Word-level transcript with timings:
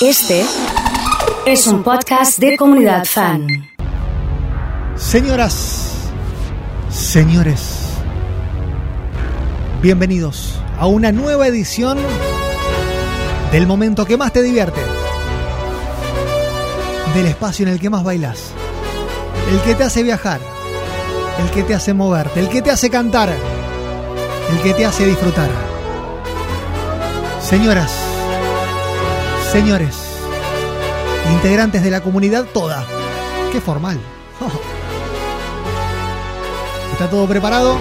Este 0.00 0.44
es 1.44 1.66
un 1.66 1.82
podcast 1.82 2.38
de 2.38 2.56
comunidad 2.56 3.04
fan. 3.04 3.68
Señoras, 4.94 5.90
señores, 6.88 7.80
bienvenidos 9.82 10.60
a 10.78 10.86
una 10.86 11.10
nueva 11.10 11.48
edición 11.48 11.98
del 13.50 13.66
momento 13.66 14.06
que 14.06 14.16
más 14.16 14.32
te 14.32 14.40
divierte, 14.40 14.80
del 17.16 17.26
espacio 17.26 17.66
en 17.66 17.72
el 17.72 17.80
que 17.80 17.90
más 17.90 18.04
bailas, 18.04 18.52
el 19.50 19.60
que 19.62 19.74
te 19.74 19.82
hace 19.82 20.04
viajar, 20.04 20.38
el 21.42 21.50
que 21.50 21.64
te 21.64 21.74
hace 21.74 21.92
moverte, 21.92 22.38
el 22.38 22.48
que 22.48 22.62
te 22.62 22.70
hace 22.70 22.88
cantar, 22.88 23.30
el 23.30 24.62
que 24.62 24.74
te 24.74 24.86
hace 24.86 25.06
disfrutar. 25.06 25.50
Señoras, 27.42 28.07
señores, 29.50 29.96
integrantes 31.32 31.82
de 31.82 31.90
la 31.90 32.02
comunidad 32.02 32.44
toda, 32.52 32.84
qué 33.50 33.60
formal. 33.60 33.98
Está 36.92 37.08
todo 37.08 37.26
preparado, 37.26 37.76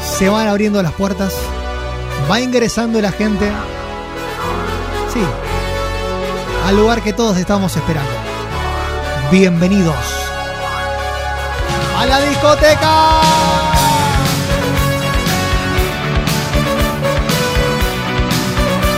se 0.00 0.28
van 0.28 0.48
abriendo 0.48 0.82
las 0.82 0.92
puertas, 0.92 1.34
va 2.30 2.40
ingresando 2.40 3.00
la 3.00 3.12
gente. 3.12 3.50
Sí, 5.12 5.20
al 6.66 6.76
lugar 6.76 7.02
que 7.02 7.12
todos 7.12 7.36
estamos 7.36 7.76
esperando. 7.76 8.10
Bienvenidos 9.30 9.96
a 11.98 12.06
la 12.06 12.20
discoteca. 12.20 13.61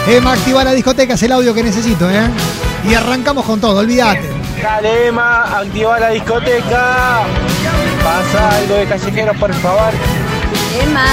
Emma, 0.06 0.32
activa 0.34 0.62
la 0.64 0.72
discoteca, 0.72 1.14
es 1.14 1.22
el 1.22 1.32
audio 1.32 1.54
que 1.54 1.62
necesito, 1.62 2.10
¿eh? 2.10 2.28
Y 2.88 2.95
arrancamos 2.95 3.45
con 3.46 3.58
todo, 3.60 3.78
olvídate. 3.80 4.28
Dale, 4.62 5.08
Emma, 5.08 5.58
activa 5.58 5.98
la 5.98 6.10
discoteca. 6.10 7.23
Pasa 8.04 8.56
algo 8.59 8.74
de 8.74 8.87
callejeros, 8.87 9.37
por 9.38 9.52
favor. 9.54 9.92
Emma, 10.82 11.04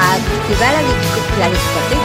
activar 0.00 0.72
la, 0.72 0.80
la 1.38 1.50
discoteca. 1.50 2.02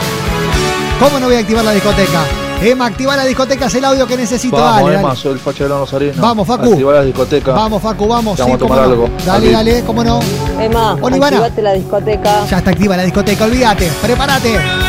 ¿Cómo 1.00 1.18
no 1.18 1.26
voy 1.26 1.36
a 1.36 1.38
activar 1.38 1.64
la 1.64 1.72
discoteca? 1.72 2.20
Emma, 2.62 2.86
activa 2.86 3.16
la 3.16 3.24
discoteca, 3.24 3.66
es 3.66 3.74
el 3.74 3.84
audio 3.86 4.06
que 4.06 4.16
necesito. 4.16 4.56
Vamos, 4.56 4.82
dale, 4.82 4.98
Emma, 4.98 5.08
dale. 5.08 5.20
soy 5.20 5.32
el 5.32 5.38
Facho 5.38 5.64
de 5.64 5.70
la 5.70 5.78
Rosarino. 5.78 6.22
Vamos, 6.22 6.46
Facu. 6.46 6.72
Activa 6.72 6.92
la 6.92 7.02
discoteca. 7.04 7.52
Vamos, 7.52 7.82
Facu, 7.82 8.06
vamos. 8.06 8.38
A 8.38 8.58
tomar 8.58 8.78
no. 8.78 8.84
algo. 8.84 9.08
Dale, 9.24 9.46
Aquí. 9.46 9.54
dale, 9.54 9.82
cómo 9.84 10.04
no. 10.04 10.20
Emma, 10.60 10.92
activate 10.92 11.62
la 11.62 11.72
discoteca. 11.72 12.46
Ya 12.46 12.58
está 12.58 12.70
activa 12.70 12.96
la 12.98 13.02
discoteca, 13.04 13.44
olvídate. 13.44 13.90
Prepárate. 14.02 14.83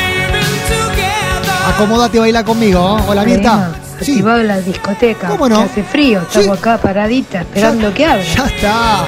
Acomódate 1.67 2.17
a 2.17 2.21
bailar 2.21 2.45
conmigo. 2.45 2.97
¿eh? 2.99 3.03
Hola, 3.07 3.23
Mirta. 3.23 3.71
Sí, 4.01 4.11
Activado 4.13 4.43
la 4.43 4.59
discoteca. 4.59 5.27
¿Cómo 5.29 5.47
no? 5.49 5.59
que 5.59 5.71
Hace 5.71 5.83
frío, 5.83 6.21
estamos 6.21 6.45
Sí. 6.57 6.59
acá 6.59 6.77
paradita 6.77 7.41
esperando 7.41 7.93
que 7.93 8.05
abra. 8.05 8.23
ya 8.23 8.45
está. 8.45 9.05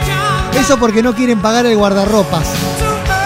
Eso 0.60 0.78
porque 0.80 1.04
no 1.04 1.14
quieren 1.14 1.42
pagar 1.42 1.66
el 1.66 1.76
guardarropas. 1.76 2.48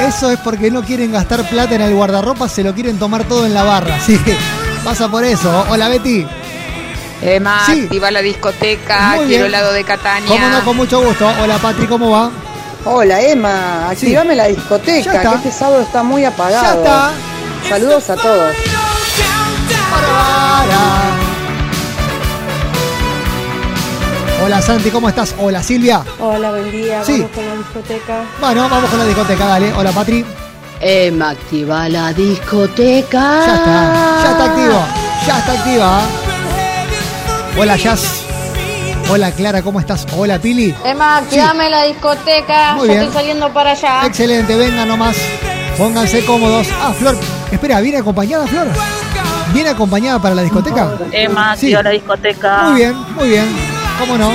Eso 0.07 0.31
es 0.31 0.39
porque 0.39 0.71
no 0.71 0.81
quieren 0.81 1.11
gastar 1.11 1.47
plata 1.47 1.75
en 1.75 1.81
el 1.81 1.93
guardarropas, 1.93 2.51
se 2.51 2.63
lo 2.63 2.73
quieren 2.73 2.97
tomar 2.97 3.23
todo 3.25 3.45
en 3.45 3.53
la 3.53 3.63
barra. 3.63 3.99
Sí, 4.03 4.19
pasa 4.83 5.07
por 5.07 5.23
eso. 5.23 5.65
Hola, 5.69 5.87
Betty. 5.87 6.25
Emma, 7.21 7.61
Sí. 7.67 7.81
activa 7.83 8.09
la 8.09 8.23
discoteca, 8.23 9.09
Muy 9.17 9.27
quiero 9.27 9.43
bien. 9.43 9.45
helado 9.45 9.71
de 9.73 9.83
Catania. 9.83 10.27
Cómo 10.27 10.47
no, 10.49 10.65
con 10.65 10.75
mucho 10.77 10.99
gusto. 11.03 11.31
Hola, 11.43 11.57
Patri, 11.59 11.85
¿cómo 11.85 12.09
va? 12.09 12.31
Hola 12.83 13.21
Emma, 13.21 13.89
activame 13.91 14.35
la 14.35 14.47
discoteca, 14.47 15.21
que 15.21 15.35
este 15.35 15.51
sábado 15.51 15.81
está 15.83 16.01
muy 16.01 16.25
apagado. 16.25 16.63
Ya 16.63 16.73
está. 16.73 17.11
Saludos 17.69 18.09
a 18.09 18.15
todos. 18.15 18.55
Hola, 24.43 24.61
Santi, 24.61 24.89
¿cómo 24.89 25.07
estás? 25.07 25.35
Hola, 25.37 25.61
Silvia. 25.61 26.03
Hola, 26.19 26.49
buen 26.49 26.71
día. 26.71 27.03
Sí. 27.05 27.19
Vamos 27.19 27.31
con 27.35 27.45
la 27.45 27.55
discoteca. 27.55 28.23
Bueno, 28.39 28.69
vamos 28.69 28.89
con 28.89 28.99
la 28.99 29.05
discoteca, 29.05 29.45
dale. 29.45 29.73
Hola, 29.73 29.91
Patri. 29.91 30.25
Emma, 30.79 31.29
activa 31.29 31.87
la 31.87 32.11
discoteca. 32.11 33.45
Ya 33.45 33.55
está, 33.55 34.23
ya 34.23 34.31
está 34.31 34.43
activo, 34.45 34.83
ya 35.27 35.37
está 35.39 35.51
activa. 35.53 36.01
Hola 37.57 37.75
Jazz. 37.77 38.23
Hola 39.09 39.31
Clara, 39.31 39.61
¿cómo 39.61 39.79
estás? 39.79 40.07
Hola 40.17 40.39
Pili. 40.39 40.73
Emma, 40.83 41.17
activame 41.17 41.69
la 41.69 41.83
discoteca. 41.83 42.73
Muy 42.73 42.87
Yo 42.87 42.93
bien. 42.93 43.03
estoy 43.03 43.21
saliendo 43.21 43.53
para 43.53 43.71
allá. 43.71 44.05
Excelente, 44.07 44.55
venga 44.55 44.85
nomás. 44.85 45.15
Pónganse 45.77 46.25
cómodos. 46.25 46.67
Ah, 46.81 46.91
Flor. 46.97 47.15
Espera, 47.51 47.79
¿viene 47.79 47.99
acompañada 47.99 48.47
Flor? 48.47 48.67
¿Viene 49.53 49.69
acompañada 49.69 50.19
para 50.21 50.35
la 50.35 50.41
discoteca? 50.43 50.91
Emma, 51.11 51.55
Sí. 51.55 51.67
activa 51.67 51.83
la 51.83 51.89
discoteca. 51.91 52.63
Muy 52.63 52.75
bien, 52.79 52.95
muy 53.15 53.29
bien. 53.29 53.45
¿Cómo 53.99 54.17
no? 54.17 54.31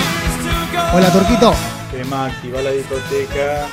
Hola 0.94 1.10
Turquito. 1.10 1.54
Emma, 1.98 2.26
activa 2.26 2.60
la 2.60 2.70
discoteca. 2.70 3.66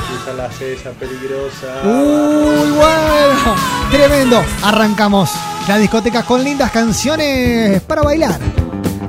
Empieza 0.00 0.32
la 0.36 0.50
cesa 0.50 0.90
peligrosa. 0.90 1.66
Uy, 1.84 2.70
bueno. 2.70 3.54
Tremendo. 3.90 4.42
Arrancamos. 4.62 5.30
La 5.68 5.76
discoteca 5.78 6.22
con 6.22 6.42
lindas 6.42 6.70
canciones 6.70 7.80
para 7.82 8.02
bailar. 8.02 8.38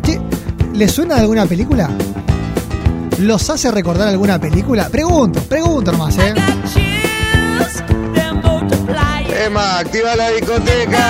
Che, 0.04 0.20
¿Les 0.74 0.92
suena 0.92 1.16
de 1.16 1.22
alguna 1.22 1.46
película? 1.46 1.90
¿Los 3.20 3.50
hace 3.50 3.72
recordar 3.72 4.08
alguna 4.08 4.40
película? 4.40 4.88
Pregunto, 4.90 5.42
pregunto 5.42 5.92
nomás, 5.92 6.18
¿eh? 6.20 6.34
Emma, 9.40 9.80
activa 9.80 10.16
la 10.16 10.30
discoteca. 10.32 11.04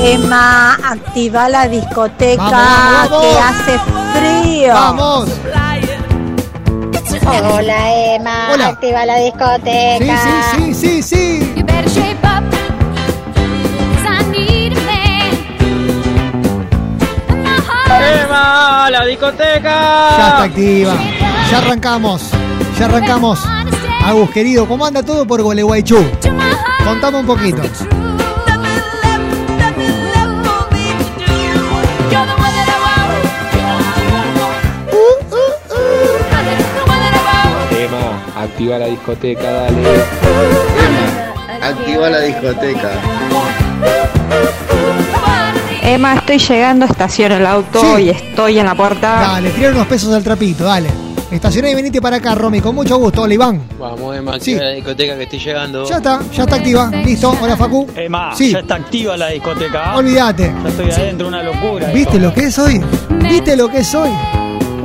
Emma, 0.00 0.74
activa 0.74 1.48
la 1.48 1.68
discoteca 1.68 2.42
Vamos, 2.42 3.10
vamos, 3.10 3.22
que 3.22 3.38
hace 3.38 3.78
frío. 4.18 4.72
¡Vamos! 4.72 5.28
Hola, 7.52 8.14
Emma. 8.14 8.48
Hola. 8.52 8.66
Activa 8.68 9.04
la 9.04 9.16
Sí, 9.16 9.24
discoteca. 9.24 10.54
sí, 10.56 10.74
sí, 10.74 11.02
sí, 11.02 11.02
sí. 11.02 11.64
Emma, 18.24 18.90
la 18.90 19.04
discoteca. 19.04 20.08
Ya 20.18 20.28
está 20.28 20.42
activa. 20.44 20.94
Ya 21.50 21.58
arrancamos. 21.58 22.22
Ya 22.78 22.84
arrancamos. 22.86 23.40
Agus, 24.04 24.30
querido, 24.30 24.66
¿cómo 24.68 24.86
anda 24.86 25.02
todo 25.02 25.26
por 25.26 25.42
Gualeguaychú? 25.42 25.98
Contame 26.86 27.18
un 27.18 27.26
poquito. 27.26 27.62
Emma, 37.70 38.22
activa 38.42 38.78
la 38.78 38.86
discoteca, 38.86 39.50
dale. 39.50 40.04
activa 41.60 42.08
la 42.10 42.20
discoteca. 42.20 42.90
Emma, 45.82 46.14
estoy 46.14 46.38
llegando, 46.38 46.86
estaciono 46.86 47.36
el 47.36 47.46
auto 47.46 47.80
Sí. 47.96 48.02
y 48.04 48.10
estoy 48.10 48.58
en 48.58 48.66
la 48.66 48.74
puerta. 48.74 49.20
Dale, 49.20 49.50
tira 49.50 49.70
unos 49.70 49.86
pesos 49.86 50.12
al 50.14 50.22
trapito, 50.22 50.64
dale. 50.64 51.05
Estacioná 51.30 51.68
y 51.70 51.74
venite 51.74 52.00
para 52.00 52.16
acá, 52.16 52.34
Romy, 52.36 52.60
con 52.60 52.74
mucho 52.74 52.96
gusto. 52.98 53.22
Hola, 53.22 53.34
Iván. 53.34 53.60
Vamos, 53.80 54.16
Emma, 54.16 54.38
Sí. 54.38 54.54
la 54.54 54.70
discoteca 54.70 55.16
que 55.16 55.24
estoy 55.24 55.38
llegando. 55.40 55.84
Ya 55.88 55.96
está, 55.96 56.20
ya 56.32 56.44
está 56.44 56.56
activa. 56.56 56.88
Listo. 57.04 57.36
Hola, 57.42 57.56
Facu. 57.56 57.86
Emma, 57.96 58.34
Sí. 58.36 58.52
ya 58.52 58.60
está 58.60 58.76
activa 58.76 59.16
la 59.16 59.28
discoteca. 59.28 59.96
Olvídate. 59.96 60.54
Ya 60.62 60.68
estoy 60.68 60.90
adentro, 60.92 61.26
una 61.28 61.42
locura. 61.42 61.88
¿Viste 61.88 62.20
lo 62.20 62.32
que 62.32 62.44
es 62.44 62.58
hoy? 62.60 62.80
¿Viste 63.28 63.56
lo 63.56 63.68
que 63.68 63.78
es 63.80 63.94
hoy? 63.94 64.10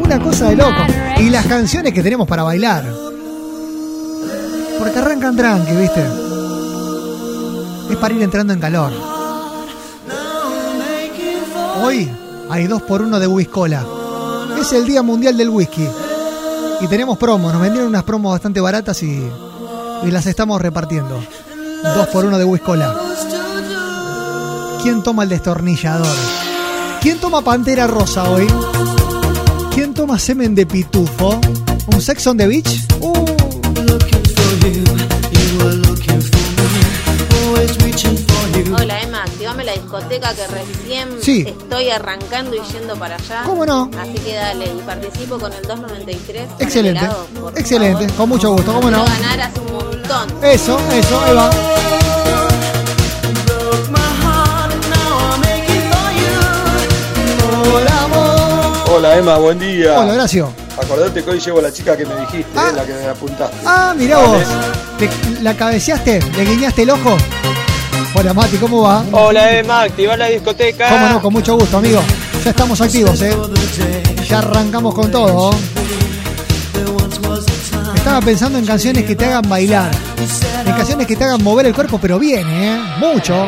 Una 0.03 0.19
cosa 0.19 0.49
de 0.49 0.55
loco. 0.55 0.71
Y 1.19 1.29
las 1.29 1.45
canciones 1.45 1.93
que 1.93 2.01
tenemos 2.01 2.27
para 2.27 2.41
bailar. 2.41 2.85
Porque 4.79 4.97
arrancan 4.97 5.35
tranqui, 5.37 5.73
¿viste? 5.75 6.03
Es 7.91 7.97
para 7.97 8.15
ir 8.15 8.21
entrando 8.23 8.51
en 8.51 8.59
calor. 8.59 8.91
Hoy 11.83 12.09
hay 12.49 12.65
dos 12.65 12.81
por 12.81 13.03
uno 13.03 13.19
de 13.19 13.27
Whiskola. 13.27 13.85
Es 14.59 14.73
el 14.73 14.85
Día 14.87 15.03
Mundial 15.03 15.37
del 15.37 15.49
Whisky. 15.49 15.87
Y 16.81 16.87
tenemos 16.87 17.17
promos. 17.17 17.53
Nos 17.53 17.61
vendieron 17.61 17.89
unas 17.89 18.03
promos 18.03 18.31
bastante 18.31 18.59
baratas 18.59 19.01
y, 19.03 19.21
y 20.03 20.11
las 20.11 20.25
estamos 20.25 20.61
repartiendo. 20.61 21.21
Dos 21.83 22.07
por 22.07 22.25
uno 22.25 22.37
de 22.37 22.45
Whiskola. 22.45 22.95
¿Quién 24.81 25.03
toma 25.03 25.23
el 25.23 25.29
destornillador? 25.29 26.15
¿Quién 27.01 27.19
toma 27.19 27.41
pantera 27.41 27.87
rosa 27.87 28.29
hoy? 28.29 28.47
¿Quién 29.73 29.93
toma 29.93 30.19
semen 30.19 30.55
de 30.55 30.65
pitufo? 30.65 31.39
¿Un 31.93 32.01
sex 32.01 32.25
on 32.27 32.37
the 32.37 32.47
beach? 32.47 32.87
Uh, 32.99 33.30
discoteca 39.91 40.33
que 40.33 40.47
recién 40.47 41.09
Sí. 41.21 41.45
estoy 41.47 41.89
arrancando 41.89 42.55
y 42.55 42.61
yendo 42.71 42.95
para 42.95 43.15
allá. 43.15 43.43
¿Cómo 43.45 43.65
no? 43.65 43.89
Así 43.99 44.13
que 44.13 44.35
dale. 44.35 44.65
Y 44.65 44.81
participo 44.85 45.37
con 45.37 45.51
el 45.51 45.61
293. 45.63 46.47
con 46.47 46.55
el 46.59 46.63
excelente. 46.63 46.99
helado, 47.05 47.27
Excelente. 47.57 48.03
favor. 48.05 48.17
Con 48.17 48.29
mucho 48.29 48.51
gusto. 48.51 48.73
¿Cómo 48.73 48.89
no? 48.89 49.03
Ganar 49.05 49.41
hace 49.41 49.59
un 49.59 49.73
montón. 49.73 50.29
Eso, 50.43 50.79
eso, 50.93 51.21
ahí 51.21 51.35
va. 51.35 51.49
Hola 58.93 59.17
Emma, 59.17 59.37
buen 59.37 59.57
día. 59.59 59.99
Hola, 59.99 60.13
Horacio. 60.13 60.51
Acordate 60.81 61.23
que 61.23 61.29
hoy 61.29 61.39
llevo 61.39 61.59
a 61.59 61.61
la 61.63 61.71
chica 61.71 61.95
que 61.97 62.05
me 62.05 62.15
dijiste, 62.21 62.59
eh, 62.59 62.71
la 62.75 62.83
que 62.85 62.93
me 62.93 63.05
apuntaste. 63.07 63.57
Ah, 63.65 63.93
mirá 63.97 64.17
vos. 64.19 64.41
¿Te- 64.97 65.41
¿La 65.41 65.55
cabeceaste? 65.55 66.19
¿Le 66.37 66.45
guiñaste 66.45 66.83
el 66.83 66.89
ojo? 66.91 67.17
Hola, 68.13 68.33
Mati, 68.33 68.57
¿cómo 68.57 68.81
va? 68.81 69.05
Hola 69.11 69.57
Emma, 69.57 69.83
activa 69.83 70.17
la 70.17 70.27
discoteca. 70.27 70.89
¿Cómo 70.89 71.09
no? 71.09 71.21
Con 71.21 71.33
mucho 71.33 71.55
gusto, 71.57 71.77
amigo. 71.77 72.01
Ya 72.43 72.49
estamos 72.49 72.81
activos, 72.81 73.21
¿eh? 73.21 73.35
Ya 74.27 74.39
arrancamos 74.39 74.93
con 74.93 75.09
todo. 75.09 75.51
Estaba 77.95 78.19
pensando 78.19 78.59
en 78.59 78.65
canciones 78.65 79.05
que 79.05 79.15
te 79.15 79.25
hagan 79.25 79.47
bailar. 79.47 79.91
En 80.65 80.73
canciones 80.73 81.07
que 81.07 81.15
te 81.15 81.23
hagan 81.23 81.41
mover 81.41 81.67
el 81.67 81.73
cuerpo, 81.73 81.99
pero 82.01 82.19
bien, 82.19 82.45
¿eh? 82.49 82.81
Mucho. 82.99 83.45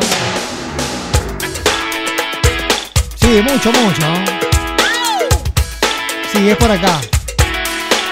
Sí, 3.16 3.42
mucho, 3.42 3.70
mucho. 3.70 4.06
Sí, 6.32 6.48
es 6.48 6.56
por 6.56 6.70
acá. 6.70 7.00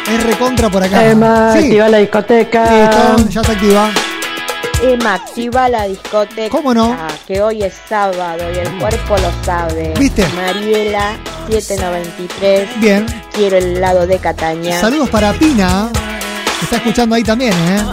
Es 0.07 0.23
recontra 0.23 0.69
por 0.69 0.83
acá. 0.83 1.07
Emma, 1.07 1.53
sí. 1.55 1.65
activa 1.65 1.89
la 1.89 1.99
discoteca. 1.99 2.65
Listo, 2.65 3.29
ya 3.31 3.43
se 3.43 3.53
activa. 3.53 3.91
Emma, 4.83 5.15
activa 5.15 5.69
la 5.69 5.85
discoteca. 5.87 6.51
¿Cómo 6.51 6.75
no? 6.75 6.97
Que 7.27 7.41
hoy 7.41 7.63
es 7.63 7.75
sábado 7.89 8.43
y 8.53 8.59
el 8.59 8.79
cuerpo 8.79 9.17
lo 9.17 9.45
sabe. 9.45 9.95
¿Viste? 9.97 10.27
Mariela, 10.35 11.17
793. 11.49 12.81
Bien. 12.81 13.07
Quiero 13.33 13.59
el 13.59 13.77
helado 13.77 14.07
de 14.09 14.19
Cataña. 14.19 14.81
Saludos 14.81 15.09
para 15.09 15.33
Pina. 15.35 15.89
que 16.59 16.65
está 16.65 16.77
escuchando 16.77 17.15
ahí 17.15 17.23
también, 17.23 17.53
¿eh? 17.53 17.85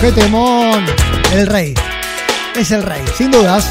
¡Qué 0.00 0.12
temón! 0.12 0.84
El 1.32 1.46
rey. 1.46 1.74
Es 2.56 2.70
el 2.70 2.82
rey, 2.82 3.02
sin 3.16 3.30
dudas. 3.30 3.66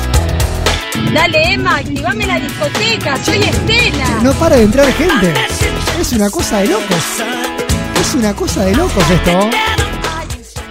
Dale, 1.14 1.54
Emma, 1.54 1.78
activame 1.78 2.26
la 2.28 2.40
discoteca. 2.40 3.18
Soy 3.24 3.42
Estela. 3.42 4.20
No 4.22 4.32
para 4.34 4.58
de 4.58 4.64
entrar 4.64 4.92
gente. 4.94 5.34
Es 6.00 6.12
una 6.14 6.30
cosa 6.30 6.60
de 6.60 6.68
locos. 6.68 7.04
Es 8.00 8.14
una 8.16 8.34
cosa 8.36 8.64
de 8.66 8.76
locos 8.76 9.04
esto. 9.10 9.50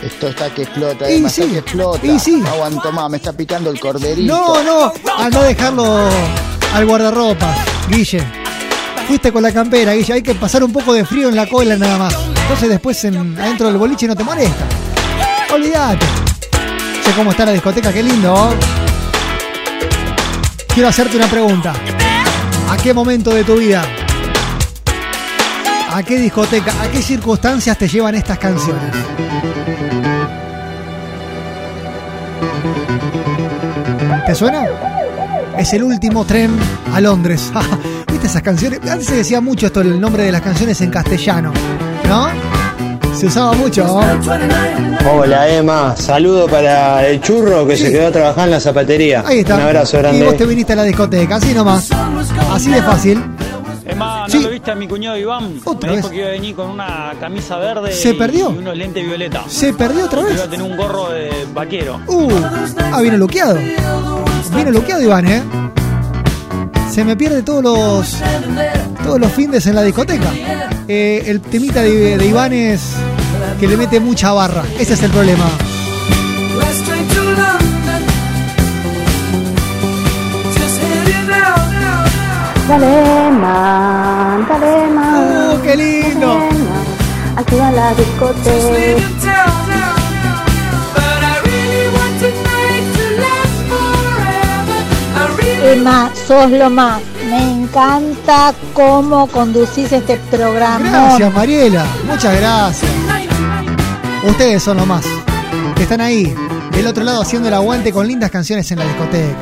Esto 0.03 0.29
está 0.29 0.51
que 0.51 0.63
explota, 0.63 1.11
Y 1.11 1.17
Emma, 1.17 1.29
sí, 1.29 1.41
está 1.43 1.53
que 1.55 1.59
explota. 1.61 2.07
y 2.07 2.19
sí. 2.19 2.37
No 2.37 2.49
aguanto 2.51 2.93
más, 2.93 3.11
me 3.11 3.17
está 3.17 3.33
picando 3.33 3.71
el 3.71 3.81
corderito. 3.81 4.33
No, 4.35 4.63
no, 4.63 4.93
a 5.19 5.31
no 5.31 5.43
dejarlo 5.43 6.09
al 6.75 6.87
guardarropas, 6.87 7.59
Guille. 7.89 8.23
Fuiste 9.09 9.33
con 9.33 9.43
la 9.43 9.53
campera, 9.53 9.93
Guille. 9.95 10.13
Hay 10.13 10.23
que 10.23 10.35
pasar 10.35 10.63
un 10.63 10.73
poco 10.73 10.93
de 10.93 11.05
frío 11.05 11.29
en 11.31 11.37
la 11.37 11.49
cola 11.49 11.77
nada 11.77 11.99
más. 11.99 12.15
Entonces 12.43 12.69
después 12.69 13.03
en, 13.05 13.39
adentro 13.39 13.67
del 13.67 13.77
boliche 13.79 14.07
no 14.07 14.15
te 14.15 14.23
molesta. 14.25 14.67
Olvídate. 15.53 16.24
Sé 17.05 17.13
cómo 17.15 17.33
está 17.33 17.45
la 17.45 17.53
discoteca, 17.53 17.93
qué 17.93 18.03
lindo. 18.03 18.55
Quiero 20.73 20.89
hacerte 20.89 21.19
una 21.19 21.27
pregunta. 21.27 21.75
¿A 22.71 22.77
qué 22.79 22.95
momento 22.95 23.31
de 23.31 23.45
tu 23.45 23.57
vida? 23.57 23.85
¿A 25.93 26.03
qué 26.03 26.19
discoteca? 26.19 26.73
¿A 26.83 26.89
qué 26.91 27.03
circunstancias 27.03 27.77
te 27.77 27.89
llevan 27.89 28.15
estas 28.15 28.39
canciones? 28.39 28.91
¿Te 34.27 34.35
suena? 34.35 34.65
Es 35.59 35.75
el 35.75 35.83
último 35.83 36.25
tren 36.25 36.57
a 36.95 37.01
Londres. 37.03 37.53
¿Viste 38.11 38.27
esas 38.27 38.43
canciones? 38.43 38.81
Antes 38.91 39.09
se 39.09 39.17
decía 39.17 39.43
mucho 39.43 39.67
esto, 39.67 39.83
el 39.83 40.01
nombre 40.01 40.23
de 40.23 40.33
las 40.33 40.41
canciones 40.41 40.81
en 40.81 40.91
castellano, 40.91 41.53
¿no? 42.09 42.64
Se 43.15 43.27
usaba 43.27 43.53
mucho. 43.55 43.85
¿no? 43.85 44.01
Hola 45.13 45.49
Emma, 45.49 45.95
saludo 45.97 46.47
para 46.47 47.07
el 47.07 47.21
churro 47.21 47.67
que 47.67 47.77
se 47.77 47.91
quedó 47.93 48.09
a 48.09 48.11
trabajar 48.13 48.45
en 48.47 48.51
la 48.53 48.61
zapatería. 48.61 49.23
Ahí 49.27 49.41
está. 49.41 49.55
Un 49.57 49.61
abrazo 49.63 49.99
Y 49.99 50.03
vos 50.03 50.13
te 50.13 50.19
grande. 50.23 50.47
viniste 50.47 50.73
a 50.73 50.77
la 50.77 50.83
discoteca, 50.85 51.37
así 51.37 51.55
nomás. 51.55 51.91
Así 52.53 52.71
de 52.71 52.83
fácil. 52.83 53.23
Emma, 53.87 54.23
¿no 54.27 54.29
Sí. 54.29 54.43
lo 54.43 54.49
viste 54.51 54.71
a 54.71 54.75
mi 54.75 54.89
cuñado 54.89 55.17
Iván? 55.19 55.61
Otra 55.65 55.91
Me 55.91 55.97
dijo 55.97 56.09
vez. 56.09 56.13
que 56.17 56.21
iba 56.23 56.29
a 56.29 56.33
venir 56.33 56.57
con 56.57 56.71
una 56.71 57.13
camisa 57.21 57.59
verde 57.59 57.93
¿Se 57.93 58.11
y, 58.11 58.15
perdió? 58.15 58.51
y 58.51 58.59
unos 58.59 58.77
lentes 58.77 59.05
violeta. 59.07 59.45
¿Se 59.47 59.75
perdió 59.75 60.07
otra 60.07 60.21
Iba 60.21 60.31
vez? 60.31 60.41
a 60.41 60.51
tener 60.51 60.63
un 60.71 60.77
gorro 60.77 61.11
de 61.11 61.31
vaquero. 61.53 62.01
Uh, 62.07 62.29
ah, 62.93 63.01
vino 63.03 63.17
luqueado. 63.19 63.57
Vino 64.57 64.71
luqueado, 64.71 65.03
Iván, 65.03 65.27
¿eh? 65.29 65.43
Se 66.91 67.05
me 67.05 67.15
pierde 67.17 67.43
todos 67.43 67.63
los 67.63 68.17
todos 69.05 69.21
los 69.21 69.33
fines 69.33 69.67
en 69.67 69.75
la 69.75 69.83
discoteca. 69.83 70.33
Eh, 70.89 71.23
el 71.27 71.41
temita 71.41 71.83
de, 71.83 72.17
de 72.17 72.27
Iván 72.27 72.53
es 72.53 72.81
que 73.61 73.69
le 73.69 73.77
mete 73.77 74.01
mucha 74.01 74.33
barra. 74.33 74.63
Ese 74.79 74.95
es 74.95 75.03
el 75.03 75.11
problema. 75.11 75.45
Dale, 82.67 83.27
Emma, 83.29 84.47
dale, 84.49 84.85
Emma. 84.85 85.21
¡Uh, 85.21 85.63
qué 85.63 85.77
lindo! 85.77 86.49
Activa 87.37 87.71
la 87.73 87.95
discoteca. 87.95 89.05
Emma, 95.63 96.11
sos 96.27 96.51
lo 96.51 96.71
más. 96.71 97.01
Me 97.29 97.53
encanta 97.53 98.55
cómo 98.73 99.27
conducís 99.27 99.91
este 99.93 100.17
programa. 100.31 100.89
Gracias, 100.89 101.33
Mariela. 101.33 101.87
Muchas 102.07 102.37
gracias. 102.39 102.93
Ustedes 104.27 104.63
son 104.63 104.77
lo 104.77 104.87
más. 104.87 105.05
Que 105.75 105.83
están 105.83 106.01
ahí, 106.01 106.35
del 106.73 106.87
otro 106.87 107.03
lado, 107.03 107.23
haciendo 107.23 107.49
el 107.49 107.55
aguante 107.55 107.93
con 107.93 108.07
lindas 108.07 108.31
canciones 108.31 108.71
en 108.71 108.79
la 108.79 108.85
discoteca. 108.85 109.37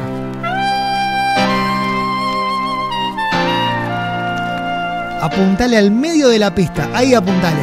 Apuntale 5.23 5.77
al 5.77 5.91
medio 5.91 6.29
de 6.29 6.39
la 6.39 6.53
pista. 6.55 6.89
Ahí 6.93 7.15
apuntale. 7.15 7.63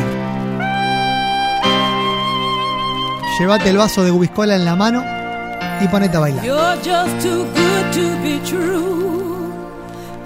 Llévate 3.40 3.70
el 3.70 3.78
vaso 3.78 4.04
de 4.04 4.12
Whiscola 4.12 4.56
en 4.56 4.66
la 4.66 4.76
mano 4.76 5.04
y 5.82 5.88
ponete 5.88 6.18
a 6.18 6.20
bailar. 6.20 6.46
You're 6.46 6.76
just 6.78 7.22
too 7.22 7.46
good 7.46 7.92
to 7.94 8.24
be 8.24 8.40
true. 8.46 9.19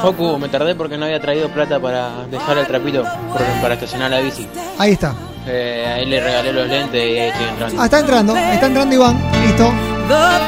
Focu, 0.00 0.38
me 0.38 0.48
tardé 0.48 0.74
porque 0.74 0.96
no 0.96 1.04
había 1.04 1.20
traído 1.20 1.48
plata 1.48 1.78
para 1.80 2.26
dejar 2.26 2.58
el 2.58 2.66
trapito 2.66 3.04
para 3.62 3.74
estacionar 3.74 4.10
la 4.10 4.20
bici. 4.20 4.48
Ahí 4.78 4.92
está. 4.92 5.14
Eh, 5.46 5.92
ahí 5.94 6.06
le 6.06 6.20
regalé 6.20 6.52
los 6.52 6.68
lentes 6.68 7.00
y 7.00 7.18
ahí 7.18 7.28
estoy 7.28 7.46
entrando. 7.48 7.80
Ah, 7.80 7.84
está 7.84 7.98
entrando. 8.00 8.36
Está 8.36 8.66
entrando 8.66 8.94
Iván. 8.94 9.30
Listo. 9.42 9.72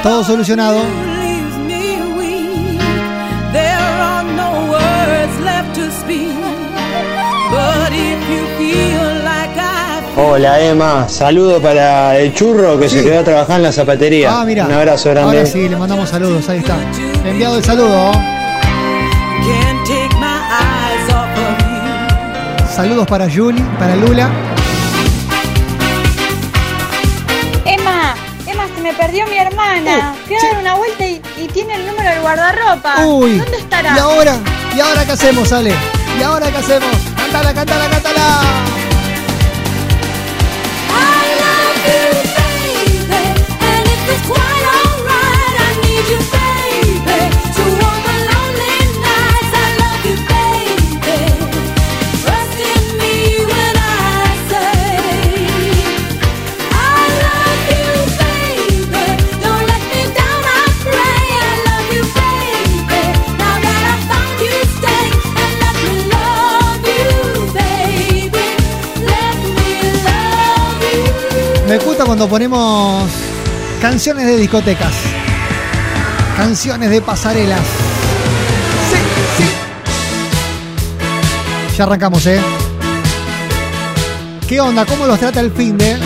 Todo 0.02 0.24
solucionado. 0.24 0.80
But 7.48 7.92
if 7.92 8.28
you 8.28 8.42
feel 8.58 9.15
Hola 10.18 10.58
Emma, 10.60 11.06
saludo 11.10 11.60
para 11.60 12.16
el 12.18 12.32
churro 12.32 12.78
que 12.80 12.88
se 12.88 13.02
quedó 13.02 13.20
a 13.20 13.24
trabajar 13.24 13.56
en 13.56 13.64
la 13.64 13.72
zapatería. 13.72 14.30
Ah, 14.40 14.44
mira. 14.46 14.64
Un 14.64 14.72
abrazo 14.72 15.10
grande. 15.10 15.36
Ahora 15.38 15.46
sí, 15.46 15.68
le 15.68 15.76
mandamos 15.76 16.08
saludos. 16.08 16.48
Ahí 16.48 16.58
está. 16.60 16.76
Enviado 17.22 17.58
el 17.58 17.64
saludo. 17.64 18.12
Saludos 22.74 23.06
para 23.06 23.28
Juli, 23.30 23.60
para 23.78 23.94
Lula. 23.96 24.30
Emma, 27.66 28.14
Emma, 28.46 28.64
se 28.74 28.82
me 28.82 28.94
perdió 28.94 29.26
mi 29.26 29.36
hermana. 29.38 30.14
Fui 30.26 30.36
a 30.36 30.38
dar 30.50 30.60
una 30.60 30.74
vuelta 30.76 31.06
y, 31.06 31.20
y 31.36 31.46
tiene 31.48 31.74
el 31.74 31.86
número 31.86 32.08
del 32.08 32.20
guardarropa. 32.20 33.04
Uy. 33.06 33.38
¿Dónde 33.38 33.58
estará? 33.58 33.94
¿Y 33.94 33.98
ahora? 33.98 34.36
¿Y 34.74 34.80
ahora 34.80 35.04
qué 35.04 35.12
hacemos, 35.12 35.52
Ale? 35.52 35.74
¿Y 36.18 36.22
ahora 36.22 36.50
qué 36.50 36.56
hacemos? 36.58 36.90
Cántala, 37.16 37.52
cántala, 37.54 37.88
cántala. 37.90 38.40
Me 71.76 71.84
gusta 71.84 72.06
cuando 72.06 72.26
ponemos 72.26 73.06
canciones 73.82 74.24
de 74.24 74.38
discotecas. 74.38 74.94
Canciones 76.34 76.88
de 76.88 77.02
pasarelas. 77.02 77.60
Sí, 78.90 78.96
sí. 79.36 79.44
Ya 81.76 81.84
arrancamos, 81.84 82.24
¿eh? 82.28 82.40
¿Qué 84.48 84.58
onda? 84.58 84.86
¿Cómo 84.86 85.06
los 85.06 85.20
trata 85.20 85.40
el 85.40 85.50
fin 85.52 85.76
de? 85.76 85.98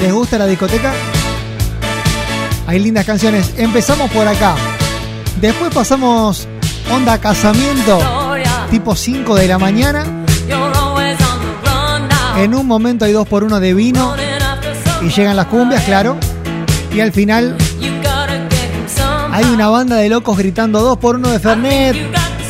¿Les 0.00 0.10
gusta 0.10 0.38
la 0.38 0.46
discoteca? 0.46 0.94
Hay 2.66 2.78
lindas 2.78 3.04
canciones. 3.04 3.52
Empezamos 3.58 4.10
por 4.10 4.26
acá. 4.26 4.56
Después 5.42 5.70
pasamos 5.74 6.48
onda 6.90 7.18
casamiento, 7.18 7.98
tipo 8.70 8.96
5 8.96 9.34
de 9.34 9.46
la 9.46 9.58
mañana. 9.58 10.06
En 12.38 12.54
un 12.54 12.66
momento 12.66 13.04
hay 13.04 13.12
dos 13.12 13.28
por 13.28 13.44
uno 13.44 13.60
de 13.60 13.74
vino 13.74 14.16
y 15.02 15.08
llegan 15.10 15.36
las 15.36 15.46
cumbias, 15.46 15.82
claro. 15.84 16.16
Y 16.92 17.00
al 17.00 17.12
final 17.12 17.56
hay 19.32 19.44
una 19.44 19.68
banda 19.68 19.96
de 19.96 20.08
locos 20.08 20.36
gritando 20.36 20.80
dos 20.80 20.98
por 20.98 21.16
uno 21.16 21.28
de 21.28 21.38
Fernet, 21.38 21.96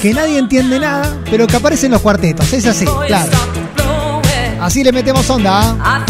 que 0.00 0.14
nadie 0.14 0.38
entiende 0.38 0.78
nada, 0.78 1.16
pero 1.30 1.46
que 1.46 1.56
aparece 1.56 1.86
en 1.86 1.92
los 1.92 2.00
cuartetos. 2.00 2.52
Es 2.52 2.66
así, 2.66 2.86
claro. 3.06 3.30
Así 4.60 4.82
le 4.82 4.92
metemos 4.92 5.28
onda. 5.30 5.76
¿ah? 5.80 6.04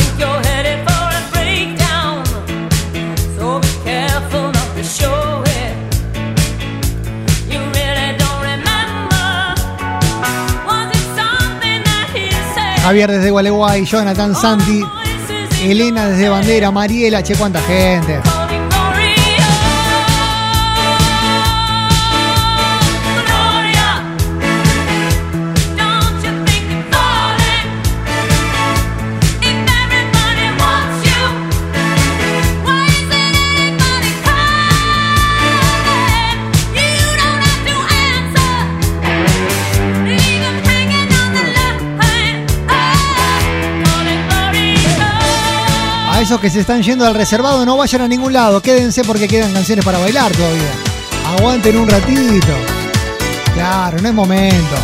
Javier 12.88 13.10
desde 13.10 13.30
Gualeguay, 13.30 13.84
Jonathan 13.84 14.34
Santi, 14.34 14.82
Elena 15.62 16.08
desde 16.08 16.28
Bandera, 16.28 16.70
Mariela, 16.70 17.22
che, 17.22 17.34
cuánta 17.34 17.60
gente. 17.62 18.20
A 46.18 46.20
esos 46.20 46.40
que 46.40 46.50
se 46.50 46.58
están 46.58 46.82
yendo 46.82 47.06
al 47.06 47.14
reservado, 47.14 47.64
no 47.64 47.76
vayan 47.76 48.00
a 48.00 48.08
ningún 48.08 48.32
lado, 48.32 48.60
quédense 48.60 49.04
porque 49.04 49.28
quedan 49.28 49.52
canciones 49.52 49.84
para 49.84 49.98
bailar 49.98 50.32
todavía. 50.32 50.72
Aguanten 51.38 51.76
un 51.76 51.88
ratito. 51.88 52.54
Claro, 53.54 53.98
no 54.02 54.08
es 54.08 54.14
momento. 54.14 54.74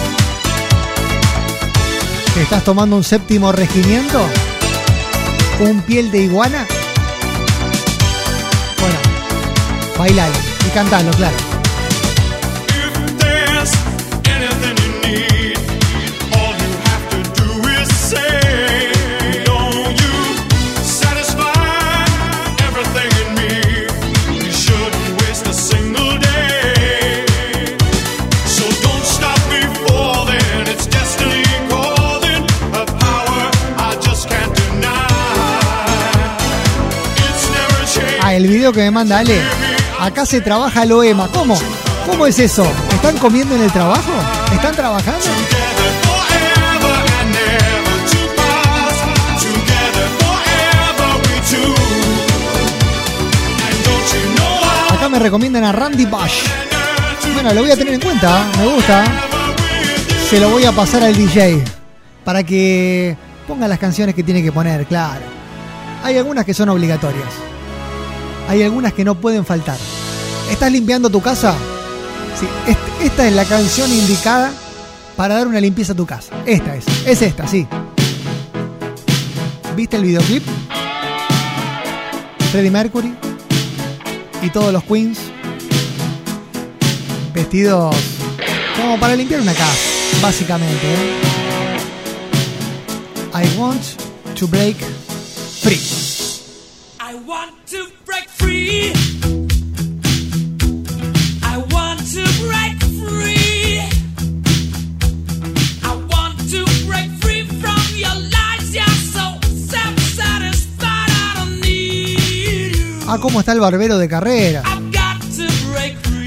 ¿Te 2.34 2.42
estás 2.42 2.62
tomando 2.62 2.94
un 2.94 3.02
séptimo 3.02 3.50
regimiento? 3.50 4.24
¿Un 5.58 5.80
piel 5.82 6.12
de 6.12 6.22
iguana? 6.22 6.68
Bueno, 8.78 8.98
bailalo 9.98 10.36
y 10.64 10.70
cantalo, 10.70 11.10
claro. 11.10 11.53
Que 38.72 38.80
me 38.80 38.90
manda 38.90 39.18
Ale. 39.18 39.40
Acá 40.00 40.24
se 40.24 40.40
trabaja 40.40 40.84
lo 40.84 41.02
EMA. 41.02 41.28
¿Cómo? 41.28 41.58
¿Cómo 42.06 42.26
es 42.26 42.38
eso? 42.38 42.66
¿Están 42.94 43.18
comiendo 43.18 43.54
en 43.54 43.62
el 43.62 43.72
trabajo? 43.72 44.12
¿Están 44.52 44.74
trabajando? 44.74 45.26
Acá 54.90 55.08
me 55.08 55.18
recomiendan 55.18 55.64
a 55.64 55.72
Randy 55.72 56.06
Bush. 56.06 56.44
Bueno, 57.34 57.52
lo 57.52 57.62
voy 57.62 57.70
a 57.70 57.76
tener 57.76 57.94
en 57.94 58.00
cuenta. 58.00 58.46
Me 58.58 58.66
gusta. 58.66 59.04
Se 60.30 60.40
lo 60.40 60.50
voy 60.50 60.64
a 60.64 60.72
pasar 60.72 61.02
al 61.02 61.14
DJ. 61.14 61.62
Para 62.24 62.42
que 62.42 63.16
ponga 63.46 63.68
las 63.68 63.78
canciones 63.78 64.14
que 64.14 64.22
tiene 64.22 64.42
que 64.42 64.52
poner, 64.52 64.86
claro. 64.86 65.22
Hay 66.02 66.16
algunas 66.16 66.44
que 66.44 66.54
son 66.54 66.68
obligatorias. 66.68 67.53
Hay 68.48 68.62
algunas 68.62 68.92
que 68.92 69.04
no 69.04 69.14
pueden 69.14 69.44
faltar. 69.44 69.76
¿Estás 70.50 70.70
limpiando 70.70 71.08
tu 71.10 71.20
casa? 71.20 71.54
Sí, 72.38 72.46
est- 72.70 73.02
esta 73.06 73.26
es 73.26 73.34
la 73.34 73.44
canción 73.44 73.90
indicada 73.92 74.52
para 75.16 75.34
dar 75.36 75.46
una 75.46 75.60
limpieza 75.60 75.92
a 75.92 75.96
tu 75.96 76.06
casa. 76.06 76.32
Esta 76.46 76.76
es. 76.76 76.84
Es 77.06 77.22
esta, 77.22 77.46
sí. 77.46 77.66
¿Viste 79.76 79.96
el 79.96 80.04
videoclip? 80.04 80.42
Freddie 82.52 82.70
Mercury 82.70 83.12
y 84.42 84.50
todos 84.50 84.72
los 84.72 84.84
Queens 84.84 85.18
vestidos 87.32 87.96
como 88.80 89.00
para 89.00 89.16
limpiar 89.16 89.40
una 89.40 89.52
casa, 89.54 89.74
básicamente. 90.22 90.86
¿eh? 90.86 91.20
I 93.34 93.58
want 93.58 93.82
to 94.36 94.46
break 94.46 94.76
free. 95.60 95.80
I 97.00 97.16
want 97.26 97.52
to 97.70 97.78
Ah, 113.14 113.18
¿cómo 113.20 113.38
está 113.38 113.52
el 113.52 113.60
barbero 113.60 113.96
de 113.96 114.08
carrera? 114.08 114.64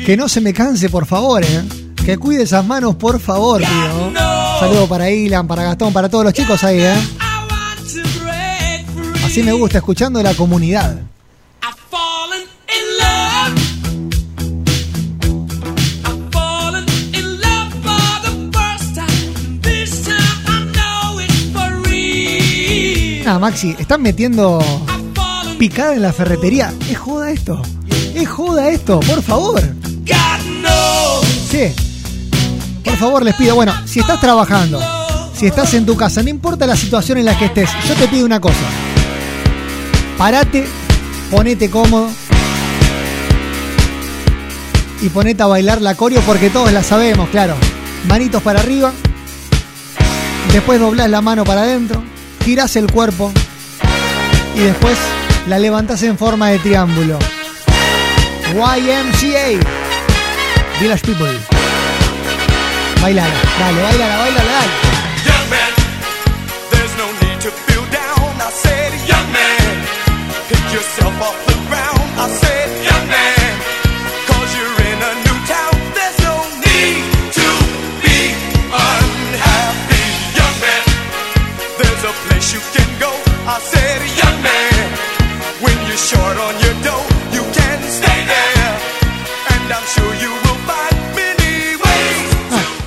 Que 0.05 0.15
no 0.15 0.29
se 0.29 0.39
me 0.39 0.53
canse, 0.53 0.87
por 0.87 1.05
favor, 1.05 1.43
¿eh? 1.43 1.63
Que 2.05 2.17
cuide 2.17 2.43
esas 2.43 2.65
manos, 2.65 2.95
por 2.95 3.19
favor, 3.19 3.59
tío. 3.59 4.13
Saludo 4.57 4.87
para 4.87 5.09
Ilan, 5.11 5.45
para 5.47 5.63
Gastón, 5.63 5.91
para 5.91 6.07
todos 6.07 6.23
los 6.23 6.33
chicos 6.33 6.63
ahí, 6.63 6.79
¿eh? 6.79 6.95
Así 9.25 9.43
me 9.43 9.51
gusta, 9.51 9.79
escuchando 9.79 10.23
la 10.23 10.33
comunidad. 10.33 11.01
Ah, 23.25 23.39
Maxi, 23.39 23.75
están 23.77 24.01
metiendo 24.01 24.63
picada 25.57 25.95
en 25.95 26.01
la 26.01 26.13
ferretería. 26.13 26.73
¿Es 26.89 26.97
joda 26.97 27.31
esto? 27.31 27.61
¿Es 28.13 28.27
joda 28.27 28.69
esto? 28.69 28.99
Por 28.99 29.21
favor. 29.23 29.61
Sí. 31.49 31.73
Por 32.83 32.95
favor, 32.97 33.23
les 33.23 33.35
pido, 33.35 33.55
bueno, 33.55 33.73
si 33.85 33.99
estás 33.99 34.19
trabajando, 34.19 34.79
si 35.35 35.47
estás 35.47 35.73
en 35.73 35.85
tu 35.85 35.95
casa, 35.95 36.23
no 36.23 36.29
importa 36.29 36.65
la 36.65 36.75
situación 36.75 37.17
en 37.17 37.25
la 37.25 37.37
que 37.37 37.45
estés, 37.45 37.69
yo 37.87 37.95
te 37.95 38.07
pido 38.07 38.25
una 38.25 38.39
cosa. 38.39 38.55
Parate, 40.17 40.65
ponete 41.29 41.69
cómodo 41.69 42.09
y 45.01 45.09
ponete 45.09 45.43
a 45.43 45.47
bailar 45.47 45.81
la 45.81 45.95
coreo 45.95 46.21
porque 46.21 46.49
todos 46.49 46.71
la 46.71 46.81
sabemos, 46.81 47.29
claro. 47.29 47.55
Manitos 48.07 48.41
para 48.41 48.61
arriba, 48.61 48.93
después 50.53 50.79
doblás 50.79 51.09
la 51.09 51.21
mano 51.21 51.43
para 51.43 51.61
adentro, 51.61 52.03
tirás 52.43 52.75
el 52.77 52.91
cuerpo 52.91 53.31
y 54.55 54.59
después 54.59 54.97
la 55.47 55.59
levantás 55.59 56.03
en 56.03 56.17
forma 56.17 56.49
de 56.49 56.59
triángulo. 56.59 57.17
YMCA. 58.53 59.59
Village 60.79 61.03
People. 61.05 61.39
Bailala, 63.01 63.33
dale, 63.59 63.81
bailala, 63.81 64.17
bailala, 64.17 64.51
dale. 64.51 64.73
Young 65.25 65.49
man, 65.49 65.73
there's 66.71 66.95
no 66.97 67.07
need 67.21 67.39
to 67.41 67.51
feel 67.65 67.85
down. 67.91 68.29
I 68.41 68.51
said, 68.51 68.91
young 69.07 69.31
man, 69.31 69.75
pick 70.49 70.63
yourself 70.73 71.13
off 71.21 71.37
the 71.47 71.55
ground. 71.69 72.09
I 72.17 72.27
said, 72.41 72.67
young 72.83 73.07
man, 73.07 73.51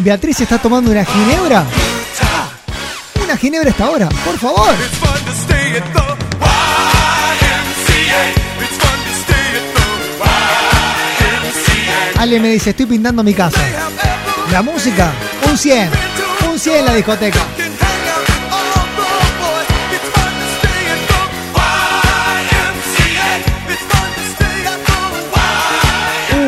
Beatriz 0.02 0.40
está 0.40 0.56
tomando 0.56 0.90
una 0.90 1.04
ginebra. 1.04 1.62
Una 3.22 3.36
ginebra 3.36 3.68
a 3.68 3.70
esta 3.70 3.90
hora, 3.90 4.08
por 4.24 4.38
favor. 4.38 4.74
Ale 12.16 12.40
me 12.40 12.48
dice, 12.48 12.70
estoy 12.70 12.86
pintando 12.86 13.22
mi 13.22 13.34
casa. 13.34 13.60
La 14.50 14.62
música, 14.62 15.12
un 15.46 15.58
100. 15.58 15.90
Un 16.50 16.58
100 16.58 16.76
en 16.76 16.84
la 16.86 16.94
discoteca. 16.94 17.40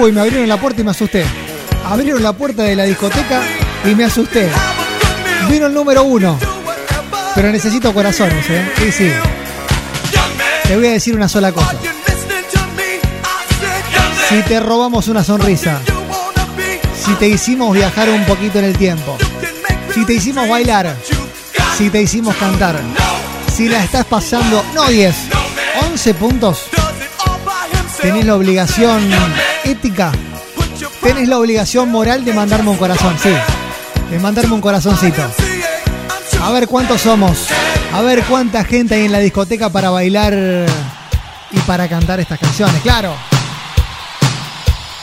Uy, 0.01 0.11
me 0.11 0.23
abrieron 0.23 0.49
la 0.49 0.57
puerta 0.57 0.81
y 0.81 0.85
me 0.85 0.91
asusté. 0.91 1.52
Abrieron 1.87 2.23
la 2.23 2.33
puerta 2.33 2.63
de 2.63 2.77
la 2.77 2.85
discoteca 2.85 3.43
y 3.85 3.95
me 3.95 4.05
asusté. 4.05 4.49
Vino 5.49 5.67
el 5.67 5.75
número 5.75 6.05
uno. 6.05 6.39
Pero 7.35 7.51
necesito 7.51 7.93
corazones, 7.93 8.49
¿eh? 8.51 8.73
Sí, 8.79 8.93
sí. 8.93 9.13
Te 10.65 10.77
voy 10.77 10.87
a 10.87 10.93
decir 10.93 11.15
una 11.15 11.29
sola 11.29 11.53
cosa. 11.53 11.77
Si 14.29 14.43
te 14.43 14.61
robamos 14.61 15.09
una 15.09 15.23
sonrisa, 15.23 15.81
si 17.05 17.13
te 17.15 17.29
hicimos 17.29 17.75
viajar 17.75 18.09
un 18.09 18.25
poquito 18.25 18.59
en 18.59 18.67
el 18.67 18.79
tiempo, 18.79 19.19
si 19.93 20.07
te 20.07 20.15
hicimos 20.15 20.49
bailar, 20.49 20.97
si 21.77 21.91
te 21.91 22.01
hicimos 22.01 22.35
cantar, 22.37 22.81
si 23.55 23.69
la 23.69 23.85
estás 23.85 24.07
pasando, 24.07 24.65
no 24.75 24.87
10, 24.87 25.15
11 25.91 26.15
puntos, 26.15 26.69
tenés 28.01 28.25
la 28.25 28.37
obligación 28.37 29.03
ética, 29.65 30.13
tenés 31.03 31.29
la 31.29 31.39
obligación 31.39 31.91
moral 31.91 32.25
de 32.25 32.33
mandarme 32.33 32.71
un 32.71 32.77
corazón, 32.77 33.17
sí, 33.23 33.31
de 34.11 34.19
mandarme 34.21 34.55
un 34.55 34.61
corazoncito. 34.61 35.23
A 36.41 36.51
ver 36.53 36.69
cuántos 36.69 37.03
somos, 37.03 37.47
a 37.93 38.01
ver 38.03 38.23
cuánta 38.25 38.65
gente 38.65 38.95
hay 38.95 39.05
en 39.05 39.13
la 39.13 39.19
discoteca 39.19 39.69
para 39.69 39.91
bailar 39.91 40.35
y 41.51 41.59
para 41.61 41.89
cantar 41.89 42.21
estas 42.21 42.39
canciones, 42.39 42.81
claro. 42.83 43.15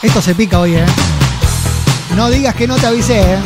Esto 0.02 0.22
se 0.22 0.34
pica 0.34 0.60
hoy, 0.60 0.76
¿eh? 0.76 0.86
No 2.16 2.30
digas 2.30 2.56
que 2.56 2.68
no 2.68 2.78
te 2.78 2.88
avisé, 2.88 3.20
¿eh? 3.20 3.38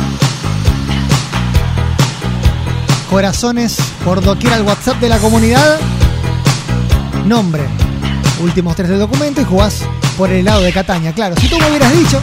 Corazones 3.10 3.76
por 4.04 4.22
doquier 4.22 4.52
al 4.54 4.62
WhatsApp 4.62 5.00
de 5.00 5.08
la 5.08 5.18
comunidad. 5.18 5.78
Nombre. 7.26 7.64
Últimos 8.40 8.74
tres 8.76 8.88
del 8.88 8.98
documento 8.98 9.40
y 9.40 9.44
jugás 9.44 9.82
por 10.16 10.30
el 10.30 10.44
lado 10.44 10.62
de 10.62 10.72
Cataña. 10.72 11.12
Claro, 11.12 11.34
si 11.40 11.48
tú 11.48 11.58
me 11.58 11.68
hubieras 11.68 11.92
dicho. 11.92 12.20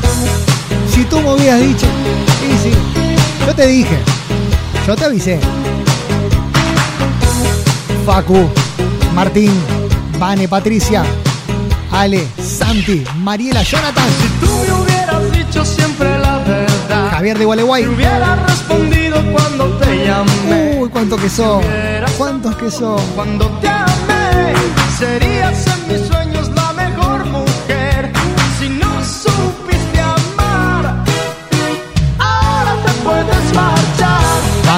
Si 0.94 1.04
tú 1.06 1.20
me 1.22 1.34
hubieras 1.34 1.60
dicho. 1.60 1.86
Sí, 2.40 2.70
sí. 2.70 2.72
Yo 3.46 3.56
te 3.56 3.68
dije. 3.68 3.98
Yo 4.88 4.96
te 4.96 5.06
avisé. 5.06 5.40
Facu, 8.06 8.50
Martín, 9.14 9.52
Vane, 10.18 10.48
Patricia, 10.48 11.04
Ale, 11.92 12.28
Santi, 12.42 13.04
Mariela, 13.18 13.62
Jonathan. 13.64 14.08
Tú 14.40 14.48
me 14.48 14.82
hubieras 14.82 15.32
dicho 15.32 15.64
siempre 15.64 16.18
la 16.18 16.40
verdad. 16.40 17.12
Javier 17.12 17.38
de 17.38 17.46
Gualeguay. 17.46 17.84
Te 17.84 17.90
hubiera 17.90 18.36
respondido 18.48 19.22
cuando 19.32 19.78
te 19.78 20.06
llamé. 20.06 20.78
Uy, 20.80 20.90
cuántos 20.90 21.22
que 21.22 21.30
son. 21.30 21.62
¿Cuántos 22.18 22.56
que 22.56 22.72
son? 22.72 23.00
Cuando 23.16 23.48
te 23.62 23.68
amé, 23.68 24.54
serías 24.98 25.71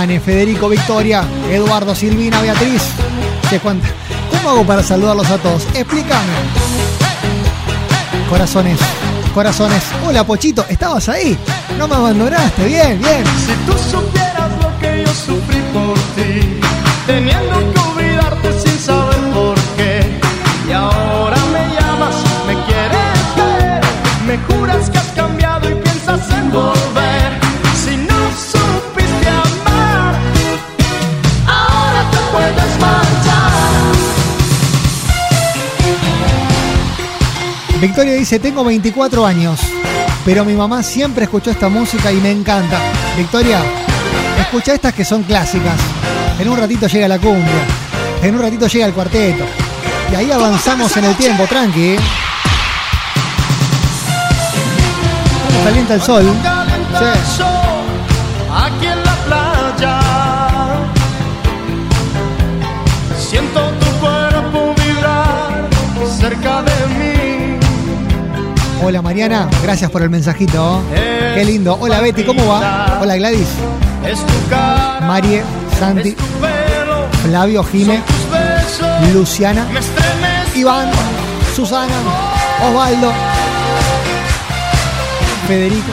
Federico, 0.04 0.68
Victoria, 0.68 1.24
Eduardo, 1.50 1.96
Silvina, 1.96 2.42
Beatriz. 2.42 2.82
¿Qué 3.50 3.58
cuánta? 3.60 3.88
¿Cómo 4.30 4.50
hago 4.50 4.66
para 4.66 4.84
saludarlos 4.84 5.30
a 5.32 5.38
todos? 5.38 5.66
Explícame. 5.74 6.34
Corazones, 8.30 8.80
corazones. 9.34 9.82
Hola, 10.06 10.26
Pochito, 10.26 10.66
¿estabas 10.68 11.08
ahí? 11.08 11.38
No 11.78 11.88
me 11.88 11.96
abandonaste. 11.96 12.66
Bien, 12.66 13.00
bien. 13.00 13.24
Si 13.46 13.54
tú 13.66 13.72
supieras 13.78 14.52
lo 14.62 14.78
que 14.80 15.04
yo 15.06 15.14
sufrí 15.14 15.62
por 15.74 15.98
ti, 16.16 16.60
teniendo 17.08 17.74
que 17.74 17.93
Victoria 37.84 38.14
dice, 38.14 38.40
tengo 38.40 38.64
24 38.64 39.26
años, 39.26 39.60
pero 40.24 40.46
mi 40.46 40.54
mamá 40.54 40.82
siempre 40.82 41.26
escuchó 41.26 41.52
esta 41.52 41.68
música 41.68 42.14
y 42.14 42.16
me 42.16 42.32
encanta. 42.32 42.80
Victoria, 43.18 43.62
escucha 44.40 44.74
estas 44.74 44.94
que 44.94 45.04
son 45.04 45.24
clásicas. 45.24 45.76
En 46.40 46.48
un 46.48 46.58
ratito 46.58 46.88
llega 46.88 47.10
la 47.10 47.20
cumbia, 47.20 47.66
en 48.22 48.36
un 48.36 48.42
ratito 48.42 48.68
llega 48.68 48.86
el 48.86 48.94
cuarteto. 48.94 49.44
Y 50.10 50.16
ahí 50.16 50.32
avanzamos 50.32 50.96
en 50.96 51.04
el 51.04 51.16
tiempo, 51.18 51.46
tranqui. 51.46 51.98
¿Cómo 55.48 55.64
calienta 55.66 55.96
el 55.96 56.02
sol? 56.02 56.24
Sol 57.36 57.48
aquí 58.66 58.86
en 58.86 59.04
la 59.04 59.16
playa. 59.26 60.00
Siento 63.20 63.60
tu 63.72 63.88
cuerpo 64.00 64.74
vibrar 64.78 65.68
cerca 66.18 66.62
de. 66.62 66.73
Hola 68.86 69.02
Mariana, 69.02 69.50
gracias 69.64 69.90
por 69.90 70.02
el 70.02 70.10
mensajito. 70.10 70.82
Qué 70.94 71.46
lindo. 71.46 71.78
Hola 71.80 72.02
Betty, 72.02 72.24
¿cómo 72.24 72.46
va? 72.46 73.00
Hola 73.02 73.16
Gladys. 73.16 73.48
Marie, 75.08 75.42
Santi, 75.80 76.14
Flavio, 77.24 77.64
Jime. 77.64 78.02
Luciana, 79.14 79.66
Iván, 80.54 80.90
Susana, 81.56 81.94
Osvaldo, 82.68 83.14
Federico. 85.48 85.92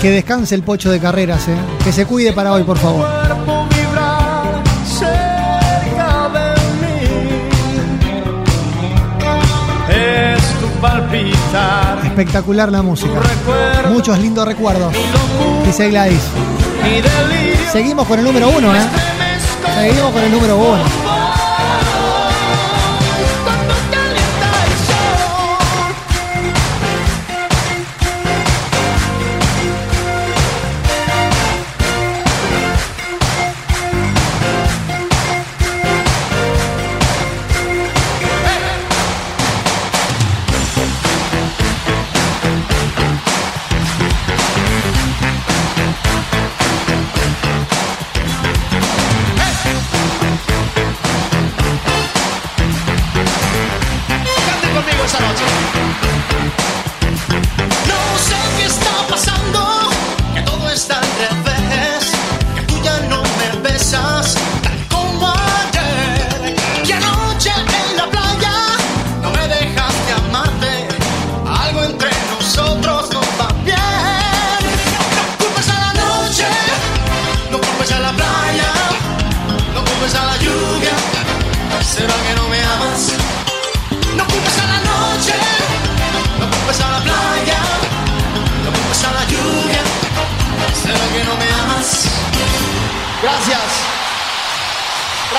Que 0.00 0.10
descanse 0.10 0.54
el 0.54 0.62
pocho 0.62 0.90
de 0.90 1.00
carreras, 1.00 1.48
¿eh? 1.48 1.56
Que 1.82 1.90
se 1.90 2.06
cuide 2.06 2.32
para 2.32 2.52
hoy, 2.52 2.62
por 2.62 2.78
favor. 2.78 3.33
Palpitar, 10.84 11.98
Espectacular 12.04 12.70
la 12.70 12.82
música. 12.82 13.14
recuerdo, 13.18 13.90
Muchos 13.90 14.18
lindos 14.18 14.46
recuerdos. 14.46 14.92
locura, 14.92 15.64
Dice 15.66 15.88
Gladys. 15.88 16.20
delirio. 16.82 17.70
Seguimos 17.72 18.06
con 18.06 18.18
el 18.18 18.24
número 18.24 18.48
uno, 18.50 18.74
¿eh? 18.74 18.78
Estremezco 18.78 19.80
Seguimos 19.80 20.12
con 20.12 20.22
el 20.22 20.30
número 20.30 20.56
uno. 20.56 20.82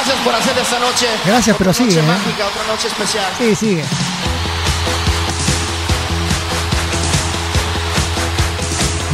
Gracias 0.06 0.24
por 0.24 0.36
hacer 0.36 0.56
esta 0.56 0.80
noche. 0.80 1.08
Gracias, 1.26 1.58
pero 1.58 1.72
otra 1.72 1.84
sigue, 1.84 1.96
Noche 1.96 2.06
¿eh? 2.06 2.18
mágica, 2.18 2.48
otra 2.48 2.64
noche 2.72 2.88
especial. 2.88 3.26
Sí, 3.40 3.56
sigue. 3.56 3.84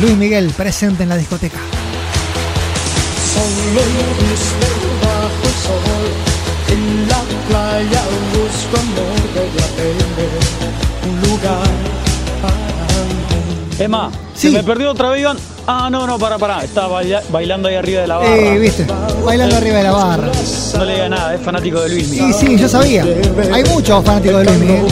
Luis 0.02 0.18
Miguel 0.18 0.50
presente 0.50 1.04
en 1.04 1.10
la 1.10 1.16
discoteca. 1.16 1.60
Solo 3.34 3.82
viste 4.20 4.68
bajo 5.02 5.44
el 5.46 5.56
sol, 5.64 6.08
en 6.68 7.08
la 7.08 7.22
playa 7.48 8.04
busco 8.34 8.78
amor 8.78 9.22
de 9.34 9.46
la 9.62 9.68
un 11.08 11.22
lugar 11.22 11.70
para 12.42 13.84
Emma, 13.86 14.12
se 14.36 14.50
me 14.50 14.62
perdió 14.62 14.92
otra 14.92 15.10
vez, 15.10 15.22
Iván. 15.22 15.38
Ah, 15.68 15.90
no, 15.92 16.06
no, 16.08 16.18
para, 16.18 16.38
para. 16.38 16.64
Estaba 16.64 16.88
baila- 17.02 17.22
bailando 17.30 17.68
ahí 17.70 17.76
arriba 17.76 18.02
de 18.02 18.08
la 18.08 18.18
barra. 18.18 18.36
Eh, 18.36 18.58
viste, 18.60 18.86
bailando 19.24 19.56
arriba 19.58 19.78
de 19.78 19.84
la 19.84 19.92
barra. 19.92 20.32
No 20.78 20.86
le 20.86 20.94
diga 20.94 21.10
nada, 21.10 21.36
es 21.36 21.42
fanático 21.42 21.82
de 21.82 21.90
Luis 21.90 22.08
Sí, 22.08 22.22
Miguel. 22.22 22.34
sí, 22.34 22.58
yo 22.58 22.68
sabía. 22.68 23.06
Hay 23.54 23.64
muchos 23.66 24.04
fanáticos 24.04 24.40
de 24.40 24.46
Luis 24.46 24.58
Miguel. 24.60 24.86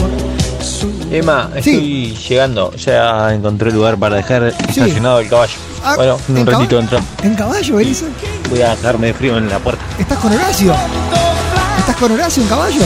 Emma, 1.10 1.50
estoy 1.56 2.16
llegando. 2.28 2.72
Ya 2.76 3.34
encontré 3.34 3.72
lugar 3.72 3.96
para 3.98 4.16
dejar 4.16 4.44
estacionado 4.44 5.18
el 5.20 5.28
caballo. 5.28 5.52
Ah, 5.84 5.94
bueno, 5.96 6.18
en 6.28 6.34
un 6.34 6.40
¿en 6.40 6.46
ratito 6.46 6.60
caballo? 6.68 6.80
entramos. 6.80 7.08
¿En 7.22 7.34
caballo, 7.34 7.80
Elisa? 7.80 8.06
Voy 8.48 8.62
a 8.62 8.70
dejarme 8.76 9.08
de 9.08 9.14
frío 9.14 9.36
en 9.38 9.48
la 9.48 9.58
puerta. 9.58 9.82
¿Estás 9.98 10.18
con 10.18 10.32
Horacio? 10.32 10.74
¿Estás 11.78 11.96
con 11.96 12.12
Horacio 12.12 12.42
en 12.42 12.48
caballo? 12.48 12.82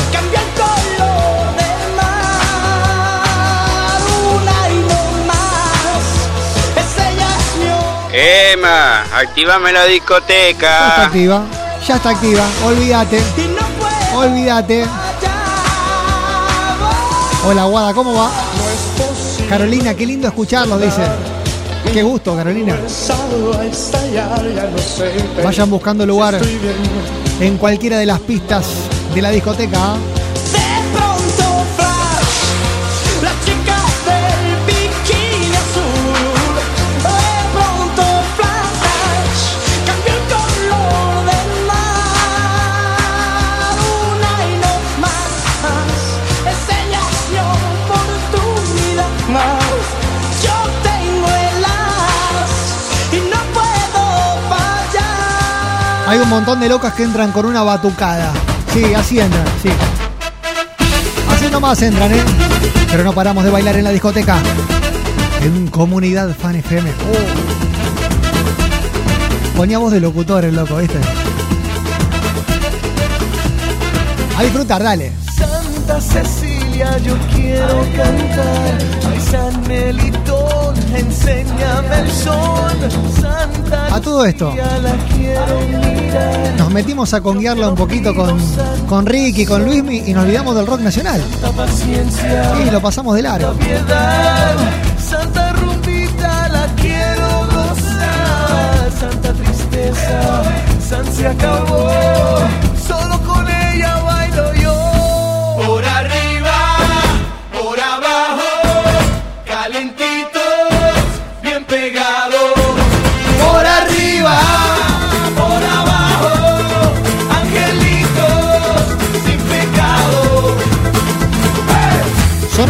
Emma, 8.16 9.03
activame 9.12 9.72
la 9.72 9.81
Ya 9.81 9.87
está 9.87 9.92
discoteca. 9.92 11.03
activa. 11.07 11.42
Ya 11.85 11.96
está 11.96 12.11
activa. 12.11 12.46
Olvídate. 12.64 13.20
Olvídate. 14.14 14.85
Hola, 17.44 17.64
Guada, 17.64 17.92
¿cómo 17.92 18.14
va? 18.14 18.31
Carolina, 19.48 19.94
qué 19.94 20.07
lindo 20.07 20.29
escucharlo, 20.29 20.79
dice. 20.79 21.03
Qué 21.92 22.05
gusto, 22.05 22.37
Carolina. 22.37 22.77
Vayan 25.42 25.68
buscando 25.70 26.07
lugar 26.07 26.38
en 27.40 27.59
cualquiera 27.59 27.98
de 27.98 28.07
las 28.07 28.20
pistas 28.20 28.64
de 29.12 29.22
la 29.22 29.31
discoteca. 29.31 29.77
¿ah? 29.77 29.96
Hay 56.14 56.20
un 56.20 56.29
montón 56.29 56.61
de 56.61 56.68
locas 56.68 56.94
que 56.94 57.03
entran 57.03 57.33
con 57.33 57.44
una 57.44 57.64
batucada. 57.64 58.33
Sí, 58.72 58.94
así 58.94 59.18
entran, 59.18 59.44
sí. 59.61 59.68
Así 61.29 61.50
nomás 61.50 61.83
entran, 61.83 62.12
¿eh? 62.12 62.22
Pero 62.88 63.03
no 63.03 63.12
paramos 63.12 63.42
de 63.42 63.50
bailar 63.50 63.74
en 63.79 63.83
la 63.83 63.90
discoteca. 63.90 64.38
En 65.42 65.66
Comunidad 65.66 66.33
Fan 66.37 66.55
FM. 66.55 66.88
Oh. 66.88 66.94
Ponía 69.57 69.79
voz 69.79 69.90
de 69.90 69.98
locutor 69.98 70.44
el 70.44 70.55
loco, 70.55 70.77
¿viste? 70.77 71.00
A 74.38 74.42
disfrutar, 74.44 74.85
dale. 74.85 75.11
Santa 75.37 76.00
Cecilia, 76.00 76.96
yo 76.98 77.16
quiero 77.35 77.81
cantar. 77.96 78.79
Ay, 79.11 79.20
San 79.33 79.66
Melitón, 79.66 80.43
enséñame 80.94 82.00
el 82.00 82.11
sol. 82.11 82.72
Santa 83.20 83.94
A 83.94 84.00
todo 84.00 84.24
esto, 84.24 84.54
nos 86.59 86.70
metimos 86.70 87.14
a 87.14 87.20
conguiarla 87.20 87.68
un 87.68 87.74
poquito 87.74 88.14
con, 88.14 88.38
con 88.88 89.07
Ricky, 89.07 89.44
con 89.46 89.64
Luismi 89.64 89.98
y 90.07 90.12
nos 90.12 90.24
olvidamos 90.24 90.54
del 90.57 90.66
rock 90.66 90.80
nacional. 90.80 91.22
Y 92.66 92.70
lo 92.70 92.80
pasamos 92.80 93.14
de 93.16 93.22
largo. 93.22 93.54
Santa 94.98 95.52
rumbita, 95.52 96.48
la 96.48 96.66
quiero 96.76 97.46
gozar. 97.46 98.90
Santa 98.98 99.33
tristeza, 99.33 100.42
San 100.88 101.12
se 101.12 101.26
acabó. 101.28 101.90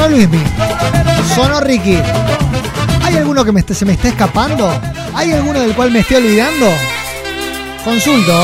Sonó 0.05 0.17
Luismi. 0.17 0.43
Sonó 1.35 1.61
Ricky. 1.61 1.97
¿Hay 3.03 3.17
alguno 3.17 3.43
que 3.43 3.53
me 3.53 3.63
se 3.63 3.87
me 3.87 3.95
está 3.95 4.09
escapando? 4.09 4.71
¿Hay 5.15 5.33
alguno 5.33 5.61
del 5.61 5.75
cual 5.75 5.91
me 5.91 6.01
esté 6.01 6.19
olvidando? 6.19 6.67
Consulto. 7.83 8.39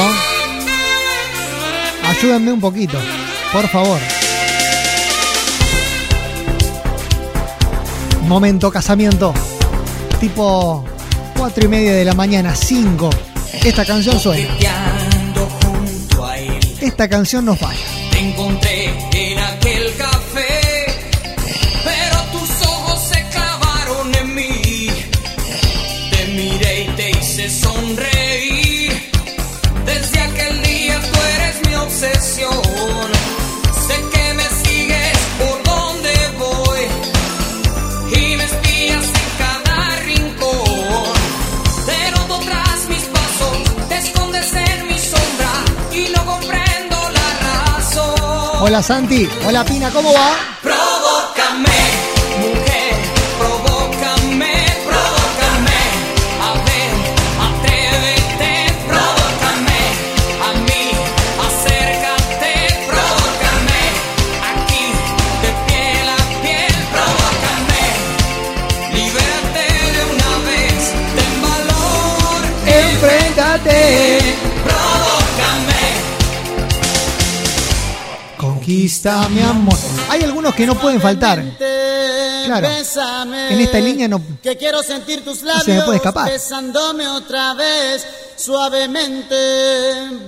Ayúdenme 2.09 2.53
un 2.53 2.61
poquito, 2.61 2.97
por 3.53 3.69
favor. 3.69 3.99
Momento 8.27 8.71
casamiento. 8.71 9.35
Tipo 10.19 10.83
4 11.37 11.65
y 11.67 11.69
media 11.69 11.93
de 11.93 12.07
la 12.07 12.15
mañana, 12.15 12.55
5. 12.55 13.11
Esta 13.63 13.85
canción 13.85 14.19
suena. 14.19 14.49
Esta 16.81 17.07
canción 17.07 17.45
no 17.45 17.55
falla. 17.55 17.85
Te 18.11 18.19
encontré 18.19 19.10
Hola 48.71 48.85
Santi, 48.85 49.29
hola 49.49 49.65
Pina, 49.65 49.91
¿cómo 49.91 50.13
va? 50.13 50.80
Conquista 78.91 79.29
mi 79.29 79.41
amor. 79.41 79.79
Hay 80.09 80.25
algunos 80.25 80.53
que 80.53 80.67
no 80.67 80.75
pueden 80.75 81.01
faltar. 81.01 81.41
Claro. 82.47 82.67
En 82.67 83.61
esta 83.61 83.79
línea 83.79 84.09
no. 84.09 84.21
Que 84.43 84.57
quiero 84.57 84.83
sentir 84.83 85.25
tus 85.25 85.43
labios 85.43 85.65
se 85.65 85.75
me 85.75 85.83
puede 85.83 85.99
escapar. 85.99 86.29
besándome 86.29 87.07
otra 87.07 87.55
vez 87.55 88.05
suavemente. 88.37 89.37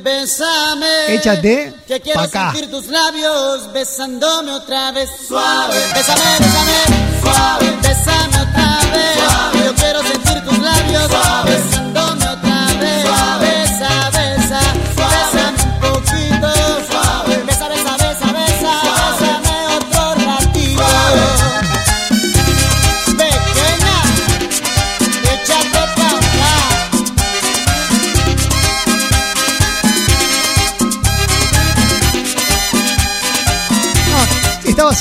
Bésame. 0.05 1.13
Échate 1.15 1.75
Que 1.89 2.01
quiero 2.01 2.21
pa' 2.21 2.27
acá. 2.27 2.53
sentir 2.53 2.71
tus 2.71 2.87
labios 2.87 3.73
besándome 3.73 4.53
otra 4.53 4.93
vez 4.93 5.11
suave. 5.27 5.81
Bésame, 5.95 6.23
bésame, 6.39 7.21
suave. 7.21 7.79
Bésame 7.83 8.37
otra 8.49 8.79
vez. 8.93 9.19
Suave. 9.19 9.65
Yo 9.65 9.75
quiero 9.75 10.03
sentir 10.03 10.45
tus 10.45 10.59
labios. 10.61 11.11
Suave. 11.11 11.72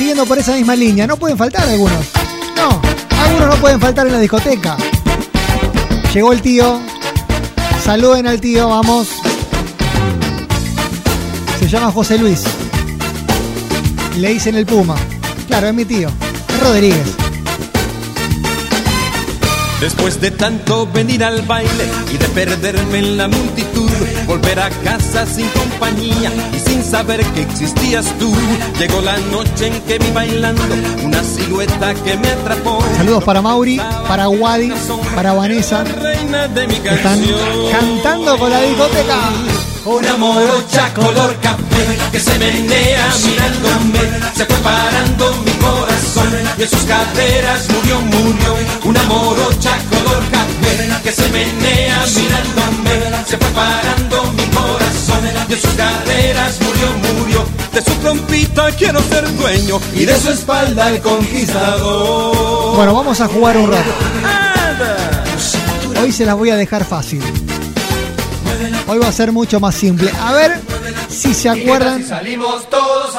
Siguiendo 0.01 0.25
por 0.25 0.39
esa 0.39 0.55
misma 0.55 0.75
línea. 0.75 1.05
No 1.05 1.15
pueden 1.15 1.37
faltar 1.37 1.69
algunos. 1.69 2.07
No, 2.57 2.81
algunos 3.23 3.49
no 3.49 3.55
pueden 3.61 3.79
faltar 3.79 4.07
en 4.07 4.13
la 4.13 4.19
discoteca. 4.19 4.75
Llegó 6.11 6.33
el 6.33 6.41
tío. 6.41 6.81
Saluden 7.85 8.25
al 8.25 8.41
tío, 8.41 8.67
vamos. 8.67 9.09
Se 11.59 11.67
llama 11.67 11.91
José 11.91 12.17
Luis. 12.17 12.41
Le 14.17 14.29
dicen 14.29 14.55
el 14.55 14.65
Puma. 14.65 14.95
Claro, 15.45 15.67
es 15.67 15.73
mi 15.75 15.85
tío. 15.85 16.09
Rodríguez. 16.63 17.05
Después 19.81 20.19
de 20.19 20.31
tanto 20.31 20.87
venir 20.91 21.23
al 21.23 21.43
baile 21.43 21.85
y 22.11 22.17
de 22.17 22.27
perderme 22.29 22.97
en 22.97 23.17
la 23.17 23.27
multitud, 23.27 23.91
volver 24.25 24.61
a 24.61 24.69
casa 24.83 25.27
sin 25.27 25.47
compañía 25.49 26.31
y 26.55 26.59
sin 26.59 26.70
saber 26.91 27.23
que 27.33 27.41
existías 27.43 28.05
tú, 28.19 28.33
llegó 28.77 28.99
la 28.99 29.17
noche 29.31 29.67
en 29.67 29.81
que 29.83 29.97
vi 29.97 30.11
bailando 30.11 30.61
una 31.05 31.23
silueta 31.23 31.93
que 31.93 32.17
me 32.17 32.27
atrapó. 32.27 32.83
Saludos 32.97 33.23
para 33.23 33.41
Mauri, 33.41 33.79
para 34.09 34.27
Wadi, 34.27 34.73
para 35.15 35.31
Vanessa. 35.31 35.83
Están 35.83 37.21
cantando 37.71 38.37
con 38.37 38.49
la 38.49 38.61
discoteca. 38.61 39.19
Una 39.85 40.17
morocha 40.17 40.93
color 40.93 41.33
café 41.41 41.97
que 42.11 42.19
se 42.19 42.37
menea 42.37 43.09
mirándome, 43.25 43.99
se 44.35 44.45
fue 44.45 44.57
parando 44.57 45.33
mi 45.45 45.51
corazón 45.53 46.29
y 46.57 46.61
en 46.61 46.69
sus 46.69 46.81
caderas 46.81 47.67
murió, 47.69 48.01
murió. 48.01 48.57
Una 48.83 49.03
morocha 49.03 49.71
color 49.89 50.23
café 50.29 50.40
que 51.03 51.11
se 51.11 51.29
menea 51.29 52.05
mirándome, 52.15 53.25
se 53.25 53.37
fue 53.37 53.49
parando 53.49 54.31
mi 54.33 54.45
corazón 54.47 55.27
en 55.27 55.59
sus 55.59 55.71
caderas 55.71 56.59
murió, 56.61 57.19
murió. 57.19 57.45
De 57.73 57.81
su 57.81 57.91
trompita 57.95 58.71
quiero 58.77 59.01
ser 59.01 59.35
dueño 59.37 59.79
y 59.93 60.05
de 60.05 60.19
su 60.19 60.31
espalda 60.31 60.89
el 60.89 61.01
conquistador. 61.01 62.75
Bueno, 62.75 62.93
vamos 62.93 63.19
a 63.21 63.27
jugar 63.27 63.57
un 63.57 63.71
rato. 63.71 63.91
Hoy 66.01 66.11
se 66.11 66.25
las 66.25 66.35
voy 66.35 66.49
a 66.49 66.55
dejar 66.55 66.85
fácil. 66.85 67.21
Hoy 68.87 68.99
va 68.99 69.07
a 69.07 69.11
ser 69.11 69.31
mucho 69.31 69.59
más 69.59 69.75
simple. 69.75 70.11
A 70.21 70.33
ver 70.33 70.61
si 71.09 71.33
se 71.33 71.49
acuerdan 71.49 72.05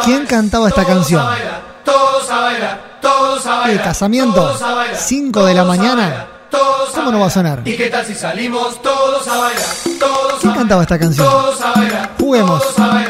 quién 0.05 0.27
cantaba 0.27 0.69
esta 0.69 0.85
canción. 0.85 1.25
El 3.69 3.81
casamiento, 3.83 4.59
5 4.95 5.45
de 5.45 5.55
la 5.55 5.65
mañana. 5.65 6.32
¿Cómo 6.95 7.11
no 7.11 7.21
va 7.21 7.27
a 7.27 7.31
sonar? 7.31 7.63
¿Y 7.65 7.77
qué 7.77 7.89
tal 7.89 8.05
si 8.07 8.15
salimos 8.15 8.81
todos 8.83 9.27
a 9.27 9.39
bailar? 9.39 9.65
Todos 9.99 10.41
¿Quién 10.41 10.53
cantaba 10.55 10.83
esta 10.83 10.99
canción? 10.99 11.27
todos 11.27 11.61
a 11.61 11.73
bailar, 11.73 12.11
Juguemos. 12.19 12.63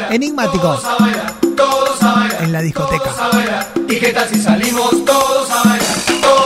Enigmático. 0.09 0.61
todos 0.63 0.85
a 0.85 0.95
bailar, 1.03 1.33
todos 1.55 2.03
a 2.03 2.11
bailar, 2.13 2.43
En 2.43 2.51
la 2.53 2.61
discoteca. 2.61 3.03
todos. 3.03 3.89
¿Y 3.89 3.99
qué 3.99 4.13
tal 4.13 4.29
si 4.29 4.41
salimos 4.41 4.89
todos 5.05 5.49
a 5.51 5.63
bailar? 5.67 5.87
Todos 6.21 6.42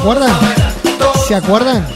acuerdan? 0.00 0.32
¿Se 1.28 1.34
acuerdan? 1.34 1.86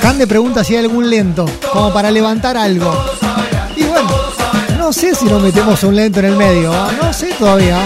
Cande 0.00 0.26
pregunta 0.26 0.64
si 0.64 0.74
hay 0.74 0.84
algún 0.84 1.10
lento, 1.10 1.44
como 1.70 1.92
para 1.92 2.10
levantar 2.10 2.56
algo. 2.56 2.92
Y 3.76 3.84
bueno, 3.84 4.08
no 4.78 4.92
sé 4.92 5.14
si 5.14 5.26
nos 5.26 5.42
metemos 5.42 5.82
un 5.84 5.96
lento 5.96 6.20
en 6.20 6.26
el 6.26 6.36
medio, 6.36 6.72
¿ah? 6.72 6.90
no 7.00 7.12
sé 7.12 7.28
todavía. 7.38 7.78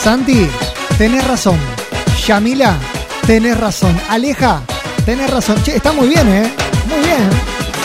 Santi, 0.00 0.48
tenés 0.96 1.26
razón. 1.26 1.58
Yamila, 2.26 2.76
tenés 3.26 3.58
razón. 3.58 4.00
Aleja, 4.08 4.62
tenés 5.04 5.28
razón. 5.28 5.60
Che, 5.64 5.76
está 5.76 5.92
muy 5.92 6.08
bien, 6.08 6.28
¿eh? 6.28 6.54
Muy 6.88 7.04
bien. 7.04 7.28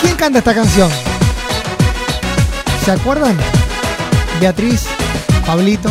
¿Quién 0.01 0.15
canta 0.15 0.39
esta 0.39 0.53
canción? 0.53 0.91
¿Se 2.85 2.91
acuerdan? 2.91 3.35
Beatriz, 4.39 4.85
Pablito. 5.45 5.89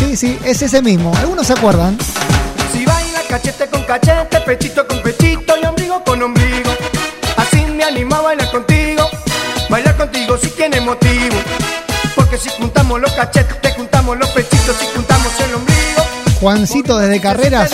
Sí, 0.00 0.16
sí, 0.16 0.38
es 0.46 0.62
ese 0.62 0.80
mismo. 0.80 1.12
¿Algunos 1.18 1.46
se 1.46 1.52
acuerdan? 1.52 1.98
Si 2.72 2.86
baila 2.86 3.20
cachete 3.28 3.66
con 3.66 3.82
cachete, 3.84 4.40
pechito 4.40 4.86
con 4.88 5.02
pechito 5.02 5.54
y 5.62 5.66
ombligo 5.66 6.02
con 6.02 6.22
ombligo. 6.22 6.70
Así 7.36 7.60
me 7.66 7.84
animo 7.84 8.14
a 8.14 8.22
bailar 8.22 8.50
contigo. 8.50 9.06
Bailar 9.68 9.96
contigo 9.98 10.38
si 10.38 10.48
tiene 10.48 10.80
motivo. 10.80 11.36
Porque 12.16 12.38
si 12.38 12.48
juntamos 12.48 12.98
los 12.98 13.12
cachetes, 13.12 13.74
juntamos 13.76 14.16
los 14.16 14.30
pechitos 14.30 14.74
y 14.82 14.96
juntamos 14.96 15.38
el 15.38 15.54
ombligo. 15.54 16.02
Juancito 16.40 16.96
desde 16.96 17.20
Carreras 17.20 17.70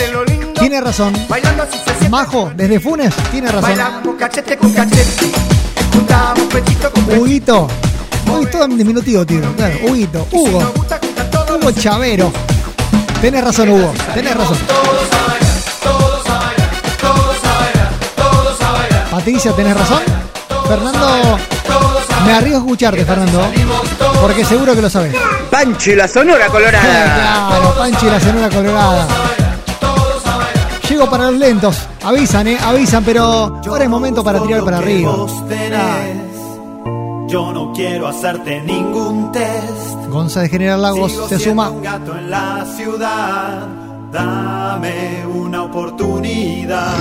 tiene 0.59 0.81
razón. 0.81 1.15
Bailando 1.29 1.63
así 1.63 1.79
se 1.79 1.85
siente. 1.85 2.09
Majo 2.09 2.51
desde 2.57 2.81
Funes 2.81 3.15
tiene 3.31 3.53
razón. 3.53 3.63
Bailamos 3.71 4.17
cachete 4.19 4.57
con 4.57 4.73
cachete. 4.73 5.31
Juntamos 5.95 6.45
pechito 6.53 6.91
con 6.91 7.05
pechito. 7.05 7.23
Huguito. 7.23 7.69
Uy, 8.37 8.47
todo 8.47 8.65
en 8.65 8.77
diminutivo, 8.77 9.25
tío. 9.25 9.41
Claro, 9.55 9.77
Huguito. 9.85 10.27
Hugo. 10.33 10.73
Hugo 11.67 11.81
Chavero. 11.81 12.33
Tenés 13.21 13.43
razón, 13.43 13.71
Hugo. 13.71 13.93
Tenés 14.15 14.37
razón. 14.37 14.57
Patricia, 19.11 19.51
tenés 19.51 19.77
razón. 19.77 20.01
Fernando, 20.69 21.39
me 22.25 22.35
arriesgo 22.35 22.59
a 22.59 22.61
escucharte, 22.61 23.05
Fernando. 23.05 23.49
Porque 24.23 24.45
seguro 24.45 24.77
que 24.77 24.83
lo 24.83 24.89
sabes. 24.89 25.13
Pancho 25.51 25.91
y 25.91 25.97
la 25.97 26.07
Sonora 26.07 26.47
Colorada. 26.47 27.49
Claro, 27.49 27.75
Panchi 27.77 28.07
y 28.07 28.11
la 28.11 28.21
Sonora 28.21 28.49
Colorada. 28.49 29.09
Llego 30.89 31.11
para 31.11 31.33
los 31.33 31.41
lentos. 31.41 31.79
Avisan, 32.05 32.47
eh, 32.47 32.59
avisan, 32.63 33.03
pero 33.03 33.61
ahora 33.67 33.83
es 33.83 33.91
momento 33.91 34.23
para 34.23 34.41
tirar 34.41 34.63
para 34.63 34.79
arriba. 34.79 35.17
Vos 35.17 35.49
tenés, 35.49 36.17
Yo 37.27 37.53
no 37.53 37.73
quiero 37.73 38.07
hacerte 38.07 38.61
ningún 38.61 39.33
test. 39.33 39.96
Gonza 40.17 40.41
de 40.41 40.49
General 40.49 40.81
Lagos 40.81 41.13
Sigo 41.13 41.29
se 41.29 41.39
suma. 41.39 41.69
un 41.69 41.83
gato 41.83 42.17
en 42.17 42.31
la 42.31 42.65
ciudad. 42.75 43.67
Dame 44.11 45.27
una 45.27 45.65
oportunidad. 45.65 46.95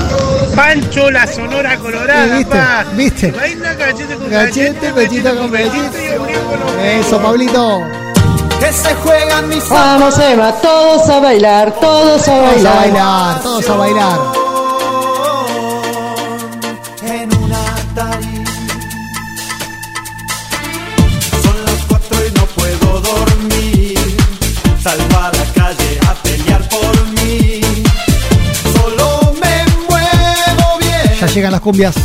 Pancho, 0.53 1.09
la 1.09 1.25
Sonora 1.25 1.77
Colorada, 1.77 2.35
¿Viste? 2.35 2.53
pa. 2.55 2.85
¿Viste? 2.93 3.31
Baila 3.31 3.77
cachete 3.77 4.15
con 4.17 4.29
Cachete, 4.29 4.91
pechito 4.91 5.37
con 5.37 5.49
pechito. 5.49 5.75
y 5.77 6.17
ombligo 6.17 6.41
con 6.43 6.61
ombligo. 6.61 6.81
Eso, 6.83 7.17
Pablito. 7.21 7.81
Que 8.59 8.73
se 8.73 8.93
juegan 8.95 9.47
mis 9.47 9.69
Vamos 9.69 10.19
Eva, 10.19 10.51
todos 10.61 11.07
a 11.09 11.19
bailar, 11.21 11.71
todos 11.79 12.21
a 12.21 12.25
Todos 12.25 12.37
a 12.37 12.41
bailar. 12.51 12.75
bailar, 12.75 13.41
todos 13.43 13.69
a 13.69 13.75
bailar. 13.77 14.19
Ya 31.19 31.27
llegan 31.27 31.51
las 31.53 31.61
cumbias. 31.61 31.95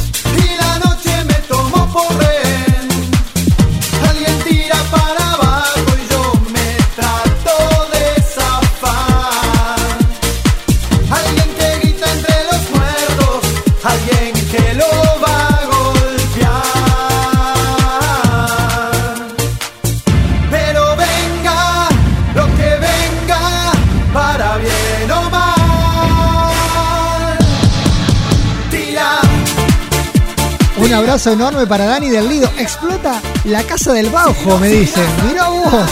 Abrazo 31.20 31.32
enorme 31.32 31.66
para 31.66 31.84
Dani 31.84 32.08
del 32.08 32.28
Lido. 32.28 32.50
Explota 32.58 33.20
la 33.44 33.62
casa 33.62 33.92
del 33.92 34.08
Baujo, 34.08 34.58
me 34.58 34.68
dicen. 34.68 35.04
Mirá 35.28 35.48
vos. 35.48 35.84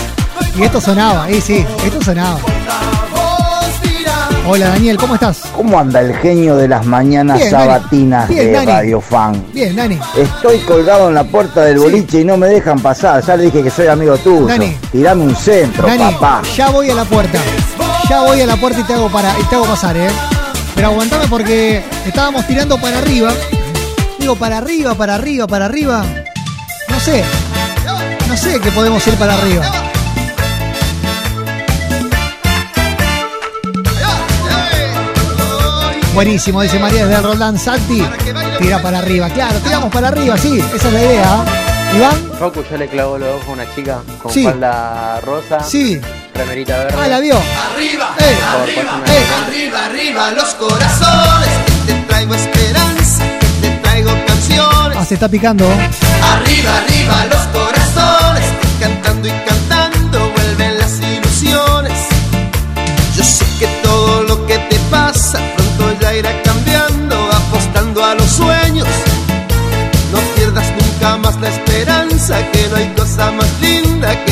Y 0.56 0.62
esto 0.62 0.80
sonaba, 0.80 1.30
y 1.30 1.40
sí, 1.40 1.66
esto 1.84 2.02
sonaba. 2.02 2.38
Hola 4.46 4.68
Daniel, 4.70 4.96
¿cómo 4.96 5.14
estás? 5.16 5.42
¿Cómo 5.54 5.78
anda 5.78 6.00
el 6.00 6.14
genio 6.16 6.56
de 6.56 6.68
las 6.68 6.86
mañanas 6.86 7.36
Bien, 7.36 7.50
sabatinas 7.50 8.28
Bien, 8.28 8.46
de 8.46 8.52
Dani. 8.52 8.66
Radio 8.72 9.00
Fan? 9.02 9.44
Bien, 9.52 9.76
Dani. 9.76 9.98
Estoy 10.16 10.60
colgado 10.60 11.08
en 11.08 11.14
la 11.14 11.24
puerta 11.24 11.62
del 11.62 11.78
boliche 11.78 12.20
y 12.20 12.24
no 12.24 12.38
me 12.38 12.46
dejan 12.46 12.80
pasar. 12.80 13.22
Ya 13.22 13.36
le 13.36 13.44
dije 13.44 13.62
que 13.62 13.70
soy 13.70 13.88
amigo 13.88 14.16
tuyo. 14.16 14.46
Dani. 14.46 14.74
Tirame 14.90 15.24
un 15.24 15.36
centro, 15.36 15.86
Dani, 15.86 16.14
papá. 16.14 16.42
ya 16.56 16.70
voy 16.70 16.88
a 16.88 16.94
la 16.94 17.04
puerta. 17.04 17.38
Ya 18.08 18.22
voy 18.22 18.40
a 18.40 18.46
la 18.46 18.56
puerta 18.56 18.80
y 18.80 18.84
te 18.84 18.94
hago 18.94 19.10
para 19.10 19.38
y 19.38 19.42
te 19.42 19.56
hago 19.56 19.66
pasar, 19.66 19.94
¿eh? 19.94 20.08
Pero 20.74 20.88
aguantame 20.88 21.26
porque 21.28 21.84
estábamos 22.06 22.46
tirando 22.46 22.78
para 22.80 22.96
arriba. 22.98 23.30
Digo, 24.18 24.36
para 24.36 24.58
arriba, 24.58 24.94
para 24.94 25.14
arriba, 25.14 25.46
para 25.46 25.66
arriba. 25.66 26.04
No 26.88 27.00
sé. 27.00 27.24
No 28.28 28.36
sé 28.36 28.60
que 28.60 28.70
podemos 28.72 29.06
ir 29.06 29.14
para 29.14 29.34
arriba. 29.34 29.64
Buenísimo, 36.14 36.62
dice 36.62 36.78
María 36.80 37.06
desde 37.06 37.22
Roldán 37.22 37.58
Salti. 37.58 38.02
Tira 38.58 38.82
para 38.82 38.98
arriba, 38.98 39.28
claro, 39.30 39.58
tiramos 39.60 39.92
para 39.92 40.08
arriba, 40.08 40.36
sí, 40.36 40.58
esa 40.74 40.88
es 40.88 40.92
la 40.92 41.00
idea. 41.02 41.44
¿eh? 41.92 41.96
Iván, 41.96 42.32
Facu, 42.38 42.64
yo 42.68 42.76
le 42.76 42.88
clavo 42.88 43.16
los 43.18 43.28
ojos 43.36 43.48
a 43.48 43.52
una 43.52 43.74
chica 43.74 43.98
con 44.20 44.32
Sí. 44.32 44.44
falda 44.44 45.20
rosa, 45.20 45.60
sí. 45.62 46.00
remerita 46.34 46.76
verde. 46.76 46.96
Ah, 47.00 47.08
la 47.08 47.20
vio. 47.20 47.36
Arriba, 47.36 48.10
Eh, 48.18 48.36
arriba, 48.62 49.02
eh. 49.06 49.26
arriba, 49.46 49.84
arriba 49.86 50.30
los 50.32 50.54
corazones. 50.54 51.48
Que 51.86 51.92
te 51.92 52.00
traigo 52.02 52.34
esperanza, 52.34 52.77
Ah, 54.60 55.04
se 55.06 55.14
está 55.14 55.28
picando. 55.28 55.64
Arriba, 55.64 56.76
arriba 56.78 57.24
los 57.26 57.42
corazones. 57.56 58.44
Cantando 58.80 59.28
y 59.28 59.32
cantando 59.46 60.30
vuelven 60.32 60.78
las 60.78 60.98
ilusiones. 61.00 61.98
Yo 63.16 63.24
sé 63.24 63.44
que 63.58 63.66
todo 63.82 64.22
lo 64.24 64.46
que 64.46 64.58
te 64.58 64.76
pasa 64.90 65.38
pronto 65.56 66.00
ya 66.00 66.14
irá 66.14 66.42
cambiando, 66.42 67.16
apostando 67.32 68.04
a 68.04 68.14
los 68.14 68.26
sueños. 68.30 68.88
No 70.12 70.18
pierdas 70.36 70.66
nunca 70.72 71.16
más 71.18 71.40
la 71.40 71.48
esperanza, 71.48 72.38
que 72.52 72.68
no 72.68 72.76
hay 72.76 72.88
cosa 72.96 73.30
más 73.32 73.48
linda 73.60 74.24
que 74.24 74.27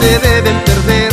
se 0.00 0.18
deben 0.18 0.60
perder, 0.64 1.12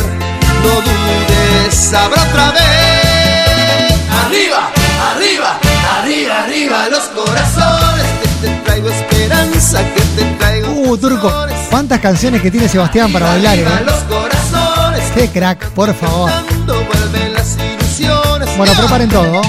no 0.62 0.74
dudes, 0.80 1.94
habrá 1.94 2.22
otra 2.22 2.50
vez. 2.52 3.94
Arriba, 4.24 4.70
arriba, 5.12 5.58
arriba, 6.00 6.44
arriba 6.44 6.88
los 6.90 7.04
corazones, 7.04 8.06
que 8.22 8.46
te 8.46 8.54
traigo 8.64 8.88
esperanza, 8.90 9.78
que 9.94 10.00
te 10.16 10.24
traigo 10.38 10.68
Uh, 10.70 10.96
Turco, 10.96 11.32
¿cuántas 11.70 12.00
canciones 12.00 12.40
que 12.40 12.50
tiene 12.50 12.68
Sebastián 12.68 13.12
para 13.12 13.26
bailar? 13.28 13.58
eh? 13.58 13.64
los 13.84 13.94
corazones. 14.04 15.04
Qué 15.14 15.28
crack, 15.28 15.66
por 15.70 15.94
favor. 15.94 16.30
Cuando 16.30 16.74
vuelven 16.84 17.34
las 17.34 17.56
ilusiones. 17.56 18.56
Bueno, 18.56 18.72
preparen 18.74 19.08
todo. 19.08 19.42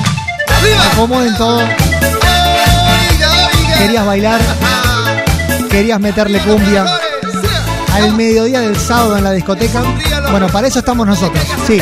Acomoden 0.93 1.35
todo. 1.37 1.61
Querías 3.77 4.05
bailar, 4.05 4.41
querías 5.69 5.99
meterle 6.01 6.39
cumbia 6.39 6.85
al 7.99 8.15
mediodía 8.15 8.61
del 8.61 8.77
sábado 8.77 9.17
en 9.17 9.23
la 9.23 9.31
discoteca. 9.31 9.83
Bueno, 10.31 10.47
para 10.47 10.67
eso 10.67 10.79
estamos 10.79 11.05
nosotros. 11.05 11.43
Sí. 11.67 11.79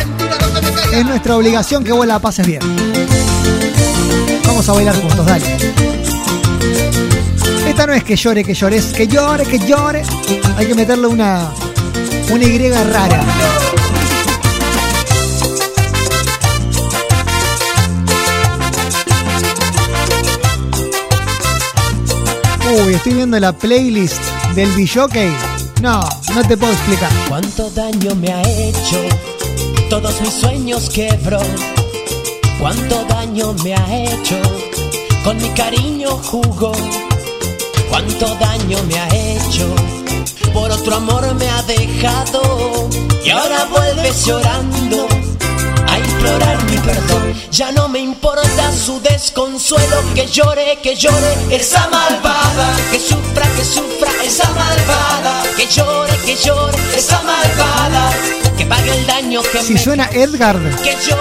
Es 0.93 1.05
nuestra 1.05 1.35
obligación 1.35 1.83
que 1.83 1.91
vos 1.91 2.07
la 2.07 2.19
pases 2.19 2.47
bien. 2.47 2.61
Vamos 4.45 4.67
a 4.67 4.73
bailar 4.73 4.95
juntos, 4.99 5.25
dale. 5.25 5.45
Esta 7.67 7.85
no 7.85 7.93
es 7.93 8.03
que 8.03 8.15
llore, 8.15 8.43
que 8.43 8.53
llores, 8.53 8.85
que 8.85 9.07
llore, 9.07 9.45
que 9.45 9.59
llore. 9.59 10.03
Hay 10.57 10.65
que 10.65 10.75
meterle 10.75 11.07
una, 11.07 11.51
una 12.31 12.43
Y 12.43 12.71
rara. 12.71 13.23
Uy, 22.85 22.93
estoy 22.93 23.13
viendo 23.13 23.39
la 23.39 23.53
playlist 23.53 24.21
del 24.55 24.69
Bijockey. 24.71 25.46
No, 25.81 25.99
no 26.33 26.47
te 26.47 26.57
puedo 26.57 26.73
explicar. 26.73 27.11
Cuánto 27.29 27.69
daño 27.69 28.15
me 28.15 28.33
ha 28.33 28.41
hecho, 28.41 28.97
todos 29.89 30.19
mis 30.21 30.33
sueños 30.33 30.89
quebró. 30.89 31.39
Cuánto 32.59 33.05
daño 33.05 33.53
me 33.63 33.75
ha 33.75 34.03
hecho, 34.03 34.35
con 35.23 35.37
mi 35.37 35.49
cariño 35.49 36.09
jugó. 36.23 36.71
Cuánto 37.89 38.25
daño 38.35 38.77
me 38.87 38.99
ha 38.99 39.07
hecho, 39.09 39.67
por 40.53 40.71
otro 40.71 40.95
amor 40.95 41.35
me 41.35 41.47
ha 41.47 41.61
dejado. 41.63 42.89
Y 43.23 43.29
ahora 43.29 43.65
vuelves 43.65 44.25
llorando 44.25 45.16
a 46.17 46.19
implorar 46.19 46.63
mi 46.65 46.77
perdón. 46.77 47.33
Ya 47.51 47.71
no 47.71 47.87
me 47.87 47.99
importa 47.99 48.71
su 48.73 48.99
desconsuelo, 49.01 49.97
que 50.15 50.25
llore, 50.27 50.77
que 50.81 50.95
llore 50.95 51.33
esa 51.49 51.87
malvada. 51.89 52.75
Que 52.91 52.99
sufra, 52.99 53.45
que 53.55 53.63
sufra 53.63 54.11
esa 54.23 54.49
malvada. 54.51 55.43
Que 55.55 55.65
llore, 55.67 56.13
que 56.25 56.35
llore 56.35 56.77
esa 56.95 57.21
malvada. 57.21 58.11
Que 58.57 58.65
pague 58.65 58.91
el 58.91 59.05
daño 59.07 59.41
que 59.51 59.61
Si 59.61 59.73
me 59.73 59.79
suena 59.79 60.09
Edgar, 60.11 60.59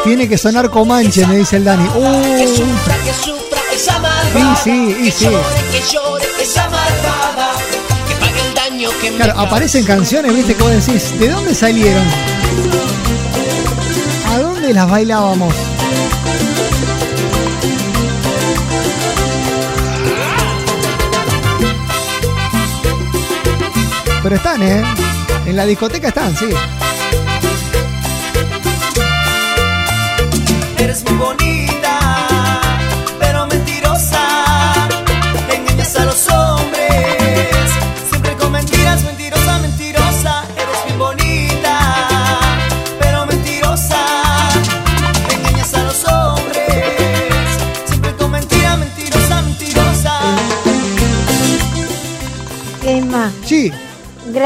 tiene 0.04 0.28
que 0.28 0.38
sonar 0.38 0.70
Comanche, 0.70 1.26
me 1.26 1.36
dice 1.36 1.56
el 1.56 1.64
Dani. 1.64 1.86
que 1.88 2.48
sufra, 2.48 2.96
que 3.04 3.12
sufra 3.12 3.60
esa 3.74 3.98
malvada. 3.98 4.52
y 4.52 4.56
sí, 4.64 4.96
y 5.00 5.04
que 5.04 5.12
sí. 5.12 5.24
llore, 5.26 5.44
que 5.72 5.80
llore 5.92 6.26
esa 6.40 6.62
malvada. 6.70 7.52
Que 8.08 8.14
pague 8.14 8.40
el 8.40 8.54
daño 8.54 8.90
que 9.00 9.10
me 9.10 9.16
Claro, 9.16 9.38
aparecen 9.40 9.84
canciones, 9.84 10.34
viste, 10.34 10.54
que 10.54 10.62
vos 10.62 10.72
decís, 10.72 11.18
¿de 11.18 11.28
dónde 11.28 11.54
salieron? 11.54 12.04
¿A 14.66 14.68
dónde 14.68 14.80
las 14.80 14.90
bailábamos? 14.90 15.54
Pero 24.24 24.34
están, 24.34 24.62
¿eh? 24.64 24.82
En 25.46 25.54
la 25.54 25.66
discoteca 25.66 26.08
están, 26.08 26.36
sí. 26.36 26.48
Eres 30.78 31.04
muy 31.04 31.14
bonita, 31.16 31.45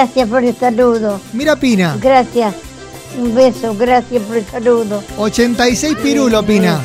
gracias 0.00 0.28
por 0.30 0.42
el 0.42 0.56
saludo. 0.56 1.20
mira 1.34 1.56
Pina. 1.56 1.96
Gracias. 2.00 2.54
Un 3.18 3.34
beso, 3.34 3.74
gracias 3.76 4.22
por 4.22 4.36
el 4.38 4.46
saludo. 4.46 5.02
86 5.18 5.96
pirulo, 6.02 6.42
Pina. 6.42 6.80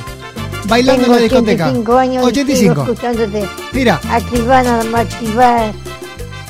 Bailando 0.66 1.04
Tengo 1.04 1.16
en 1.16 1.22
la 1.22 1.24
discoteca. 1.24 1.66
85 1.68 1.98
años 1.98 2.24
y 2.24 2.26
85. 2.26 2.74
sigo 2.74 2.84
escuchándote. 2.92 3.50
Mira, 3.72 4.02
Activar 4.10 4.68
activar 4.68 5.72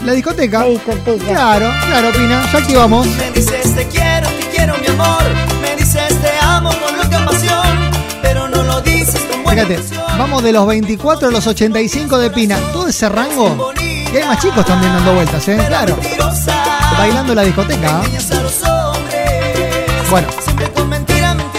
la 0.04 0.14
discoteca. 0.14 0.60
la 0.62 0.66
discoteca. 0.66 1.26
Claro, 1.28 1.70
claro, 1.88 2.12
Pina. 2.14 2.50
Ya 2.52 2.58
activamos. 2.58 3.06
Me 3.08 3.32
dices 3.32 3.76
te 3.76 3.86
quiero, 3.88 4.28
te 4.30 4.48
quiero 4.56 4.74
mi 4.80 4.88
amor. 4.88 5.24
Me 5.62 5.76
dices 5.76 6.08
te 6.20 6.32
amo 6.42 6.70
con 6.70 6.98
loca 6.98 7.26
pasión, 7.26 7.78
pero 8.24 8.48
no 8.48 8.64
lo 8.64 8.82
dices 8.82 9.22
con 9.30 9.44
buena 9.44 9.66
Fíjate, 9.68 9.84
vamos 10.18 10.42
de 10.44 10.52
los 10.52 10.66
24 10.66 11.28
a 11.28 11.32
los 11.32 11.46
85 11.46 12.18
de 12.18 12.30
Pina. 12.32 12.58
Todo 12.74 12.88
ese 12.88 13.08
rango. 13.10 13.72
Y 14.16 14.18
hay 14.18 14.24
más 14.30 14.39
chicos 14.39 14.66
también 14.66 14.93
dando 14.93 15.13
vueltas, 15.13 15.45
¿eh? 15.49 15.61
Claro. 15.68 15.97
Bailando 16.97 17.34
en 17.34 17.36
la 17.36 17.43
discoteca. 17.43 17.99
a 17.99 18.03
los 18.41 18.63
hombres. 18.63 20.09
Bueno, 20.09 20.28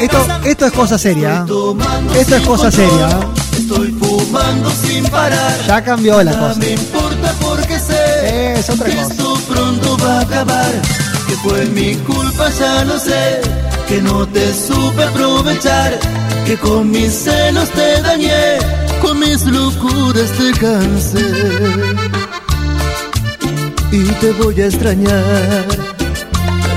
esto, 0.01 0.27
esto 0.43 0.65
es 0.67 0.73
cosa 0.73 0.97
seria. 0.97 1.45
¿eh? 1.47 2.19
Esto 2.19 2.37
es 2.37 2.43
cosa 2.47 2.71
seria. 2.71 3.09
Estoy 3.59 3.93
fumando 4.01 4.71
sin 4.71 5.05
parar. 5.09 5.55
Ya 5.67 5.85
cambió 5.85 6.23
la 6.23 6.33
cosa. 6.33 6.59
Me 6.59 6.71
importa 6.71 7.35
porque 7.43 7.79
sé 7.79 8.55
Es 8.59 8.71
otra 8.71 8.87
que 8.89 8.97
cosa. 8.97 9.13
esto 9.13 9.35
pronto 9.51 9.99
va 9.99 10.19
a 10.19 10.21
acabar. 10.23 10.73
Que 11.29 11.35
fue 11.35 11.67
mi 11.67 11.95
culpa, 11.97 12.49
ya 12.59 12.85
lo 12.87 12.99
sé. 12.99 13.43
Que 13.87 14.01
no 14.01 14.27
te 14.27 14.55
supe 14.55 15.05
aprovechar. 15.05 15.99
Que 16.47 16.57
con 16.57 16.91
mis 16.91 17.13
celos 17.13 17.69
te 17.69 18.01
dañé. 18.01 18.57
Con 19.03 19.19
mis 19.19 19.45
locuras 19.45 20.31
te 20.39 20.53
cansé. 20.59 22.16
Y 23.99 24.13
te 24.21 24.31
voy 24.33 24.61
a 24.61 24.67
extrañar. 24.67 25.65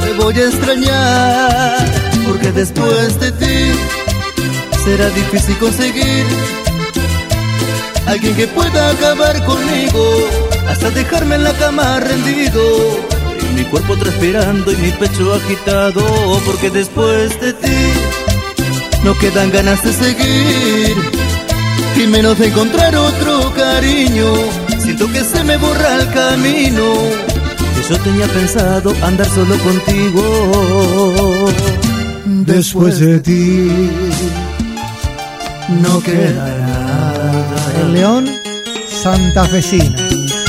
Te 0.03 0.13
voy 0.13 0.33
a 0.39 0.47
extrañar. 0.47 1.85
Porque 2.25 2.51
después 2.53 3.19
de 3.19 3.31
ti 3.33 3.55
será 4.85 5.09
difícil 5.09 5.57
conseguir 5.57 6.25
Alguien 8.07 8.35
que 8.35 8.47
pueda 8.47 8.89
acabar 8.91 9.43
conmigo 9.45 10.03
hasta 10.67 10.89
dejarme 10.91 11.35
en 11.35 11.43
la 11.43 11.53
cama 11.53 11.99
rendido. 11.99 12.61
Y 13.41 13.53
mi 13.53 13.63
cuerpo 13.65 13.97
transpirando 13.97 14.71
y 14.71 14.77
mi 14.77 14.91
pecho 14.91 15.33
agitado, 15.33 16.01
porque 16.45 16.69
después 16.69 17.39
de 17.41 17.53
ti 17.53 17.77
no 19.03 19.13
quedan 19.19 19.51
ganas 19.51 19.83
de 19.83 19.91
seguir 19.91 20.95
y 21.97 22.07
menos 22.07 22.39
de 22.39 22.47
encontrar 22.47 22.95
otro 22.95 23.53
cariño. 23.53 24.68
Siento 24.99 25.13
que 25.13 25.23
se 25.23 25.43
me 25.45 25.55
borra 25.55 25.95
el 25.95 26.09
camino. 26.09 26.93
Que 27.73 27.89
yo 27.89 27.97
tenía 28.01 28.27
pensado 28.27 28.93
andar 29.01 29.27
solo 29.27 29.57
contigo. 29.59 31.45
Después 32.25 32.99
de 32.99 33.19
ti 33.21 33.91
no 35.69 36.01
queda 36.01 36.49
nada. 36.59 37.81
El 37.81 37.93
León 37.93 38.29
Santafesino. 38.89 39.95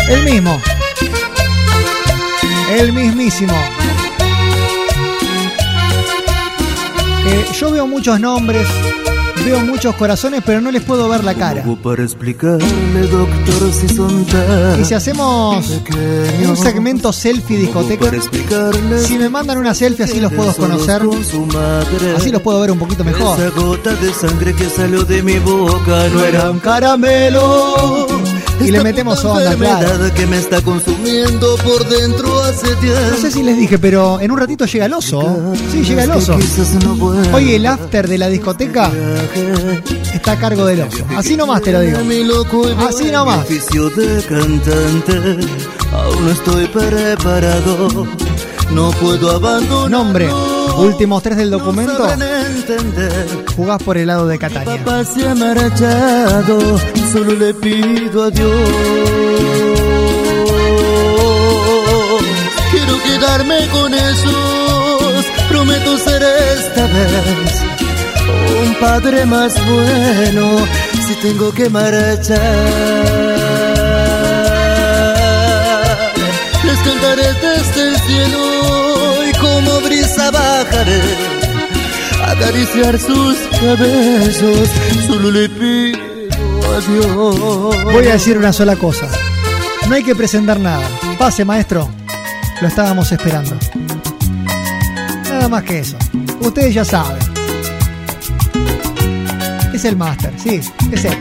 El 0.09 0.24
mismo. 0.24 0.61
El 2.72 2.92
mismísimo. 2.92 3.55
Yo 7.57 7.70
veo 7.70 7.86
muchos 7.86 8.18
nombres, 8.18 8.66
veo 9.45 9.61
muchos 9.61 9.95
corazones, 9.97 10.43
pero 10.45 10.61
no 10.61 10.70
les 10.70 10.82
puedo 10.82 11.09
ver 11.09 11.24
la 11.24 11.34
cara. 11.34 11.62
Hago 11.62 11.76
para 11.76 12.03
explicarle, 12.03 13.07
doctor, 13.11 13.72
si 13.72 13.88
son 13.95 14.24
tan 14.24 14.80
Y 14.80 14.84
si 14.84 14.95
hacemos 14.95 15.80
un 16.47 16.57
segmento 16.57 17.12
selfie 17.12 17.59
discoteca, 17.59 18.11
si 18.99 19.18
me 19.18 19.28
mandan 19.28 19.59
una 19.59 19.74
selfie 19.74 20.05
así 20.05 20.20
los 20.20 20.32
puedo 20.32 20.55
conocer, 20.55 21.03
madre. 21.05 22.16
así 22.16 22.30
los 22.30 22.43
puedo 22.43 22.61
ver 22.61 22.70
un 22.70 22.78
poquito 22.78 23.05
mejor. 23.05 23.38
Esa 23.38 23.51
gota 23.51 23.95
de 23.95 24.12
sangre 24.12 24.55
que 24.55 24.68
salió 24.68 25.05
de 25.05 25.22
mi 25.22 25.38
boca 25.38 26.09
no 26.12 26.24
era 26.24 26.51
un 26.51 26.59
caramelo. 26.59 28.07
Y 28.61 28.70
le 28.70 28.82
metemos 28.82 29.24
onda, 29.24 29.54
claro. 29.54 30.14
que 30.14 30.26
me 30.26 30.38
está 30.38 30.61
consumiendo 30.61 31.56
por 31.56 31.88
dentro 31.88 32.42
hace 32.42 32.74
tiempo. 32.76 33.00
No 33.11 33.16
sé 33.16 33.30
si 33.30 33.42
les 33.42 33.56
dije, 33.56 33.78
pero 33.78 34.20
en 34.20 34.30
un 34.30 34.38
ratito 34.38 34.64
llega 34.66 34.86
el 34.86 34.92
oso. 34.92 35.54
Sí, 35.70 35.82
llega 35.82 36.04
el 36.04 36.11
oso. 36.11 36.36
Hoy 37.32 37.54
el 37.54 37.66
after 37.66 38.08
de 38.08 38.18
la 38.18 38.28
discoteca 38.28 38.90
está 40.12 40.32
a 40.32 40.36
cargo 40.38 40.66
del 40.66 40.82
oso. 40.82 41.04
Así 41.16 41.36
nomás 41.36 41.62
te 41.62 41.72
lo 41.72 41.80
digo. 41.80 41.98
Así 42.88 43.11
nomás. 43.11 43.46
Aún 45.92 46.24
no 46.24 46.30
estoy 46.30 46.66
preparado. 46.66 48.06
No 48.72 48.90
puedo 48.92 49.30
abandonar. 49.30 49.90
Nombre, 49.90 50.28
últimos 50.76 51.22
tres 51.22 51.36
del 51.36 51.50
documento. 51.50 52.08
entender. 52.10 53.44
Jugás 53.56 53.82
por 53.82 53.96
el 53.96 54.06
lado 54.06 54.26
de 54.26 54.38
Catania. 54.38 54.76
Papá 54.84 55.04
se 55.04 55.28
ha 55.28 55.34
marchado, 55.34 56.78
solo 57.12 57.32
le 57.32 57.54
pido 57.54 58.24
a 58.24 58.30
Dios. 58.30 58.70
Quiero 62.70 63.02
quedarme 63.02 63.68
con 63.68 63.94
esos, 63.94 65.24
prometo 65.48 65.98
ser 65.98 66.22
esta 66.22 66.86
vez 66.86 67.70
un 68.62 68.74
padre 68.74 69.26
más 69.26 69.54
bueno 69.66 70.66
si 71.06 71.14
tengo 71.16 71.52
que 71.52 71.68
marchar. 71.68 72.40
Les 76.64 76.78
cantaré 76.78 77.26
el 77.28 77.40
cielo 78.11 79.24
y 79.28 79.32
como 79.38 79.80
brisa 79.82 80.30
bajaré 80.30 81.00
acariciar 82.26 82.98
sus 82.98 83.36
cabezos, 83.61 84.68
solo 85.06 85.30
le 85.30 85.48
pido 85.48 85.98
a 86.74 86.80
Dios. 86.80 87.84
Voy 87.84 88.06
a 88.06 88.12
decir 88.12 88.38
una 88.38 88.52
sola 88.52 88.76
cosa. 88.76 89.08
No 89.88 89.94
hay 89.94 90.02
que 90.02 90.14
presentar 90.14 90.58
nada. 90.58 90.86
Pase, 91.18 91.44
maestro. 91.44 91.88
Lo 92.61 92.68
estábamos 92.68 93.11
esperando. 93.12 93.56
Nada 95.24 95.48
más 95.48 95.62
que 95.64 95.80
eso. 95.80 95.96
Ustedes 96.40 96.74
ya 96.74 96.84
saben. 96.84 97.18
Es 99.72 99.84
el 99.84 99.96
máster, 99.96 100.32
sí, 100.42 100.61
es 100.92 101.04
él. 101.04 101.18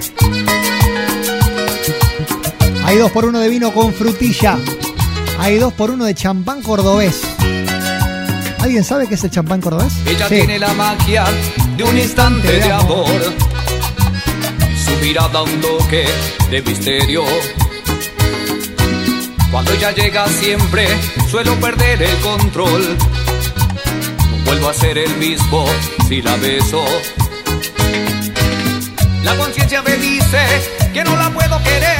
Hay 2.85 2.97
dos 2.97 3.11
por 3.11 3.25
uno 3.25 3.39
de 3.39 3.49
vino 3.49 3.73
con 3.73 3.93
frutilla. 3.93 4.57
Hay 5.39 5.57
dos 5.57 5.73
por 5.73 5.89
uno 5.91 6.05
de 6.05 6.13
champán 6.13 6.61
cordobés. 6.61 7.21
¿Alguien 8.59 8.83
sabe 8.83 9.07
qué 9.07 9.15
es 9.15 9.23
el 9.23 9.31
champán 9.31 9.61
cordobés? 9.61 9.93
Ella 10.05 10.27
Sí. 10.27 10.35
tiene 10.35 10.59
la 10.59 10.73
magia 10.73 11.25
de 11.77 11.83
un 11.83 11.97
instante 11.97 12.47
de 12.59 12.71
amor. 12.71 13.07
Su 14.85 14.91
mirada 15.05 15.41
un 15.43 15.61
toque 15.61 16.05
de 16.51 16.61
misterio. 16.61 17.23
Cuando 19.51 19.71
ella 19.73 19.91
llega 19.91 20.27
siempre 20.27 20.87
suelo 21.29 21.55
perder 21.55 22.03
el 22.03 22.15
control. 22.17 22.97
No 24.31 24.45
vuelvo 24.45 24.69
a 24.69 24.73
ser 24.73 24.97
el 24.97 25.15
mismo 25.17 25.65
si 26.07 26.21
la 26.21 26.35
beso. 26.35 26.83
La 29.23 29.35
conciencia 29.35 29.81
me 29.81 29.95
dice 29.97 30.39
que 30.93 31.03
no 31.03 31.15
la 31.15 31.29
puedo 31.31 31.57
querer. 31.63 31.98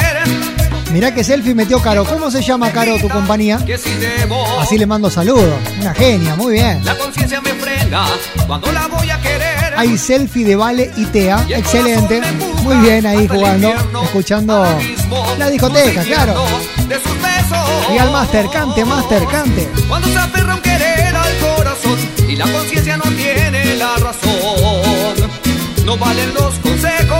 Mirá 0.92 1.14
que 1.14 1.24
selfie 1.24 1.54
metió 1.54 1.80
Caro. 1.82 2.04
¿Cómo 2.04 2.32
se 2.32 2.42
llama 2.42 2.72
Caro 2.72 2.98
tu 2.98 3.10
compañía? 3.10 3.64
Que 3.66 3.78
si 3.78 3.92
debo. 3.94 4.44
Así 4.60 4.78
le 4.78 4.88
mando 4.88 5.10
saludos. 5.10 5.54
Una 5.80 5.94
genia, 5.94 6.36
muy 6.36 6.54
bien. 6.54 6.84
La 6.84 6.96
conciencia 6.96 7.40
me 7.42 7.52
frena 7.52 8.08
cuando 8.48 8.72
la 8.72 8.88
voy 8.88 9.10
a 9.10 9.20
querer. 9.22 9.74
Hay 9.78 9.98
selfie 9.98 10.46
de 10.46 10.56
Vale 10.56 10.92
y 10.98 11.06
Tea. 11.06 11.46
Excelente. 11.50 12.22
Muy 12.64 12.76
bien 12.78 13.06
ahí 13.06 13.28
jugando, 13.28 13.74
escuchando 14.04 14.66
la 15.38 15.50
discoteca, 15.50 16.04
claro. 16.04 16.44
Y 17.94 17.98
al 17.98 18.12
máster, 18.12 18.50
cante, 18.50 18.84
máster, 18.84 19.26
cante. 19.28 19.70
Cuando 19.88 20.08
se 20.08 20.18
aferra 20.18 20.56
un 20.56 20.62
querer 20.62 21.16
al 21.16 21.38
corazón 21.38 22.00
y 22.28 22.36
la 22.36 22.46
conciencia 22.52 22.98
no 22.98 23.04
tiene 23.04 23.76
la 23.76 23.96
razón, 23.98 25.30
no 25.86 25.98
valen 25.98 26.34
los 26.34 26.56
consejos. 26.56 27.20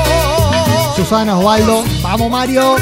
Susana 0.96 1.38
Osvaldo. 1.38 1.84
Vamos 2.04 2.30
Mario. 2.30 2.76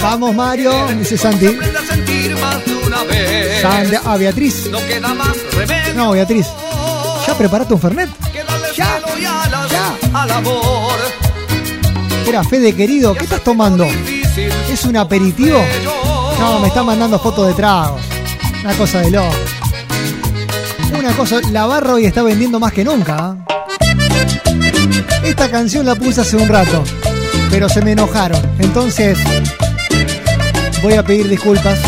Vamos 0.00 0.34
Mario. 0.34 0.72
Dice 0.98 1.16
Santi. 1.16 1.46
Aprende 1.46 1.78
a 1.78 1.82
sentir 1.82 2.36
más 2.38 2.64
de 2.64 2.74
una 2.74 3.02
vez. 3.04 3.62
Santi. 3.62 3.96
Ah, 4.04 4.16
Beatriz. 4.16 4.68
No 4.70 4.78
queda 4.86 5.14
más 5.14 5.36
remedio 5.52 5.94
No, 5.94 6.10
Beatriz. 6.12 6.46
¿Ya 7.26 7.34
preparaste 7.34 7.74
un 7.74 7.80
Fernet? 7.80 8.08
que 8.32 8.44
darle 8.44 8.68
cielo 8.72 9.18
y 9.20 9.24
alas 9.24 9.72
al 10.12 10.30
amor. 10.30 10.94
Era 12.26 12.44
Fede 12.44 12.72
querido. 12.74 13.14
¿Qué 13.14 13.24
estás 13.24 13.42
tomando? 13.42 13.86
¿Es 14.70 14.84
un 14.84 14.96
aperitivo? 14.96 15.58
No, 16.38 16.60
me 16.60 16.68
está 16.68 16.82
mandando 16.82 17.18
fotos 17.18 17.48
de 17.48 17.54
tragos. 17.54 18.00
Una 18.62 18.74
cosa 18.74 19.00
de 19.00 19.10
loco. 19.10 19.34
Una 20.98 21.12
cosa, 21.14 21.40
la 21.50 21.66
barra 21.66 21.94
hoy 21.94 22.04
está 22.06 22.22
vendiendo 22.22 22.58
más 22.60 22.72
que 22.72 22.84
nunca. 22.84 23.16
¿ah? 23.18 23.36
Esta 25.24 25.50
canción 25.50 25.84
la 25.86 25.94
puse 25.94 26.20
hace 26.20 26.36
un 26.36 26.48
rato, 26.48 26.82
pero 27.50 27.68
se 27.68 27.82
me 27.82 27.92
enojaron. 27.92 28.40
Entonces, 28.58 29.18
voy 30.86 30.94
a 30.94 31.02
pedir 31.02 31.28
disculpas 31.28 31.80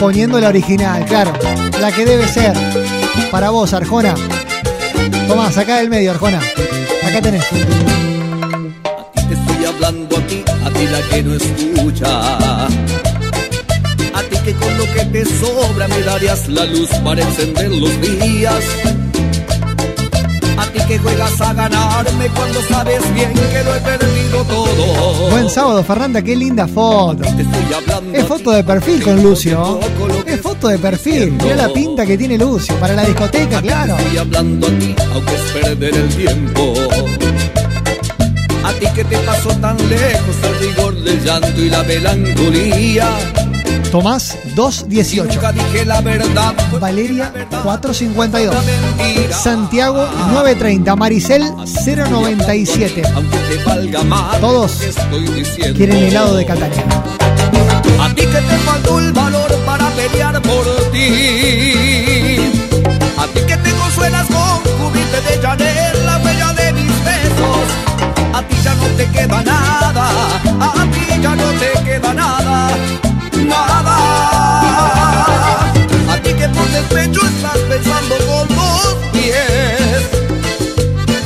poniendo 0.00 0.40
la 0.40 0.48
original, 0.48 1.04
claro, 1.04 1.34
la 1.78 1.92
que 1.92 2.06
debe 2.06 2.26
ser. 2.26 2.54
Para 3.30 3.50
vos, 3.50 3.74
Arjona. 3.74 4.14
Tomá, 5.28 5.52
sacá 5.52 5.76
del 5.76 5.90
medio, 5.90 6.12
Arjona. 6.12 6.40
Acá 7.02 7.20
tenés. 7.20 7.44
Te 9.28 9.34
estoy 9.34 9.64
hablando 9.66 10.16
a 10.16 10.20
ti, 10.22 10.42
a 10.64 10.70
ti 10.70 10.86
la 10.86 11.02
que 11.10 11.22
no 11.24 11.34
escucha. 11.34 12.66
A 14.14 14.22
ti 14.30 14.36
que 14.46 14.54
con 14.54 14.78
lo 14.78 14.84
que 14.94 15.04
te 15.12 15.24
sobra 15.26 15.86
me 15.86 16.00
darías 16.00 16.48
la 16.48 16.64
luz 16.64 16.88
para 17.04 17.20
encender 17.20 17.70
los 17.70 18.00
días. 18.00 18.64
A 20.58 20.66
ti 20.72 20.78
que 20.88 20.98
juegas 20.98 21.40
a 21.40 21.52
ganarme 21.52 22.28
cuando 22.34 22.60
sabes 22.62 23.14
bien 23.14 23.32
que 23.32 23.64
lo 23.64 23.74
he 23.74 23.80
perdido 23.80 24.44
todo. 24.44 25.30
Buen 25.30 25.50
sábado, 25.50 25.84
Fernanda, 25.84 26.22
qué 26.22 26.34
linda 26.34 26.66
foto. 26.66 27.22
Es 28.12 28.26
foto 28.26 28.50
de 28.52 28.64
perfil 28.64 29.02
con 29.02 29.22
Lucio. 29.22 29.80
Es 30.26 30.40
foto 30.40 30.68
de 30.68 30.78
perfil. 30.78 31.32
Mira 31.42 31.56
la 31.56 31.68
pinta 31.72 32.06
que 32.06 32.16
tiene 32.16 32.38
Lucio. 32.38 32.74
Para 32.76 32.94
la 32.94 33.04
discoteca, 33.04 33.60
claro. 33.60 33.96
Estoy 33.98 34.18
hablando 34.18 34.66
a 34.66 34.70
ti, 34.70 34.94
aunque 35.12 35.34
es 35.34 35.40
perder 35.62 35.94
el 35.94 36.08
tiempo. 36.14 36.74
A 38.64 38.72
ti 38.72 38.86
que 38.94 39.04
te 39.04 39.18
pasó 39.18 39.50
tan 39.60 39.76
lejos 39.88 40.36
el 40.42 40.68
rigor 40.68 40.94
del 40.96 41.22
llanto 41.22 41.60
y 41.60 41.70
la 41.70 41.82
melancolía. 41.82 43.08
Tomás 43.96 44.36
218. 44.54 45.32
Nunca 45.32 45.52
dije 45.52 45.86
la 45.86 46.02
verdad. 46.02 46.52
Valeria 46.78 47.32
452. 47.62 48.54
Santiago 49.34 50.06
930. 50.32 50.94
Maricel 50.96 51.42
097. 51.86 53.02
Aunque 53.14 53.38
te 53.38 53.64
valga 53.64 54.02
más. 54.02 54.38
Todos 54.38 54.80
quieren 55.74 55.96
helado 55.96 56.36
de 56.36 56.44
Catania. 56.44 56.84
A 57.98 58.08
ti 58.10 58.26
que 58.26 58.26
te 58.26 58.58
faltó 58.66 58.98
el 58.98 59.14
valor 59.14 59.50
para 59.64 59.88
pelear 59.92 60.42
por 60.42 60.66
ti. 60.92 62.36
A 63.16 63.26
ti 63.28 63.40
que 63.46 63.56
te 63.56 63.70
consuelas 63.70 64.26
con 64.26 64.60
cubrirte 64.76 65.22
de 65.22 65.40
Chanel 65.40 66.04
la 66.04 66.18
huella 66.18 66.52
de 66.52 66.72
mis 66.74 66.92
besos. 67.02 67.66
A 68.34 68.42
ti 68.42 68.56
ya 68.62 68.74
no 68.74 68.88
te 68.88 69.06
queda 69.06 69.42
nada. 69.42 70.10
A 70.60 70.86
ti 70.92 71.22
ya 71.22 71.34
no 71.34 71.46
te 71.52 71.82
queda 71.82 72.12
nada. 72.12 73.05
Nada. 73.48 73.96
A 76.12 76.16
ti 76.22 76.32
que 76.34 76.48
por 76.48 76.68
despecho 76.68 77.20
estás 77.26 77.58
pensando 77.68 78.14
con 78.26 78.48
dos 78.56 78.96
pies. 79.12 80.02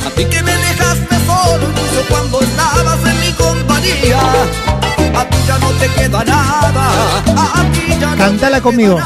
A 0.05 0.09
ti 0.15 0.25
que 0.25 0.43
me 0.43 0.55
dejaste 0.55 1.15
solo 1.25 1.67
incluso 1.69 2.01
cuando 2.09 2.41
estabas 2.41 2.99
en 3.05 3.19
mi 3.19 3.31
compañía. 3.33 4.21
A 5.19 5.25
ti 5.29 5.37
ya 5.47 5.57
no 5.59 5.69
te 5.79 5.87
queda 5.89 6.23
nada. 6.23 6.85
Cantala 8.17 8.61
conmigo. 8.61 8.99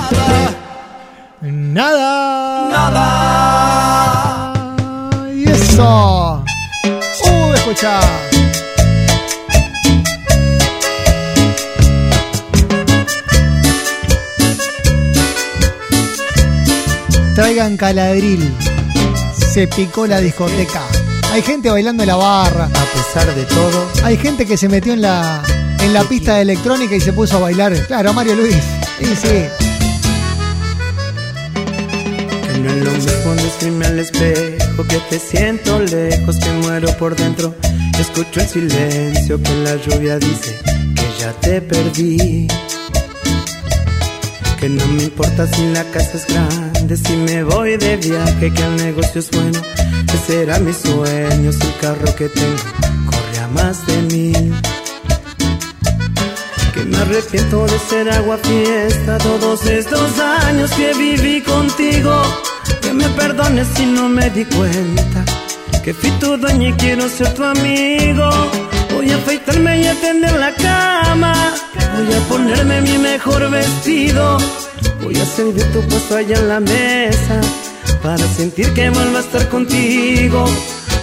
Nada. 1.41 2.70
Nada. 2.72 4.53
Y 5.34 5.49
eso. 5.49 6.43
Uh, 7.24 7.53
escucha. 7.53 7.99
Traigan 17.56 17.78
caladril. 17.78 18.53
Se 19.53 19.66
picó 19.70 20.06
la 20.06 20.20
discoteca. 20.20 20.82
Hay 21.32 21.41
gente 21.41 21.70
bailando 21.70 22.03
en 22.03 22.08
la 22.08 22.18
barra. 22.18 22.66
A 22.66 22.86
pesar 22.93 23.34
de 23.34 23.45
todo, 23.45 23.89
Hay 24.03 24.18
gente 24.18 24.45
que 24.45 24.58
se 24.58 24.68
metió 24.68 24.91
en 24.91 25.01
la 25.01 25.41
en 25.80 25.93
la 25.93 26.03
pista 26.03 26.36
de 26.36 26.41
electrónica 26.41 26.97
y 26.97 26.99
se 26.99 27.14
puso 27.14 27.38
a 27.38 27.39
bailar. 27.39 27.74
Claro, 27.88 28.12
Mario 28.12 28.36
Luis. 28.36 28.58
Sí, 28.99 29.06
sí. 29.06 29.45
que 32.43 32.60
no 32.60 32.70
es 32.72 32.84
lo 32.84 32.91
mismo 32.91 33.36
decirme 33.36 33.86
al 33.86 33.99
espejo 33.99 34.84
que 34.84 34.97
te 35.10 35.18
siento 35.18 35.80
lejos, 35.80 36.36
que 36.36 36.51
muero 36.62 36.89
por 36.97 37.16
dentro. 37.16 37.56
Escucho 37.97 38.41
el 38.41 38.49
silencio 38.49 39.41
que 39.41 39.56
la 39.64 39.78
lluvia 39.78 40.20
dice 40.20 40.60
que 40.93 41.22
ya 41.22 41.32
te 41.39 41.62
perdí. 41.62 42.47
Que 44.66 44.70
no 44.70 44.88
me 44.88 45.03
importa 45.03 45.45
si 45.45 45.63
la 45.74 45.84
casa 45.91 46.18
es 46.18 46.26
grande, 46.26 46.97
si 46.97 47.16
me 47.18 47.43
voy 47.43 47.78
de 47.78 47.97
viaje, 47.97 48.51
que 48.51 48.63
el 48.63 48.76
negocio 48.78 49.20
es 49.22 49.30
bueno, 49.30 49.61
que 50.11 50.18
será 50.18 50.57
mi 50.57 50.74
sueño, 50.74 51.51
si 51.51 51.68
el 51.68 51.78
carro 51.80 52.16
que 52.16 52.28
tengo 52.30 52.63
corre 53.05 53.39
a 53.43 53.47
más 53.49 53.86
de 53.86 53.97
mí. 54.11 54.34
Que 56.74 56.84
me 56.84 56.97
arrepiento 56.97 57.68
de 57.68 57.78
ser 57.78 58.09
agua 58.09 58.39
fiesta 58.39 59.20
todos 59.20 59.68
estos 59.68 60.20
años 60.20 60.72
que 60.72 60.95
viví 60.95 61.41
contigo. 61.41 62.24
Que 62.82 62.91
me 62.91 63.07
perdones 63.09 63.68
si 63.76 63.86
no 63.86 64.09
me 64.09 64.32
di 64.32 64.45
cuenta. 64.45 65.26
Que 65.84 65.93
fui 65.93 66.09
tu 66.20 66.38
dueño 66.38 66.70
y 66.70 66.74
quiero 66.74 67.07
ser 67.07 67.32
tu 67.36 67.43
amigo. 67.43 68.32
Voy 69.06 69.14
a 69.14 69.18
afeitarme 69.18 69.82
y 69.82 69.86
a 69.86 69.93
tender 69.93 70.34
la 70.34 70.51
cama. 70.56 71.32
Voy 71.95 72.12
a 72.12 72.20
ponerme 72.22 72.82
mi 72.82 72.97
mejor 72.97 73.51
vestido. 73.51 74.39
Voy 74.99 75.16
a 75.16 75.26
servir 75.28 75.64
tu 75.72 75.80
puesto 75.82 76.16
allá 76.16 76.36
en 76.39 76.49
la 76.49 76.60
mesa. 76.60 77.39
Para 78.01 78.26
sentir 78.36 78.74
que 78.74 78.89
vuelvo 78.89 79.18
a 79.18 79.20
estar 79.20 79.47
contigo. 79.49 80.45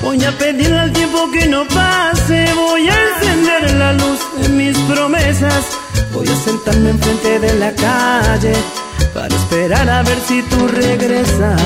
Voy 0.02 0.24
a 0.24 0.32
pedirle 0.32 0.80
al 0.80 0.92
tiempo 0.92 1.30
que 1.30 1.46
no 1.46 1.64
pase. 1.68 2.52
Voy 2.56 2.88
a 2.88 2.96
encender 3.08 3.72
la 3.74 3.92
luz 3.92 4.18
de 4.40 4.48
mis 4.48 4.76
promesas. 4.78 5.64
Voy 6.12 6.26
a 6.26 6.34
sentarme 6.34 6.90
enfrente 6.90 7.38
de 7.38 7.54
la 7.54 7.70
calle. 7.70 8.54
Para 9.14 9.32
esperar 9.32 9.88
a 9.88 10.02
ver 10.02 10.18
si 10.26 10.42
tú 10.42 10.66
regresas. 10.66 11.62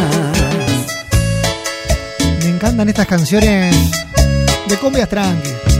Me 2.40 2.50
encantan 2.50 2.90
estas 2.90 3.06
canciones 3.06 3.74
de 4.68 4.76
cumbias 4.76 5.08
tranqui. 5.08 5.75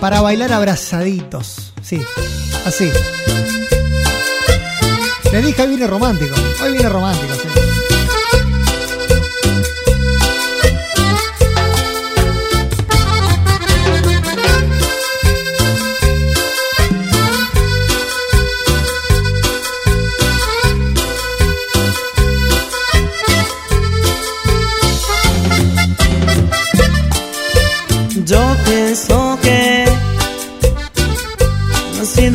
Para 0.00 0.20
bailar 0.20 0.52
abrazaditos. 0.52 1.72
Sí, 1.82 2.00
así. 2.66 2.90
Le 5.32 5.42
dije, 5.42 5.62
hoy 5.62 5.68
viene 5.68 5.86
romántico. 5.86 6.34
Hoy 6.62 6.72
viene 6.72 6.88
romántico, 6.88 7.34
sí. 7.34 7.48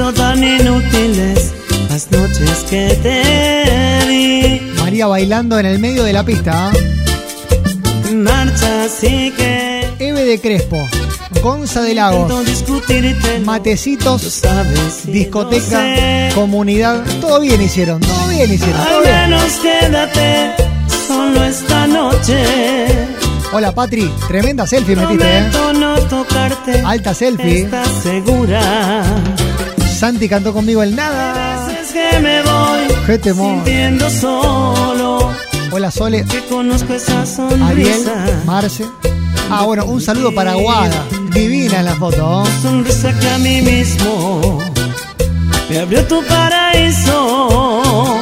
Sido 0.03 0.13
tan 0.13 0.43
inútiles 0.43 1.53
las 1.89 2.11
noches 2.11 2.65
que 2.69 2.99
te 3.01 4.07
di. 4.09 4.73
María 4.79 5.07
bailando 5.07 5.57
en 5.59 5.65
el 5.65 5.79
medio 5.79 6.03
de 6.03 6.11
la 6.11 6.23
pista. 6.25 6.69
¿ah? 6.69 6.73
Marcha 8.13 8.83
así 8.83 9.31
que 9.37 9.87
Eve 9.99 10.25
de 10.25 10.41
Crespo. 10.41 10.87
Gonza 11.41 11.81
de 11.81 11.95
Lagos. 11.95 12.31
Matecitos. 13.45 14.41
Discoteca. 15.05 16.29
Comunidad. 16.35 17.03
Todo 17.21 17.39
bien 17.39 17.61
hicieron. 17.61 18.01
Todo 18.01 18.27
bien 18.27 18.53
hicieron. 18.53 18.83
Todo 18.83 19.01
bien. 19.03 19.29
menos 19.29 19.53
quédate 19.61 20.51
solo 21.07 21.43
esta 21.43 21.87
noche. 21.87 22.43
Hola 23.53 23.73
Patri. 23.73 24.11
Tremenda 24.27 24.65
selfie 24.67 24.95
metiste, 24.95 25.37
¿eh? 25.37 26.81
Alta 26.85 27.13
selfie. 27.13 27.61
¿Estás 27.61 27.87
segura? 28.01 29.03
Santi 30.03 30.27
cantó 30.27 30.51
conmigo 30.51 30.83
el 30.83 30.97
nada. 30.97 31.65
Que 31.93 32.19
me 32.19 32.41
voy 32.41 32.81
Qué 33.05 33.17
temor. 33.19 33.63
solo. 34.11 35.31
Hola 35.71 35.91
Sole. 35.91 36.25
Que 36.25 36.43
conozco 36.43 36.93
esa 36.93 37.21
Ariel. 37.21 37.93
sonrisa. 38.03 38.41
Marce. 38.43 38.85
Ah, 39.49 39.63
bueno, 39.63 39.85
un 39.85 40.01
saludo 40.01 40.35
para 40.35 40.55
Guada. 40.55 41.05
Divina 41.31 41.79
en 41.79 41.85
la 41.85 41.95
foto. 41.95 42.43
Sonrisa 42.61 43.17
que 43.17 43.29
a 43.29 43.37
mí 43.37 43.61
mismo 43.61 44.59
me 45.69 45.79
abrió 45.79 46.05
tu 46.05 46.21
paraíso. 46.25 48.19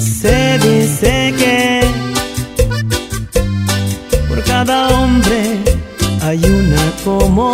Se 0.00 0.58
dice 0.58 1.34
que 1.36 1.86
por 4.26 4.42
cada 4.44 4.88
hombre 4.88 5.65
hay 6.26 6.44
una 6.44 6.92
como 7.04 7.52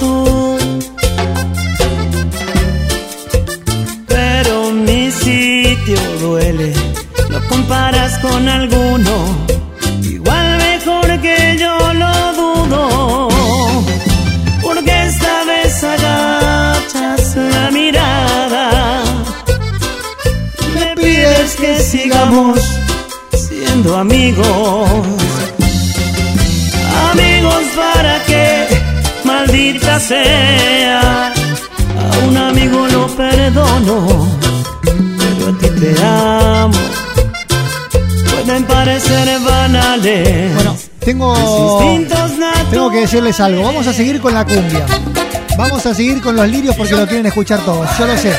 tú. 0.00 0.58
Pero 4.08 4.72
mi 4.72 5.12
sitio 5.12 6.00
duele, 6.20 6.72
no 7.30 7.40
comparas 7.48 8.18
con 8.18 8.48
alguno. 8.48 9.12
Igual 10.02 10.58
mejor 10.58 11.20
que 11.20 11.56
yo 11.62 11.74
lo 12.02 12.14
dudo. 12.40 13.28
Porque 14.60 15.06
esta 15.06 15.44
vez 15.44 15.84
agachas 15.84 17.36
la 17.36 17.70
mirada. 17.70 19.02
Me 20.74 20.96
pides 20.96 21.54
que 21.60 21.80
sigamos 21.80 22.58
siendo 23.48 23.96
amigos. 23.96 25.37
Amigos 27.18 27.64
para 27.74 28.22
que, 28.24 28.66
maldita 29.24 29.98
sea, 29.98 31.32
a 31.32 32.18
un 32.28 32.36
amigo 32.36 32.86
lo 32.86 33.08
perdono, 33.08 34.28
pero 34.82 35.48
a 35.48 35.58
ti 35.58 35.80
te 35.80 36.04
amo. 36.04 36.78
Pueden 38.30 38.64
parecer 38.64 39.40
banales. 39.40 40.54
Bueno, 40.54 40.76
tengo, 41.00 41.98
tengo 42.70 42.90
que 42.90 43.00
decirles 43.00 43.40
algo. 43.40 43.62
Vamos 43.64 43.86
a 43.88 43.92
seguir 43.92 44.20
con 44.20 44.34
la 44.34 44.44
cumbia. 44.44 44.86
Vamos 45.56 45.84
a 45.86 45.94
seguir 45.94 46.20
con 46.20 46.36
los 46.36 46.48
lirios 46.48 46.76
porque 46.76 46.94
lo 46.94 47.04
quieren 47.06 47.26
escuchar 47.26 47.60
todos. 47.64 47.88
Yo 47.98 48.06
lo 48.06 48.16
sé. 48.16 48.32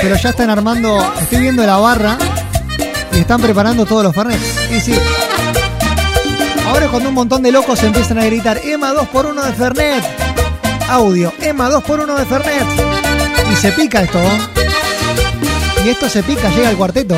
Pero 0.00 0.16
ya 0.16 0.30
están 0.30 0.48
armando. 0.48 1.12
Estoy 1.20 1.40
viendo 1.40 1.66
la 1.66 1.76
barra 1.78 2.16
y 3.12 3.18
están 3.18 3.40
preparando 3.40 3.84
todos 3.84 4.04
los 4.04 4.14
fernet. 4.14 4.38
Y 4.70 4.80
sí. 4.80 4.94
Ahora 6.72 6.86
es 6.86 6.90
cuando 6.90 7.10
un 7.10 7.14
montón 7.14 7.42
de 7.42 7.52
locos 7.52 7.82
empiezan 7.82 8.18
a 8.18 8.24
gritar: 8.24 8.58
Emma 8.64 8.94
2x1 8.94 9.44
de 9.44 9.52
Fernet. 9.52 10.04
Audio: 10.88 11.30
Emma 11.42 11.68
2x1 11.68 12.16
de 12.16 12.24
Fernet. 12.24 12.66
Y 13.52 13.56
se 13.56 13.72
pica 13.72 14.00
esto. 14.00 14.18
¿eh? 14.18 14.40
Y 15.84 15.90
esto 15.90 16.08
se 16.08 16.22
pica, 16.22 16.48
llega 16.48 16.70
al 16.70 16.76
cuarteto. 16.78 17.14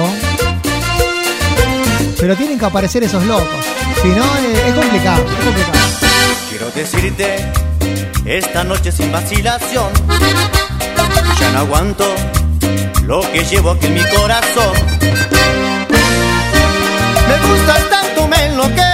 Pero 2.19 2.35
tienen 2.37 2.59
que 2.59 2.65
aparecer 2.65 3.05
esos 3.05 3.25
locos. 3.27 3.65
Si 4.03 4.09
no, 4.09 4.25
es, 4.39 4.59
es 4.59 4.75
complicado. 4.75 5.23
Es 5.23 5.45
complicado. 5.45 5.79
Quiero 6.51 6.71
decirte 6.73 7.37
esta 8.25 8.65
noche 8.65 8.91
sin 8.91 9.13
vacilación. 9.13 9.87
Ya 11.39 11.53
no 11.53 11.59
aguanto 11.61 12.13
lo 13.05 13.21
que 13.31 13.45
llevo 13.45 13.71
aquí 13.71 13.87
en 13.87 13.95
mi 13.95 14.03
corazón. 14.03 14.73
Me 17.29 17.49
gustas 17.49 17.89
tanto, 17.89 18.27
me 18.27 18.47
enloqueces. 18.47 18.94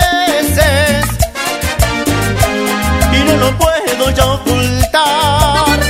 Y 3.31 3.33
no 3.33 3.39
lo 3.39 3.59
puedo 3.59 4.11
ya 4.11 4.25
ocultar. 4.27 5.81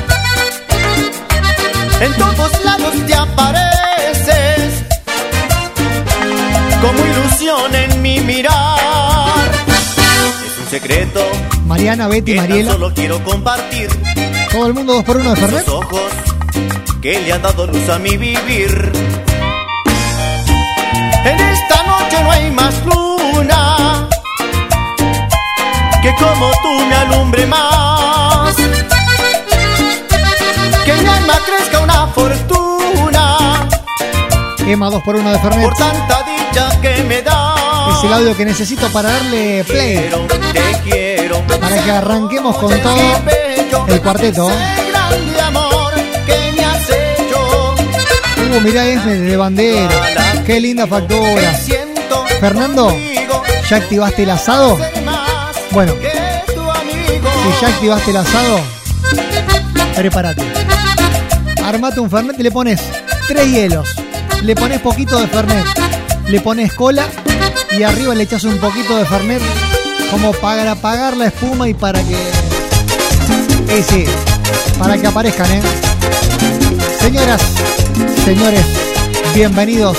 En 2.00 2.12
todos 2.14 2.64
lados 2.64 2.94
te 3.06 3.14
apareces. 3.14 4.84
Como 6.80 7.06
ilusión 7.06 7.74
en 7.74 8.02
mi 8.02 8.20
mirar. 8.20 9.50
Es 10.46 10.58
un 10.58 10.70
secreto 10.70 11.20
Mariana, 11.66 12.08
Betty, 12.08 12.34
que 12.34 12.40
Mariela. 12.40 12.72
solo 12.72 12.92
quiero 12.94 13.22
compartir. 13.22 13.88
Todo 14.50 14.66
el 14.66 14.74
mundo 14.74 15.02
2x1 15.04 15.30
de 15.30 15.36
Fernet. 15.36 15.68
Ojos 15.68 16.12
que 17.00 17.20
le 17.20 17.32
han 17.32 17.42
dado 17.42 17.66
luz 17.66 17.88
a 17.88 17.98
mi 17.98 18.16
vivir. 18.16 18.92
En 21.24 21.40
esta 21.40 21.82
noche 21.84 22.22
no 22.22 22.30
hay 22.30 22.50
más 22.50 22.74
luna 22.84 24.09
que 26.02 26.14
como 26.14 26.50
tú 26.62 26.86
me 26.86 26.94
alumbre 26.94 27.46
más. 27.46 28.54
Que 30.84 30.92
mi 30.94 31.08
alma 31.08 31.34
crezca 31.44 31.80
una 31.80 32.06
fortuna 32.08 33.68
Quema 34.56 34.90
2 34.90 35.02
por 35.02 35.16
1 35.16 35.32
de 35.32 35.38
Fernet. 35.38 35.64
por 35.64 35.76
tanta 35.76 36.22
dicha 36.22 36.80
que 36.80 37.02
me 37.04 37.22
da. 37.22 37.54
Es 37.98 38.04
el 38.04 38.12
audio 38.12 38.36
que 38.36 38.44
necesito 38.44 38.88
para 38.88 39.10
darle 39.10 39.64
play. 39.64 39.96
Quiero, 39.96 40.26
te 40.52 40.80
quiero. 40.84 41.40
Para 41.46 41.84
que 41.84 41.90
arranquemos 41.90 42.56
con 42.56 42.80
todo 42.80 42.96
el 43.88 44.00
cuarteto. 44.00 44.46
Uh, 48.52 48.60
mirá 48.62 48.86
Esme 48.86 49.14
de 49.14 49.36
bandera. 49.36 50.42
Qué 50.46 50.60
linda 50.60 50.86
factura. 50.86 51.52
Fernando, 52.40 52.96
¿ya 53.68 53.76
activaste 53.76 54.22
el 54.22 54.30
asado? 54.30 54.78
Bueno, 55.72 55.92
si 55.94 57.60
ya 57.60 57.68
activaste 57.68 58.10
el 58.10 58.16
asado, 58.16 58.60
prepárate. 59.94 60.42
Armate 61.64 62.00
un 62.00 62.10
Fernet 62.10 62.38
y 62.40 62.42
le 62.42 62.50
pones 62.50 62.80
tres 63.28 63.46
hielos. 63.46 63.88
Le 64.42 64.56
pones 64.56 64.80
poquito 64.80 65.20
de 65.20 65.28
Fernet. 65.28 65.64
Le 66.26 66.40
pones 66.40 66.72
cola 66.72 67.06
y 67.70 67.84
arriba 67.84 68.14
le 68.14 68.24
echas 68.24 68.42
un 68.44 68.58
poquito 68.58 68.96
de 68.96 69.04
Fernet 69.04 69.42
como 70.10 70.32
para 70.32 70.72
apagar 70.72 71.16
la 71.16 71.26
espuma 71.26 71.68
y 71.68 71.74
para 71.74 72.00
que... 72.02 72.16
Sí, 73.68 73.82
sí, 73.88 74.04
para 74.76 74.98
que 74.98 75.06
aparezcan, 75.06 75.52
¿eh? 75.52 75.62
Señoras, 76.98 77.40
señores, 78.24 78.64
bienvenidos 79.34 79.96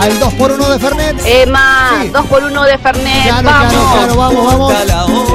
al 0.00 0.18
2x1 0.20 0.68
de 0.68 0.78
Fernet. 0.78 1.22
Emma, 1.24 2.04
2 2.12 2.26
por 2.26 2.42
1 2.42 2.62
de 2.64 2.78
Fernet. 2.78 3.22
Claro, 3.24 3.48
vamos. 3.48 3.72
claro, 3.72 3.92
claro, 3.92 4.16
vamos, 4.16 4.46
vamos. 4.46 4.74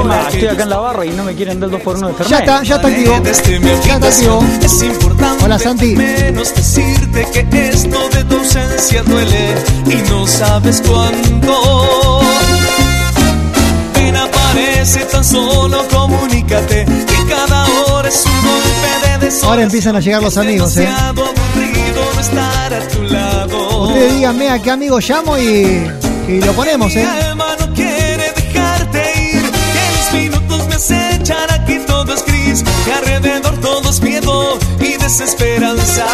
Emma, 0.00 0.22
estoy 0.28 0.46
acá 0.48 0.62
en 0.62 0.70
la 0.70 0.76
barra 0.78 1.06
y 1.06 1.10
no 1.10 1.24
me 1.24 1.34
quieren 1.34 1.60
dar 1.60 1.70
2 1.70 1.80
por 1.80 1.96
1 1.96 2.08
de 2.08 2.14
Fernet. 2.14 2.30
Ya 2.30 2.38
está, 2.38 2.62
ya 2.62 2.76
está 2.76 2.88
activo. 2.88 3.12
Ya 3.84 3.94
está 3.94 4.08
activo. 4.08 4.44
Es 4.62 4.82
importante 4.82 5.44
Hola, 5.44 5.58
Santi. 5.58 5.96
menos 5.96 6.54
decirte 6.54 7.26
que 7.32 7.68
esto 7.68 8.08
de 8.10 8.24
tu 8.24 8.38
ausencia 8.38 9.02
duele 9.02 9.54
y 9.86 10.08
no 10.10 10.26
sabes 10.26 10.82
cuándo. 10.86 12.20
Ven, 13.94 14.16
aparece 14.16 15.00
tan 15.06 15.24
solo, 15.24 15.86
comunícate 15.88 16.84
que 16.84 17.26
cada 17.34 17.66
hora 17.86 18.08
es 18.08 18.24
un 18.26 18.42
golpe 18.42 19.08
de 19.08 19.18
desorden. 19.26 19.50
Ahora 19.50 19.62
empiezan 19.62 19.96
a 19.96 20.00
llegar 20.00 20.22
los 20.22 20.36
amigos, 20.36 20.76
¿eh? 20.76 20.88
Estar 22.20 22.74
a 22.74 22.88
tu 22.88 23.02
lado. 23.04 23.67
Ustedes 23.80 24.14
díganme 24.16 24.48
a 24.50 24.60
qué 24.60 24.70
amigo 24.70 24.98
llamo 25.00 25.38
y, 25.38 25.86
y 26.28 26.40
lo 26.40 26.52
ponemos, 26.52 26.94
¿eh? 26.96 27.06
Mi 27.06 27.26
alma 27.26 27.56
no 27.60 27.72
quiere 27.74 28.32
dejarte 28.34 29.12
ir, 29.32 29.42
que 29.42 29.84
los 29.96 30.12
minutos 30.12 30.68
me 30.68 30.74
acechan, 30.74 31.50
aquí 31.50 31.78
todo 31.86 32.14
es 32.14 32.24
gris, 32.24 32.64
que 32.84 32.92
alrededor 32.92 33.56
todo 33.60 33.88
es 33.90 34.00
miedo 34.02 34.58
y 34.80 34.96
desesperanza. 34.96 36.06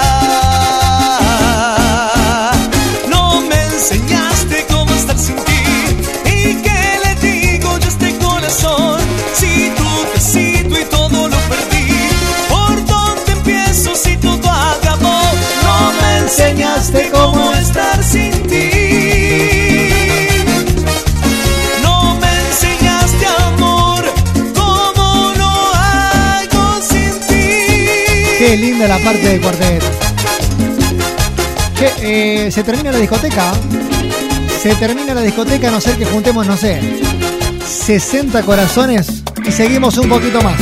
No 3.08 3.40
me 3.40 3.62
enseñaste 3.64 4.23
Linda 28.56 28.86
la 28.86 28.98
parte 28.98 29.28
del 29.28 29.40
cuarteto. 29.40 29.86
Che, 31.76 31.92
eh, 32.46 32.50
se 32.52 32.62
termina 32.62 32.92
la 32.92 32.98
discoteca. 32.98 33.52
Se 34.62 34.74
termina 34.76 35.12
la 35.12 35.22
discoteca 35.22 35.68
a 35.68 35.70
no 35.72 35.80
ser 35.80 35.96
que 35.96 36.04
juntemos, 36.06 36.46
no 36.46 36.56
sé, 36.56 36.80
60 37.66 38.42
corazones 38.42 39.24
y 39.44 39.50
seguimos 39.50 39.98
un 39.98 40.08
poquito 40.08 40.40
más. 40.40 40.56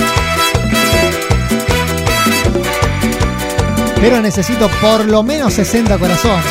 Pero 4.01 4.21
necesito 4.21 4.69
por 4.81 5.05
lo 5.05 5.23
menos 5.23 5.53
60 5.53 5.99
corazones. 5.99 6.47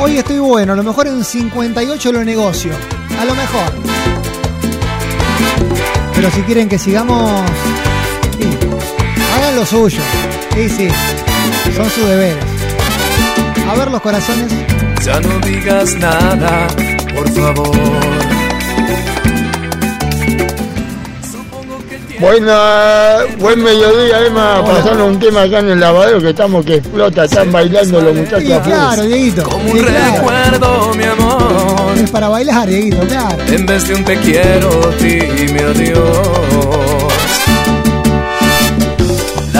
Hoy 0.00 0.18
estoy 0.18 0.38
bueno, 0.38 0.72
a 0.72 0.76
lo 0.76 0.82
mejor 0.82 1.06
en 1.06 1.24
58 1.24 2.12
lo 2.12 2.24
negocio. 2.24 2.72
A 3.20 3.24
lo 3.24 3.34
mejor. 3.34 3.72
Pero 6.14 6.30
si 6.30 6.42
quieren 6.42 6.68
que 6.68 6.78
sigamos, 6.78 7.30
hagan 9.50 9.56
lo 9.56 9.66
suyo. 9.66 10.00
Sí, 10.54 10.68
sí, 10.68 10.88
son 11.74 11.90
sus 11.90 12.06
deberes. 12.06 12.44
A 13.68 13.74
ver 13.76 13.90
los 13.90 14.00
corazones. 14.00 14.52
Ya 15.04 15.20
no 15.20 15.38
digas 15.40 15.94
nada, 15.96 16.66
por 17.14 17.28
favor. 17.30 17.70
Buena, 22.20 23.20
buen 23.38 23.62
mediodía, 23.62 24.26
Emma. 24.26 24.62
Pasando 24.62 25.06
un 25.06 25.18
tema 25.18 25.42
acá 25.42 25.60
en 25.60 25.70
el 25.70 25.80
lavadero 25.80 26.20
que 26.20 26.30
estamos 26.30 26.66
que 26.66 26.74
explota, 26.74 27.24
están 27.24 27.50
bailando 27.50 27.98
los 28.02 28.14
muchachos. 28.14 28.42
Sí, 28.42 28.52
claro, 28.70 29.02
Dieguito. 29.04 29.42
Como 29.44 29.72
Sí, 29.72 29.78
un 29.78 29.84
claro. 29.86 30.14
recuerdo, 30.16 30.94
mi 30.94 31.04
amor. 31.04 31.94
Es 31.96 32.10
para 32.10 32.28
bailar, 32.28 32.68
Dieguito, 32.68 32.98
claro. 33.08 33.42
En 33.46 33.64
vez 33.64 33.88
de 33.88 33.94
un 33.94 34.04
te 34.04 34.16
quiero, 34.18 34.92
dime 35.00 35.60
adiós. 35.62 36.99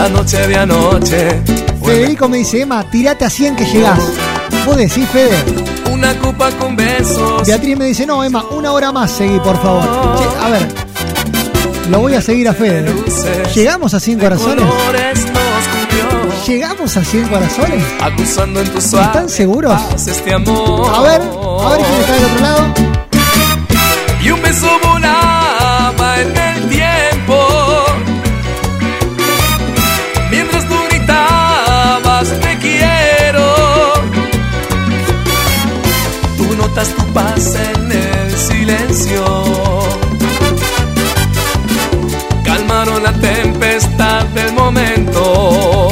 La 0.01 0.09
noche 0.09 0.47
de 0.47 0.55
anoche, 0.57 1.43
Federico 1.85 2.27
me 2.27 2.37
dice, 2.37 2.61
Emma, 2.61 2.83
tirate 2.89 3.23
a 3.23 3.29
100 3.29 3.55
que 3.55 3.65
llegás. 3.65 3.99
Vos 4.65 4.75
decís, 4.75 5.07
Fede. 5.09 5.37
una 5.91 6.17
copa 6.17 6.49
con 6.53 6.75
besos. 6.75 7.45
Beatriz 7.45 7.77
me 7.77 7.85
dice, 7.85 8.07
no, 8.07 8.23
Emma, 8.23 8.43
una 8.49 8.71
hora 8.71 8.91
más 8.91 9.11
seguí, 9.11 9.39
por 9.41 9.61
favor. 9.61 9.83
Che, 10.17 10.43
a 10.43 10.49
ver, 10.49 10.67
lo 11.91 11.99
voy 11.99 12.15
a 12.15 12.21
seguir 12.23 12.49
a 12.49 12.53
Fede. 12.53 12.91
¿Llegamos 13.53 13.93
a 13.93 13.99
100 13.99 14.19
corazones? 14.19 14.65
¿Llegamos 16.47 16.97
a 16.97 17.05
100 17.05 17.27
corazones? 17.27 17.83
acusando 18.01 18.59
en 18.59 18.69
tu 18.69 18.79
¿Están 18.79 19.29
seguros? 19.29 19.79
este 20.07 20.33
amor. 20.33 20.95
A 20.95 21.01
ver, 21.01 21.21
a 21.21 21.69
ver 21.69 21.85
quién 21.85 21.99
está 22.01 22.13
del 22.15 22.25
otro 22.25 22.41
lado. 22.41 22.73
Y 24.23 24.31
un 24.31 24.41
beso 24.41 24.67
volaba 24.83 25.20
Notas 36.81 36.95
tu 36.95 37.13
paz 37.13 37.55
en 37.55 37.91
el 37.91 38.31
silencio. 38.37 39.23
Calmaron 42.43 43.03
la 43.03 43.13
tempestad 43.13 44.25
del 44.27 44.53
momento. 44.53 45.89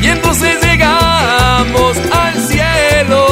Y 0.00 0.06
entonces 0.06 0.58
llegamos 0.62 1.96
al 2.12 2.34
cielo 2.46 3.26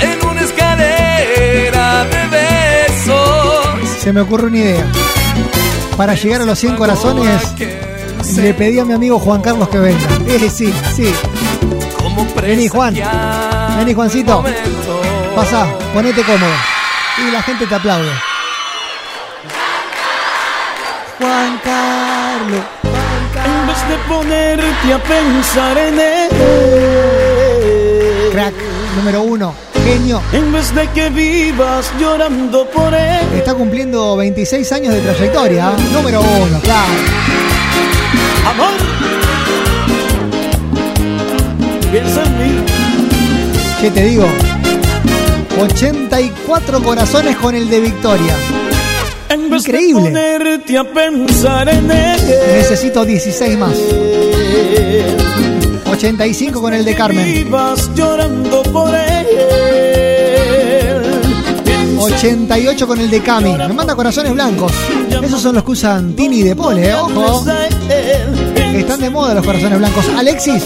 en 0.00 0.28
una 0.28 0.42
escalera 0.42 2.04
de 2.04 2.26
besos. 2.36 3.88
Se 3.98 4.12
me 4.12 4.20
ocurre 4.20 4.48
una 4.48 4.58
idea. 4.58 4.86
Para 5.96 6.14
llegar 6.14 6.42
a 6.42 6.44
los 6.44 6.58
100 6.58 6.76
corazones, 6.76 7.40
le 8.36 8.54
pedí 8.54 8.78
a 8.78 8.84
mi 8.84 8.92
amigo 8.92 9.18
Juan 9.18 9.40
Carlos 9.40 9.68
que 9.68 9.78
venga. 9.78 10.08
Eh, 10.28 10.50
sí, 10.50 10.72
sí. 10.94 11.12
Vení, 12.40 12.68
Juan. 12.68 12.94
Vení, 13.78 13.94
Juancito. 13.94 14.44
Pasa, 15.34 15.66
ponete 15.94 16.22
cómodo. 16.22 16.52
Y 17.18 17.30
la 17.30 17.42
gente 17.42 17.66
te 17.66 17.74
aplaude. 17.74 18.10
Juan 21.18 21.60
Carlos. 21.62 22.62
En 23.44 23.66
vez 23.66 23.88
de 23.88 23.96
ponerte 24.08 24.92
a 24.92 24.98
pensar 25.02 25.78
en 25.78 25.98
él, 25.98 26.30
Crack 28.32 28.54
número 28.96 29.22
uno. 29.22 29.54
Genio. 29.84 30.20
en 30.32 30.52
vez 30.52 30.74
de 30.74 30.86
que 30.88 31.08
vivas 31.08 31.90
llorando 31.98 32.66
por 32.68 32.92
él, 32.92 33.26
Está 33.34 33.54
cumpliendo 33.54 34.14
26 34.16 34.72
años 34.72 34.92
de 34.94 35.00
trayectoria. 35.00 35.70
¿eh? 35.70 35.82
Número 35.92 36.20
uno, 36.20 36.60
claro. 36.60 36.92
amor, 38.50 38.72
piensa 41.90 42.22
en 42.24 42.38
mí. 42.38 42.64
¿Qué 43.80 43.90
te 43.90 44.04
digo? 44.04 44.26
84 45.60 46.82
corazones 46.82 47.36
con 47.36 47.54
el 47.54 47.68
de 47.68 47.80
Victoria. 47.80 48.36
Increíble. 49.56 50.10
Necesito 52.56 53.04
16 53.04 53.58
más. 53.58 53.76
85 55.90 56.60
con 56.60 56.72
el 56.72 56.84
de 56.84 56.94
Carmen. 56.94 57.26
Ibas 57.36 57.90
llorando 57.94 58.62
por 58.64 58.94
él. 58.94 59.26
88 61.98 62.86
con 62.86 63.00
el 63.00 63.10
de 63.10 63.20
Cami. 63.20 63.56
Me 63.56 63.72
manda 63.72 63.94
corazones 63.94 64.32
blancos. 64.32 64.72
Esos 65.22 65.42
son 65.42 65.54
los 65.56 65.64
que 65.64 65.72
usan 65.72 66.14
Tini 66.14 66.38
y 66.38 66.42
De 66.42 66.56
Pole, 66.56 66.88
¿eh? 66.88 66.94
ojo. 66.94 67.44
Están 68.74 69.00
de 69.00 69.10
moda 69.10 69.34
los 69.34 69.44
corazones 69.44 69.78
blancos. 69.78 70.06
Alexis, 70.16 70.62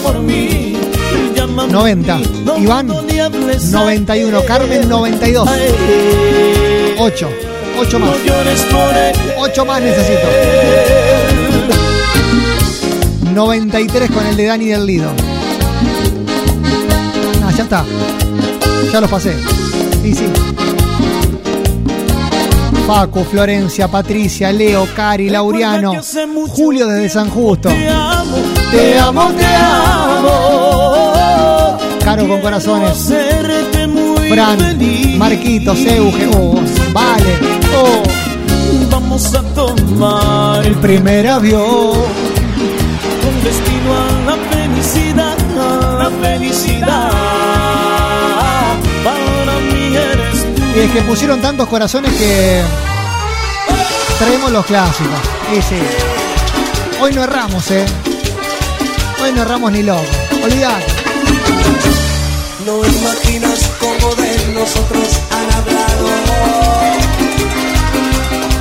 90. 1.47 2.19
Iván, 2.57 2.87
91. 3.71 4.41
Carmen, 4.45 4.89
92. 4.89 5.49
8. 6.97 7.29
8 7.77 7.99
más. 7.99 8.09
8 9.37 9.65
más 9.65 9.81
necesito. 9.81 10.27
93 13.33 14.11
con 14.11 14.25
el 14.25 14.37
de 14.37 14.45
Dani 14.45 14.65
del 14.67 14.85
Lido. 14.85 15.11
Ah, 17.43 17.51
ya 17.55 17.63
está. 17.63 17.85
Ya 18.91 19.01
los 19.01 19.09
pasé. 19.09 19.35
Sí, 20.01 20.13
sí. 20.13 20.25
Paco, 22.87 23.23
Florencia, 23.25 23.87
Patricia, 23.87 24.51
Leo, 24.51 24.87
Cari, 24.95 25.29
Laureano, 25.29 25.93
Julio 26.49 26.87
desde 26.87 27.09
San 27.09 27.29
Justo. 27.29 27.69
Te 27.69 27.89
amo, 27.89 28.37
te 28.71 28.99
amo, 28.99 29.31
te 29.33 29.45
amo. 29.45 31.14
Caro 32.05 32.27
con 32.27 32.39
corazones. 32.39 33.11
Fran. 34.29 35.17
Marquitos, 35.17 35.79
Euge, 35.79 36.27
oh, 36.35 36.61
Vale, 36.93 37.39
oh, 37.75 38.03
Vamos 38.91 39.33
a 39.33 39.41
tomar 39.41 40.63
el 40.63 40.75
primer 40.75 41.27
avión. 41.27 41.63
con 41.63 43.43
destino 43.43 43.95
a 43.95 44.21
la 44.23 44.37
felicidad, 44.51 45.37
la 45.97 46.11
felicidad. 46.21 47.11
Para 49.03 49.59
mí 49.71 49.95
eres 49.95 50.55
tú. 50.55 50.61
Y 50.75 50.79
es 50.81 50.91
que 50.91 51.01
pusieron 51.01 51.41
tantos 51.41 51.67
corazones 51.67 52.13
que 52.13 52.61
traemos 54.19 54.51
los 54.51 54.63
clásicos. 54.67 55.19
Sí. 55.67 55.81
Hoy 57.01 57.13
no 57.13 57.23
erramos, 57.23 57.71
¿eh? 57.71 57.83
Hoy 59.23 59.31
no 59.33 59.41
erramos 59.41 59.71
ni 59.71 59.81
loco. 59.81 60.03
Olvidate. 60.43 60.94
Nosotros 64.65 65.19
han 65.29 65.53
hablado. 65.53 66.07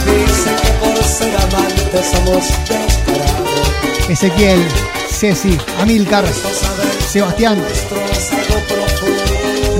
Dicen 0.04 0.56
que 0.62 0.72
por 0.84 1.02
ser 1.02 1.34
amantes 1.34 2.06
somos 2.12 2.44
descarados. 2.68 4.10
Ezequiel, 4.10 4.68
Ceci, 5.08 5.56
Amilcar, 5.80 6.26
Sebastián. 7.10 7.64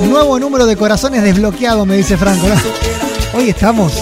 Nuevo 0.07 0.39
número 0.39 0.65
de 0.65 0.75
corazones 0.75 1.21
desbloqueado, 1.21 1.85
me 1.85 1.95
dice 1.97 2.17
Franco. 2.17 2.47
¿no? 2.47 2.55
Hoy 3.37 3.49
estamos. 3.49 3.93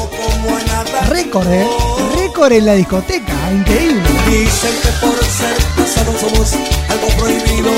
Récord, 1.09 1.51
¿eh? 1.51 1.67
Récord 2.15 2.53
en 2.53 2.65
la 2.65 2.73
discoteca. 2.75 3.33
Increíble. 3.51 4.01
Dicen 4.29 4.71
que 4.81 5.05
por 5.05 5.25
ser 5.25 5.57
casados 5.75 6.21
somos 6.21 6.53
algo 6.87 7.07
prohibido. 7.17 7.71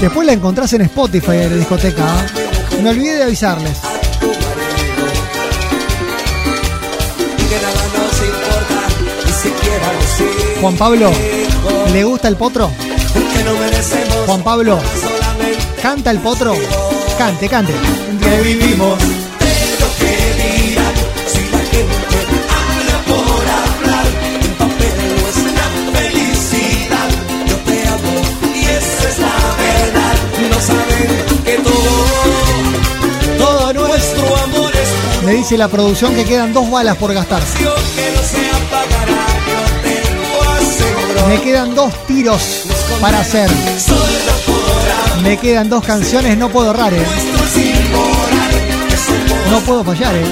Después 0.00 0.26
la 0.26 0.32
encontrás 0.32 0.72
en 0.72 0.80
Spotify 0.82 1.32
en 1.32 1.50
la 1.50 1.56
discoteca. 1.56 2.02
¿ah? 2.02 2.49
Me 2.82 2.88
olvidé 2.88 3.16
de 3.16 3.24
avisarles. 3.24 3.78
Juan 10.62 10.76
Pablo, 10.76 11.10
¿le 11.92 12.04
gusta 12.04 12.28
el 12.28 12.36
potro? 12.36 12.70
Juan 14.24 14.42
Pablo, 14.42 14.78
¿canta 15.82 16.10
el 16.10 16.20
potro? 16.20 16.54
Cante, 17.18 17.48
cante. 17.50 17.74
que 18.22 18.40
vivimos. 18.40 18.98
Dice 35.50 35.58
la 35.58 35.66
producción 35.66 36.14
que 36.14 36.24
quedan 36.24 36.52
dos 36.52 36.70
balas 36.70 36.96
por 36.96 37.12
gastar. 37.12 37.42
Me 41.26 41.40
quedan 41.40 41.74
dos 41.74 41.92
tiros 42.06 42.66
para 43.00 43.18
hacer. 43.18 43.50
Me 45.24 45.36
quedan 45.38 45.68
dos 45.68 45.84
canciones, 45.84 46.38
no 46.38 46.50
puedo 46.50 46.70
errar, 46.70 46.94
eh. 46.94 47.04
No 49.50 49.58
puedo 49.62 49.82
fallar, 49.82 50.14
eh. 50.14 50.24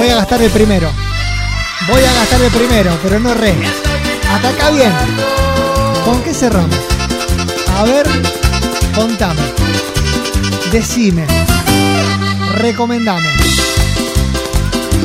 Voy 0.00 0.08
a 0.08 0.14
gastar 0.14 0.40
el 0.40 0.50
primero. 0.50 0.90
Voy 1.86 2.02
a 2.02 2.12
gastar 2.14 2.40
el 2.40 2.50
primero, 2.50 2.98
pero 3.02 3.20
no 3.20 3.34
re. 3.34 3.54
Hasta 4.32 4.48
acá 4.48 4.70
bien. 4.70 4.90
¿Con 6.06 6.22
qué 6.22 6.32
cerramos? 6.32 6.74
A 7.76 7.84
ver, 7.84 8.06
contame. 8.94 9.42
Decime. 10.72 11.26
Recomendame. 12.54 13.28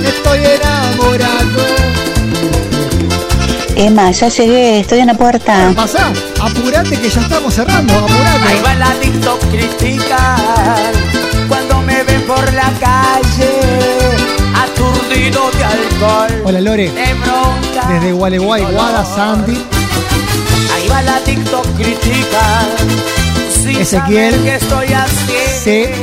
Estoy 0.02 0.40
enamorado. 0.46 1.66
Emma, 3.76 4.12
ya 4.12 4.30
llegué, 4.30 4.80
estoy 4.80 5.00
en 5.00 5.08
la 5.08 5.16
puerta. 5.16 5.74
Pasá, 5.76 6.14
apurate 6.40 6.98
que 6.98 7.10
ya 7.10 7.20
estamos 7.20 7.54
cerrando, 7.54 7.94
apurate. 7.94 8.48
Ahí 8.48 8.62
va 8.66 8.76
la 8.76 8.94
TikTok 8.94 9.42
criticar 9.52 10.94
cuando 11.50 11.82
me 11.82 12.02
ven 12.04 12.22
por 12.22 12.54
la 12.54 12.72
calle 12.80 13.05
de 15.58 15.64
alcohol. 15.64 16.42
Hola 16.46 16.62
Lore, 16.62 16.92
De 16.92 17.14
bronca. 17.16 17.88
desde 17.90 18.12
Gualeguay, 18.12 18.64
Guada, 18.64 19.06
Santi. 19.06 19.54
Ahí 20.76 20.88
va 20.90 21.02
la 21.02 21.20
TikTok 21.20 21.66
criticar 21.76 22.66
sin 23.64 23.78
Ezequiel, 23.82 24.34
saber 24.34 24.44
que 24.46 24.56
estoy 24.56 24.94
así. 24.94 25.34
Se, 25.64 25.94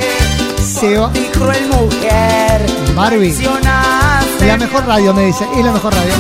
Seba, 0.80 1.08
Mi 1.10 1.26
cruel 1.26 1.66
mujer. 1.68 2.66
Barbie. 2.94 3.32
Traicionaste. 3.32 4.46
La 4.46 4.56
mejor 4.56 4.86
radio 4.86 5.14
me 5.14 5.26
dice, 5.26 5.46
es 5.56 5.64
la 5.64 5.72
mejor 5.72 5.94
radio. 5.94 6.12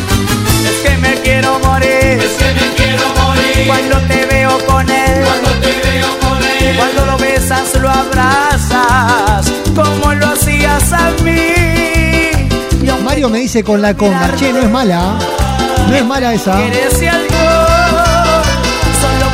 Es 0.64 0.90
que 0.90 0.96
me 0.98 1.14
quiero 1.22 1.58
morir. 1.60 1.90
Es 1.90 2.32
que 2.38 2.52
me 2.54 2.74
quiero 2.76 3.04
morir. 3.22 3.66
Cuando 3.66 3.98
te 4.08 4.26
veo 4.26 4.58
con 4.66 4.88
él. 4.90 5.24
Cuando 5.24 5.50
te 5.60 5.72
veo 5.90 6.08
con 6.20 6.38
él. 6.42 6.76
Cuando 6.76 7.06
lo 7.06 7.18
besas, 7.18 7.74
lo 7.80 7.90
abrazas. 7.90 9.50
Como 9.74 10.14
lo 10.14 10.26
hacías 10.28 10.92
a 10.92 11.10
mí. 11.24 11.51
Me 13.28 13.38
dice 13.38 13.62
con 13.62 13.80
la 13.80 13.94
conga, 13.96 14.32
che, 14.36 14.52
no 14.52 14.58
es 14.58 14.68
mala. 14.68 15.14
No 15.88 15.94
es 15.94 16.04
mala 16.04 16.34
esa. 16.34 16.54
Solo 16.54 16.66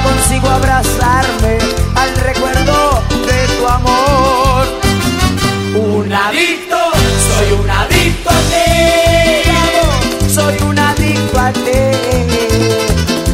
consigo 0.05 0.49
abrazarme 0.51 1.59
al 1.97 2.15
recuerdo 2.17 3.03
de 3.27 3.49
tu 3.57 3.67
amor. 3.67 4.67
Un 5.75 6.13
adicto, 6.13 6.77
soy 7.29 7.53
un 7.59 7.71
adicto 7.71 8.29
a 8.29 8.41
ti. 8.51 8.67
Soy 10.35 10.55
un 10.69 10.79
adicto 10.79 11.41
a 11.41 11.53
ti. 11.53 11.71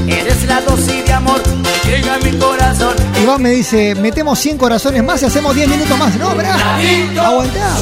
Eres 0.07 0.44
la 0.44 0.61
dosis 0.61 1.05
de 1.05 1.12
amor 1.12 1.42
que 1.42 1.90
llega 1.90 2.14
a 2.14 2.18
mi 2.18 2.30
corazón. 2.38 2.64
Iván 3.25 3.41
me 3.41 3.53
dice, 3.53 3.95
metemos 3.95 4.39
100 4.39 4.59
corazones 4.59 5.03
más 5.03 5.22
y 5.22 5.25
hacemos 5.25 5.55
10 5.55 5.66
minutos 5.66 5.99
más. 5.99 6.14
No, 6.16 6.35
pará. 6.35 6.77
Aguantá. 7.25 7.75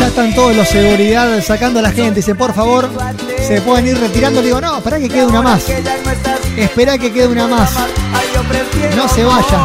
Ya 0.00 0.06
están 0.08 0.34
todos 0.34 0.56
los 0.56 0.66
seguridad 0.66 1.40
sacando 1.44 1.78
a 1.78 1.82
la 1.82 1.92
gente. 1.92 2.16
Dice, 2.16 2.34
por 2.34 2.52
favor, 2.52 2.90
se 3.46 3.60
pueden 3.60 3.86
ir 3.86 4.00
retirando. 4.00 4.40
Le 4.40 4.48
digo, 4.48 4.60
no, 4.60 4.78
espera 4.78 4.98
que 4.98 5.08
quede 5.08 5.26
una 5.26 5.42
más. 5.42 5.62
Espera 6.56 6.98
que 6.98 7.12
quede 7.12 7.28
una 7.28 7.46
más. 7.46 7.70
No 8.96 9.08
se 9.08 9.22
vayan. 9.22 9.60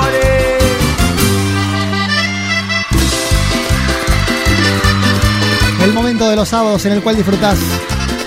El 5.82 5.91
momento 5.91 6.30
de 6.30 6.36
los 6.36 6.49
sábados 6.49 6.86
en 6.86 6.91
el 6.91 7.01
cual 7.01 7.15
disfrutás, 7.15 7.57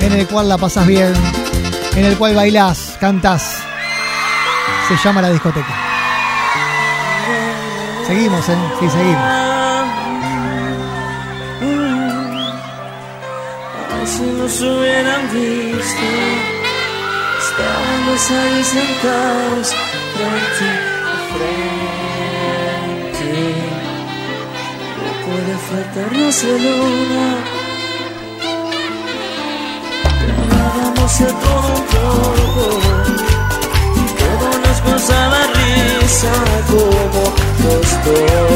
en 0.00 0.14
el 0.14 0.26
cual 0.26 0.48
la 0.48 0.58
pasás 0.58 0.84
bien, 0.84 1.12
en 1.94 2.04
el 2.04 2.18
cual 2.18 2.34
bailás, 2.34 2.96
cantás. 2.98 3.58
Se 4.88 4.96
llama 4.96 5.22
la 5.22 5.30
discoteca. 5.30 5.79
Seguimos, 8.10 8.48
¿eh? 8.48 8.56
Sí, 8.80 8.86
seguimos. 8.90 9.22
Si 14.04 14.22
nos 14.24 14.60
hubieran 14.62 15.22
visto, 15.32 16.08
estábamos 17.46 18.30
ahí 18.32 18.64
sentados 18.64 19.68
frente 20.16 20.68
a 21.06 21.16
frente. 21.34 23.32
No 24.98 25.10
puede 25.24 25.54
faltarnos 25.68 26.36
la 26.42 26.54
luna. 26.64 27.26
Hablábamos 30.42 31.14
a 31.20 31.22
todo 31.44 31.70
un 31.78 31.84
poco, 31.94 32.64
y 33.94 34.04
todo 34.18 34.46
nos 34.66 34.78
pasaba 34.80 35.38
piensa 36.20 36.32
como 36.68 37.22
los 37.64 37.88
dos. 38.04 38.50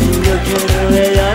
Y 0.00 0.02
yo 0.26 0.34
quiero 0.44 0.90
ver 0.90 1.27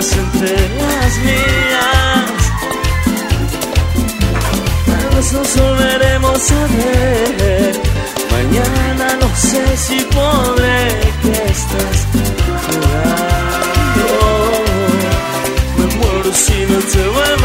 entre 0.00 0.52
las 0.78 1.18
mías. 1.18 2.30
Tal 4.86 5.08
vez 5.14 5.32
nos 5.32 5.56
volveremos 5.56 6.50
a 6.52 6.66
ver. 6.76 7.80
Mañana 8.30 9.16
no 9.20 9.28
sé 9.36 9.76
si 9.76 10.00
podré 10.04 10.88
que 11.22 11.32
estás 11.52 11.96
jugando. 12.66 14.08
Me 15.76 15.86
muero 15.96 16.32
si 16.32 16.58
no 16.70 16.78
te 16.78 17.08
vuelvo. 17.08 17.39